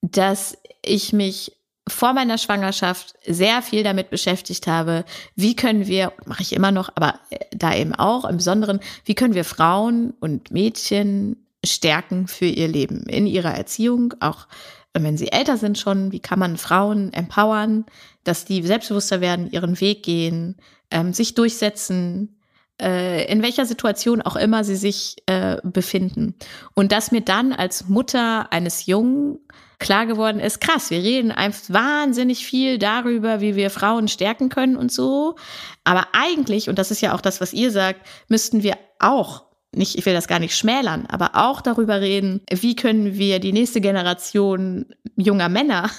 dass 0.02 0.58
ich 0.84 1.14
mich 1.14 1.54
vor 1.88 2.14
meiner 2.14 2.38
Schwangerschaft 2.38 3.16
sehr 3.26 3.62
viel 3.62 3.84
damit 3.84 4.12
beschäftigt 4.12 4.68
habe, 4.68 5.06
wie 5.36 5.56
können 5.56 5.88
wir, 5.88 6.14
mache 6.26 6.44
ich 6.44 6.54
immer 6.54 6.72
noch, 6.72 6.90
aber 6.96 7.20
äh, 7.32 7.40
da 7.52 7.76
eben 7.76 7.96
auch 7.96 8.26
im 8.26 8.38
Besonderen, 8.38 8.80
wie 9.06 9.16
können 9.16 9.34
wir 9.34 9.46
Frauen 9.46 10.14
und 10.20 10.52
Mädchen 10.52 11.48
stärken 11.66 12.28
für 12.28 12.46
ihr 12.46 12.68
Leben 12.68 13.04
in 13.08 13.28
ihrer 13.28 13.54
Erziehung, 13.54 14.14
auch 14.20 14.48
wenn 14.94 15.18
sie 15.18 15.32
älter 15.32 15.58
sind 15.58 15.78
schon, 15.78 16.12
wie 16.12 16.20
kann 16.20 16.40
man 16.40 16.58
Frauen 16.58 17.14
empowern, 17.14 17.86
dass 18.24 18.46
die 18.46 18.62
selbstbewusster 18.64 19.22
werden, 19.22 19.52
ihren 19.52 19.80
Weg 19.80 20.04
gehen, 20.04 20.58
ähm, 20.92 21.14
sich 21.14 21.36
durchsetzen, 21.36 22.40
äh, 22.82 23.32
in 23.32 23.42
welcher 23.42 23.66
Situation 23.66 24.22
auch 24.22 24.36
immer 24.36 24.64
sie 24.64 24.76
sich 24.76 25.18
äh, 25.26 25.58
befinden. 25.64 26.36
Und 26.74 26.92
dass 26.92 27.12
mir 27.12 27.22
dann 27.22 27.54
als 27.54 27.88
Mutter 27.88 28.52
eines 28.52 28.86
Jungen 28.86 29.40
klar 29.80 30.06
geworden 30.06 30.40
ist, 30.40 30.60
krass, 30.60 30.90
wir 30.90 31.00
reden 31.00 31.32
einfach 31.32 31.74
wahnsinnig 31.74 32.46
viel 32.46 32.78
darüber, 32.78 33.42
wie 33.42 33.56
wir 33.56 33.70
Frauen 33.70 34.08
stärken 34.08 34.50
können 34.50 34.76
und 34.76 34.92
so. 34.92 35.36
Aber 35.84 36.08
eigentlich, 36.14 36.68
und 36.70 36.78
das 36.80 36.92
ist 36.92 37.02
ja 37.02 37.14
auch 37.14 37.22
das, 37.22 37.40
was 37.40 37.54
ihr 37.54 37.72
sagt, 37.72 38.02
müssten 38.28 38.64
wir 38.64 38.78
auch 39.00 39.49
nicht, 39.76 39.98
ich 39.98 40.06
will 40.06 40.14
das 40.14 40.28
gar 40.28 40.40
nicht 40.40 40.58
schmälern, 40.58 41.06
aber 41.08 41.32
auch 41.34 41.62
darüber 41.62 42.02
reden, 42.02 42.42
wie 42.52 42.76
können 42.76 43.18
wir 43.18 43.40
die 43.40 43.54
nächste 43.54 43.82
Generation 43.82 44.86
junger 45.16 45.50
Männer 45.50 45.90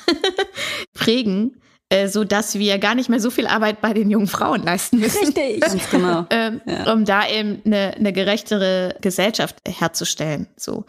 prägen, 0.95 1.61
äh, 1.89 2.09
so 2.09 2.25
dass 2.25 2.59
wir 2.59 2.79
gar 2.79 2.95
nicht 2.95 3.09
mehr 3.09 3.21
so 3.21 3.31
viel 3.31 3.47
Arbeit 3.47 3.81
bei 3.81 3.93
den 3.93 4.11
jungen 4.11 4.27
Frauen 4.27 4.63
leisten 4.63 4.99
müssen. 4.99 5.25
Richtig. 5.25 5.61
Ganz 5.61 5.91
genau. 5.91 6.27
ähm, 6.31 6.61
ja. 6.67 6.93
Um 6.93 7.05
da 7.05 7.29
eben 7.29 7.63
eine, 7.65 7.95
eine 7.97 8.13
gerechtere 8.13 8.97
Gesellschaft 9.01 9.57
herzustellen. 9.67 10.49
So 10.57 10.85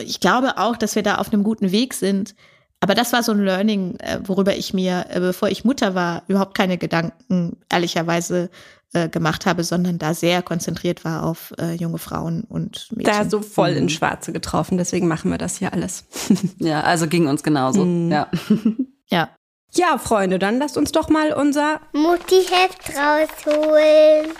ich 0.00 0.20
glaube 0.20 0.58
auch, 0.58 0.76
dass 0.76 0.94
wir 0.94 1.02
da 1.02 1.16
auf 1.16 1.32
einem 1.32 1.42
guten 1.42 1.72
Weg 1.72 1.94
sind. 1.94 2.34
Aber 2.82 2.94
das 2.96 3.12
war 3.12 3.22
so 3.22 3.30
ein 3.30 3.44
Learning, 3.44 3.94
äh, 4.00 4.18
worüber 4.24 4.56
ich 4.56 4.74
mir, 4.74 5.06
äh, 5.08 5.20
bevor 5.20 5.48
ich 5.48 5.64
Mutter 5.64 5.94
war, 5.94 6.24
überhaupt 6.26 6.56
keine 6.56 6.78
Gedanken 6.78 7.56
ehrlicherweise 7.70 8.50
äh, 8.92 9.08
gemacht 9.08 9.46
habe, 9.46 9.62
sondern 9.62 9.98
da 9.98 10.14
sehr 10.14 10.42
konzentriert 10.42 11.04
war 11.04 11.24
auf 11.24 11.54
junge 11.78 11.98
Frauen 11.98 12.42
und 12.42 12.88
Mädchen. 12.90 13.14
Da 13.14 13.30
so 13.30 13.40
voll 13.40 13.70
mhm. 13.70 13.78
ins 13.78 13.92
Schwarze 13.92 14.32
getroffen, 14.32 14.78
deswegen 14.78 15.06
machen 15.06 15.30
wir 15.30 15.38
das 15.38 15.58
hier 15.58 15.72
alles. 15.72 16.04
ja, 16.58 16.80
also 16.82 17.06
ging 17.06 17.28
uns 17.28 17.44
genauso. 17.44 17.84
Mhm. 17.84 18.10
Ja. 18.10 18.28
ja. 19.08 19.28
Ja, 19.74 19.96
Freunde, 19.96 20.38
dann 20.38 20.58
lasst 20.58 20.76
uns 20.76 20.92
doch 20.92 21.08
mal 21.08 21.32
unser 21.32 21.80
Mutti-Heft 21.94 22.90
rausholen. 22.94 24.32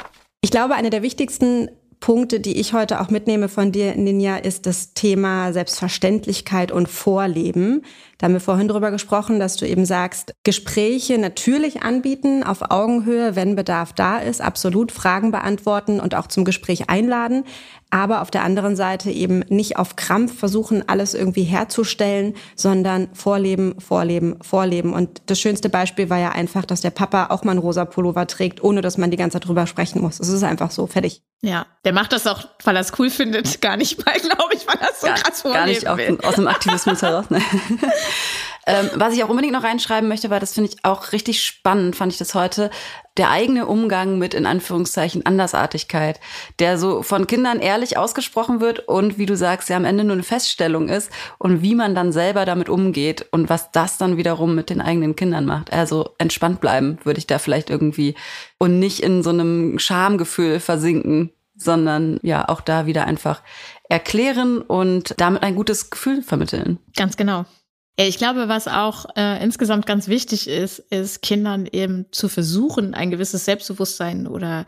Ich 0.43 0.51
glaube, 0.51 0.75
eine 0.75 0.91
der 0.91 1.03
wichtigsten 1.03 1.71
Punkte, 2.03 2.41
die 2.41 2.59
ich 2.59 2.73
heute 2.73 3.01
auch 3.01 3.11
mitnehme 3.11 3.49
von 3.49 3.71
dir, 3.71 3.95
Ninja, 3.95 4.37
ist 4.37 4.67
das 4.67 4.93
Thema 4.93 5.53
Selbstverständlichkeit 5.53 6.73
und 6.73 6.89
Vorleben. 6.89 7.85
Da 8.19 8.27
haben 8.27 8.33
wir 8.35 8.41
vorhin 8.41 8.67
drüber 8.67 8.91
gesprochen, 8.91 9.39
dass 9.39 9.57
du 9.57 9.69
eben 9.69 9.87
sagst, 9.87 10.35
Gespräche 10.43 11.17
natürlich 11.17 11.83
anbieten, 11.83 12.43
auf 12.43 12.71
Augenhöhe, 12.71 13.37
wenn 13.37 13.55
Bedarf 13.55 13.93
da 13.93 14.19
ist, 14.19 14.43
absolut 14.43 14.91
Fragen 14.91 15.31
beantworten 15.31 16.01
und 16.01 16.17
auch 16.17 16.27
zum 16.27 16.45
Gespräch 16.45 16.91
einladen 16.91 17.45
aber 17.93 18.23
auf 18.23 18.31
der 18.31 18.43
anderen 18.43 18.75
Seite 18.75 19.11
eben 19.11 19.41
nicht 19.51 19.77
auf 19.77 19.97
Krampf 19.97 20.39
versuchen, 20.39 20.89
alles 20.89 21.13
irgendwie 21.13 21.43
herzustellen, 21.43 22.35
sondern 22.57 23.11
vorleben, 23.13 23.79
vorleben, 23.81 24.37
vorleben. 24.43 24.95
Und 24.95 25.21
das 25.27 25.39
schönste 25.39 25.69
Beispiel 25.69 26.09
war 26.09 26.19
ja 26.19 26.31
einfach, 26.31 26.65
dass 26.65 26.81
der 26.81 26.91
Papa 26.91 27.27
auch 27.27 27.45
mal 27.45 27.51
einen 27.51 27.61
rosa 27.61 27.85
Pullover 27.85 28.27
trägt, 28.27 28.65
ohne 28.65 28.81
dass 28.81 28.97
man 28.97 29.11
die 29.11 29.19
ganze 29.19 29.35
Zeit 29.35 29.47
drüber 29.47 29.67
sprechen 29.67 30.01
muss. 30.01 30.21
Es 30.21 30.31
ist 30.31 30.43
einfach 30.43 30.71
so, 30.71 30.87
fertig. 30.87 31.23
Ja, 31.43 31.67
der 31.85 31.93
macht 31.93 32.13
das 32.13 32.27
auch, 32.27 32.45
weil 32.65 32.77
er 32.77 32.81
es 32.81 32.93
cool 32.99 33.11
findet, 33.11 33.61
gar 33.61 33.77
nicht 33.77 34.05
mal, 34.07 34.15
glaube 34.15 34.55
ich, 34.55 34.67
weil 34.67 34.77
er 34.81 34.89
so 34.99 35.09
gar, 35.09 35.17
krass 35.17 35.43
vorleben 35.43 35.83
Gar 35.83 35.97
nicht 35.97 36.09
will. 36.09 36.19
aus 36.27 36.37
dem 36.37 36.49
Aktivismus 36.49 37.03
heraus. 37.03 37.29
Ne? 37.29 37.43
Ähm, 38.67 38.91
was 38.95 39.15
ich 39.15 39.25
auch 39.25 39.29
unbedingt 39.29 39.55
noch 39.55 39.65
reinschreiben 39.65 40.09
möchte, 40.09 40.31
weil 40.31 40.41
das 40.41 40.55
finde 40.55 40.71
ich 40.71 40.85
auch 40.85 41.13
richtig 41.13 41.43
spannend, 41.43 41.97
fand 41.97 42.13
ich 42.13 42.19
das 42.19 42.35
heute, 42.35 42.71
der 43.17 43.31
eigene 43.31 43.67
Umgang 43.67 44.19
mit 44.19 44.35
in 44.35 44.47
Anführungszeichen 44.47 45.27
Andersartigkeit, 45.27 46.21
der 46.61 46.79
so 46.79 47.03
von 47.03 47.27
Kindern 47.27 47.59
ehrlich 47.59 47.99
ausgesprochen 47.99 48.61
wird 48.61 48.81
und 48.89 49.19
wie 49.19 49.27
du 49.27 49.37
sagst, 49.37 49.69
ja 49.69 49.77
am 49.77 49.85
Ende 49.85 50.05
nur 50.05 50.15
eine 50.15 50.23
Feststellung 50.23 50.89
ist 50.89 51.11
und 51.39 51.61
wie 51.63 51.75
man 51.75 51.95
dann 51.95 52.13
selber 52.13 52.45
damit 52.45 52.69
umgeht 52.69 53.27
und 53.33 53.49
was 53.49 53.73
das 53.73 53.99
dann 53.99 54.17
wiederum 54.17 54.55
mit 54.55 54.71
den 54.71 54.81
eigenen 54.81 55.17
Kindern 55.17 55.45
macht. 55.45 55.73
Also 55.73 56.11
entspannt 56.19 56.61
bleiben 56.61 56.99
würde 57.05 57.19
ich 57.19 57.27
da 57.27 57.39
vielleicht 57.39 57.69
irgendwie 57.69 58.15
und 58.59 58.79
nicht 58.79 59.01
in 59.01 59.23
so 59.23 59.31
einem 59.31 59.79
Schamgefühl 59.79 60.61
versinken, 60.61 61.33
sondern 61.55 62.19
ja 62.23 62.49
auch 62.49 62.61
da 62.61 62.87
wieder 62.87 63.07
einfach 63.07 63.43
erklären 63.89 64.63
und 64.63 65.15
damit 65.19 65.43
ein 65.43 65.55
gutes 65.55 65.91
Gefühl 65.91 66.23
vermitteln. 66.23 66.79
Ganz 66.97 67.17
genau. 67.17 67.45
Ich 67.97 68.17
glaube, 68.17 68.49
was 68.49 68.69
auch 68.69 69.07
äh, 69.17 69.43
insgesamt 69.43 69.87
ganz 69.87 70.09
wichtig 70.09 70.49
ist, 70.49 70.79
ist 70.79 71.21
Kindern 71.21 71.67
eben 71.71 72.07
zu 72.11 72.29
versuchen, 72.29 72.95
ein 72.95 73.11
gewisses 73.11 73.45
Selbstbewusstsein 73.45 74.27
oder 74.27 74.65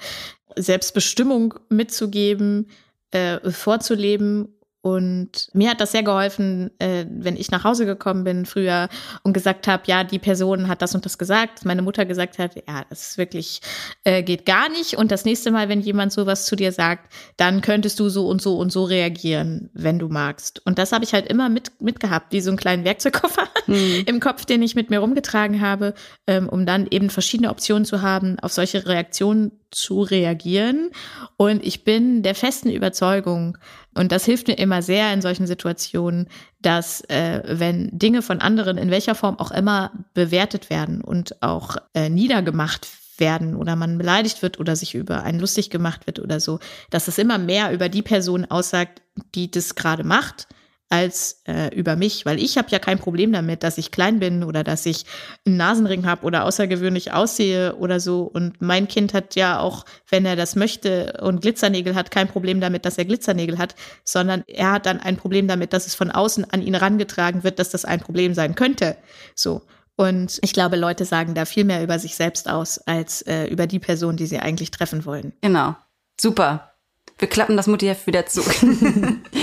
Selbstbestimmung 0.57 1.55
mitzugeben, 1.71 2.69
äh, 3.13 3.51
vorzuleben 3.51 4.55
und 4.85 5.49
mir 5.55 5.71
hat 5.71 5.81
das 5.81 5.93
sehr 5.93 6.03
geholfen, 6.03 6.71
äh, 6.79 7.07
wenn 7.09 7.37
ich 7.37 7.51
nach 7.51 7.65
Hause 7.65 7.87
gekommen 7.87 8.23
bin 8.23 8.45
früher 8.45 8.91
und 9.23 9.33
gesagt 9.33 9.67
habe, 9.67 9.85
ja, 9.87 10.05
die 10.05 10.19
Person 10.19 10.69
hat 10.69 10.83
das 10.83 10.95
und 10.95 11.07
das 11.07 11.17
gesagt. 11.17 11.65
Meine 11.65 11.81
Mutter 11.81 12.05
gesagt 12.05 12.39
hat, 12.39 12.55
ja, 12.57 12.85
das 12.91 13.09
ist 13.09 13.17
wirklich 13.17 13.63
äh, 14.05 14.23
geht 14.23 14.45
gar 14.45 14.69
nicht. 14.69 14.99
Und 14.99 15.11
das 15.11 15.25
nächste 15.25 15.51
Mal, 15.51 15.71
wenn 15.71 15.81
jemand 15.81 16.13
sowas 16.13 16.45
zu 16.45 16.55
dir 16.55 16.71
sagt, 16.71 17.11
dann 17.39 17.63
könntest 17.63 17.99
du 17.99 18.11
so 18.11 18.29
und 18.29 18.43
so 18.43 18.59
und 18.59 18.73
so 18.73 18.85
reagieren, 18.85 19.71
wenn 19.73 19.99
du 19.99 20.09
magst. 20.09 20.61
Und 20.67 20.79
das 20.79 20.93
habe 20.93 21.03
ich 21.03 21.15
halt 21.15 21.29
immer 21.29 21.49
mit 21.49 21.81
mitgehabt, 21.81 22.35
wie 22.35 22.43
so 22.43 22.51
einen 22.51 22.59
kleinen 22.59 22.85
Werkzeugkoffer 22.85 23.49
mhm. 23.67 24.03
im 24.07 24.21
Kopf, 24.21 24.45
den 24.45 24.61
ich 24.61 24.75
mit 24.75 24.91
mir 24.91 24.99
rumgetragen 24.99 25.63
habe, 25.63 25.95
ähm, 26.27 26.47
um 26.47 26.67
dann 26.67 26.87
eben 26.91 27.09
verschiedene 27.09 27.49
Optionen 27.49 27.87
zu 27.87 28.03
haben, 28.03 28.39
auf 28.41 28.53
solche 28.53 28.87
Reaktionen 28.87 29.53
zu 29.71 30.03
reagieren. 30.03 30.91
Und 31.39 31.65
ich 31.65 31.85
bin 31.85 32.23
der 32.23 32.35
festen 32.35 32.71
Überzeugung, 32.71 33.59
und 33.95 34.13
das 34.13 34.25
hilft 34.25 34.49
mir 34.49 34.59
immer 34.59 34.83
sehr 34.83 35.13
in 35.13 35.23
solchen 35.23 35.47
Situationen, 35.47 36.29
dass 36.61 37.03
äh, 37.03 37.43
wenn 37.47 37.97
Dinge 37.97 38.23
von 38.23 38.41
anderen 38.41 38.77
in 38.79 38.91
welcher 38.91 39.15
Form 39.15 39.39
auch 39.39 39.51
immer 39.51 39.93
bewertet 40.15 40.71
werden 40.71 41.01
und 41.01 41.43
auch 41.43 41.77
äh, 41.95 42.09
niedergemacht 42.09 42.89
werden 43.19 43.55
oder 43.55 43.77
man 43.77 43.99
beleidigt 43.99 44.43
wird 44.43 44.59
oder 44.59 44.75
sich 44.75 44.95
über 44.95 45.23
einen 45.23 45.39
lustig 45.39 45.71
gemacht 45.71 46.07
wird 46.07 46.19
oder 46.19 46.41
so, 46.41 46.59
dass 46.91 47.09
es 47.09 47.19
immer 47.19 47.39
mehr 47.39 47.73
über 47.73 47.89
die 47.89 48.03
Person 48.03 48.45
aussagt, 48.45 49.03
die 49.35 49.51
das 49.51 49.75
gerade 49.77 50.05
macht, 50.05 50.49
als 50.95 51.43
äh, 51.49 51.75
über 51.75 51.97
mich, 51.97 52.25
weil 52.25 52.41
ich 52.41 52.57
habe 52.57 52.69
ja 52.71 52.79
kein 52.79 53.01
Problem 53.01 53.33
damit, 53.33 53.65
dass 53.65 53.79
ich 53.79 53.91
klein 53.91 54.21
bin 54.21 54.45
oder 54.45 54.63
dass 54.63 54.87
ich 54.87 55.05
einen 55.45 55.57
Nasenring 55.57 56.07
habe 56.07 56.25
oder 56.25 56.45
außergewöhnlich 56.45 57.13
aussehe 57.13 57.75
oder 57.75 57.99
so. 57.99 58.23
Und 58.23 58.63
mein 58.63 58.87
Kind 58.87 59.13
hat 59.13 59.35
ja 59.35 59.59
auch, 59.59 59.87
wenn 60.09 60.25
er 60.25 60.37
das 60.37 60.55
möchte 60.55 61.19
und 61.21 61.43
Glitzernägel 61.43 61.97
hat, 61.97 62.13
kein 62.13 62.29
Problem 62.29 62.61
damit, 62.61 62.85
dass 62.85 62.97
er 62.97 63.07
Glitzernägel 63.07 63.59
hat, 63.59 63.75
sondern 64.05 64.45
er 64.47 64.71
hat 64.71 64.87
dann 64.87 65.01
ein 65.01 65.17
Problem 65.17 65.49
damit, 65.49 65.73
dass 65.73 65.89
es 65.89 65.97
von 65.97 66.13
außen 66.13 66.49
an 66.53 66.63
ihn 66.63 66.77
rangetragen 66.77 67.43
wird, 67.43 67.59
dass 67.59 67.71
das 67.71 67.85
ein 67.85 67.99
Problem 67.99 68.33
sein 68.33 68.55
könnte. 68.55 68.97
So. 69.35 69.63
Und 69.97 70.39
ich 70.43 70.53
glaube, 70.53 70.77
Leute 70.77 71.05
sagen 71.05 71.35
da 71.35 71.45
viel 71.45 71.65
mehr 71.65 71.83
über 71.83 71.99
sich 71.99 72.15
selbst 72.15 72.49
aus, 72.49 72.79
als 72.79 73.23
äh, 73.23 73.47
über 73.47 73.67
die 73.67 73.81
Person, 73.81 74.17
die 74.17 74.27
sie 74.27 74.39
eigentlich 74.39 74.71
treffen 74.71 75.05
wollen. 75.05 75.33
Genau. 75.41 75.75
Super. 76.21 76.71
Wir 77.19 77.29
klappen 77.29 77.57
das 77.57 77.67
Mutti-Heft 77.67 78.07
wieder 78.07 78.27
zu. 78.27 78.43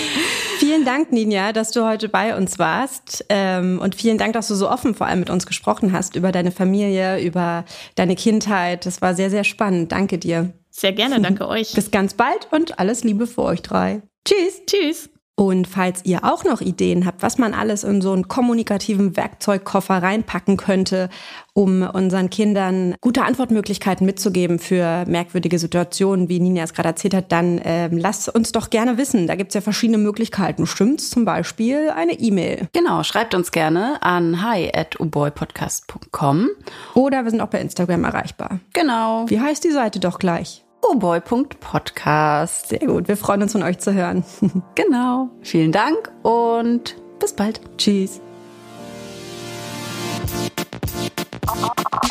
Vielen 0.71 0.85
Dank, 0.85 1.11
Ninja, 1.11 1.51
dass 1.51 1.71
du 1.71 1.85
heute 1.85 2.07
bei 2.07 2.33
uns 2.33 2.57
warst. 2.57 3.25
Ähm, 3.27 3.81
und 3.83 3.93
vielen 3.93 4.17
Dank, 4.17 4.31
dass 4.31 4.47
du 4.47 4.55
so 4.55 4.69
offen 4.69 4.95
vor 4.95 5.05
allem 5.05 5.19
mit 5.19 5.29
uns 5.29 5.45
gesprochen 5.45 5.91
hast 5.91 6.15
über 6.15 6.31
deine 6.31 6.49
Familie, 6.49 7.21
über 7.21 7.65
deine 7.95 8.15
Kindheit. 8.15 8.85
Das 8.85 9.01
war 9.01 9.13
sehr, 9.13 9.29
sehr 9.29 9.43
spannend. 9.43 9.91
Danke 9.91 10.17
dir. 10.17 10.53
Sehr 10.69 10.93
gerne, 10.93 11.19
danke 11.19 11.45
euch. 11.49 11.73
Bis 11.73 11.91
ganz 11.91 12.13
bald 12.13 12.47
und 12.51 12.79
alles 12.79 13.03
Liebe 13.03 13.27
für 13.27 13.41
euch 13.41 13.61
drei. 13.61 14.01
Tschüss. 14.23 14.61
Tschüss. 14.65 15.09
Und 15.41 15.67
falls 15.67 16.05
ihr 16.05 16.23
auch 16.23 16.43
noch 16.43 16.61
Ideen 16.61 17.03
habt, 17.07 17.23
was 17.23 17.39
man 17.39 17.55
alles 17.55 17.83
in 17.83 17.99
so 17.99 18.11
einen 18.11 18.27
kommunikativen 18.27 19.17
Werkzeugkoffer 19.17 20.03
reinpacken 20.03 20.55
könnte, 20.55 21.09
um 21.53 21.81
unseren 21.81 22.29
Kindern 22.29 22.93
gute 23.01 23.23
Antwortmöglichkeiten 23.23 24.05
mitzugeben 24.05 24.59
für 24.59 25.03
merkwürdige 25.07 25.57
Situationen, 25.57 26.29
wie 26.29 26.39
Nina 26.39 26.61
es 26.61 26.75
gerade 26.75 26.89
erzählt 26.89 27.15
hat, 27.15 27.31
dann 27.31 27.57
äh, 27.57 27.87
lasst 27.87 28.29
uns 28.29 28.51
doch 28.51 28.69
gerne 28.69 28.99
wissen. 28.99 29.25
Da 29.25 29.33
gibt's 29.33 29.55
ja 29.55 29.61
verschiedene 29.61 29.97
Möglichkeiten. 29.97 30.67
Stimmt's? 30.67 31.09
Zum 31.09 31.25
Beispiel 31.25 31.89
eine 31.89 32.13
E-Mail. 32.13 32.67
Genau, 32.71 33.01
schreibt 33.01 33.33
uns 33.33 33.51
gerne 33.51 33.99
an 34.03 34.43
hi 34.43 34.69
at 34.71 34.99
uboypodcast.com. 34.99 36.49
Oder 36.93 37.23
wir 37.23 37.31
sind 37.31 37.41
auch 37.41 37.47
bei 37.47 37.61
Instagram 37.61 38.03
erreichbar. 38.03 38.59
Genau. 38.73 39.25
Wie 39.27 39.39
heißt 39.39 39.63
die 39.63 39.71
Seite 39.71 39.99
doch 39.99 40.19
gleich? 40.19 40.63
oboy.podcast. 40.81 42.69
Sehr 42.69 42.79
gut, 42.79 43.07
wir 43.07 43.17
freuen 43.17 43.43
uns 43.43 43.51
von 43.53 43.63
euch 43.63 43.79
zu 43.79 43.93
hören. 43.93 44.23
genau. 44.75 45.29
Vielen 45.41 45.71
Dank 45.71 46.11
und 46.23 46.95
bis 47.19 47.33
bald. 47.33 47.61
Tschüss. 47.77 48.21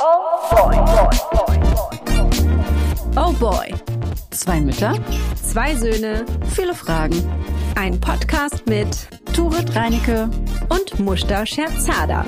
Oh 0.03 0.51
boy. 0.51 0.77
Oh 3.17 3.33
boy. 3.33 3.75
Zwei 4.31 4.61
Mütter, 4.61 4.95
zwei 5.35 5.75
Söhne, 5.75 6.25
viele 6.55 6.75
Fragen. 6.75 7.23
Ein 7.75 8.01
Podcast 8.01 8.67
mit 8.67 9.09
Turit 9.35 9.75
Reinecke 9.75 10.31
und 10.69 10.99
Mushta 11.01 11.45
Scherzada. 11.45 12.25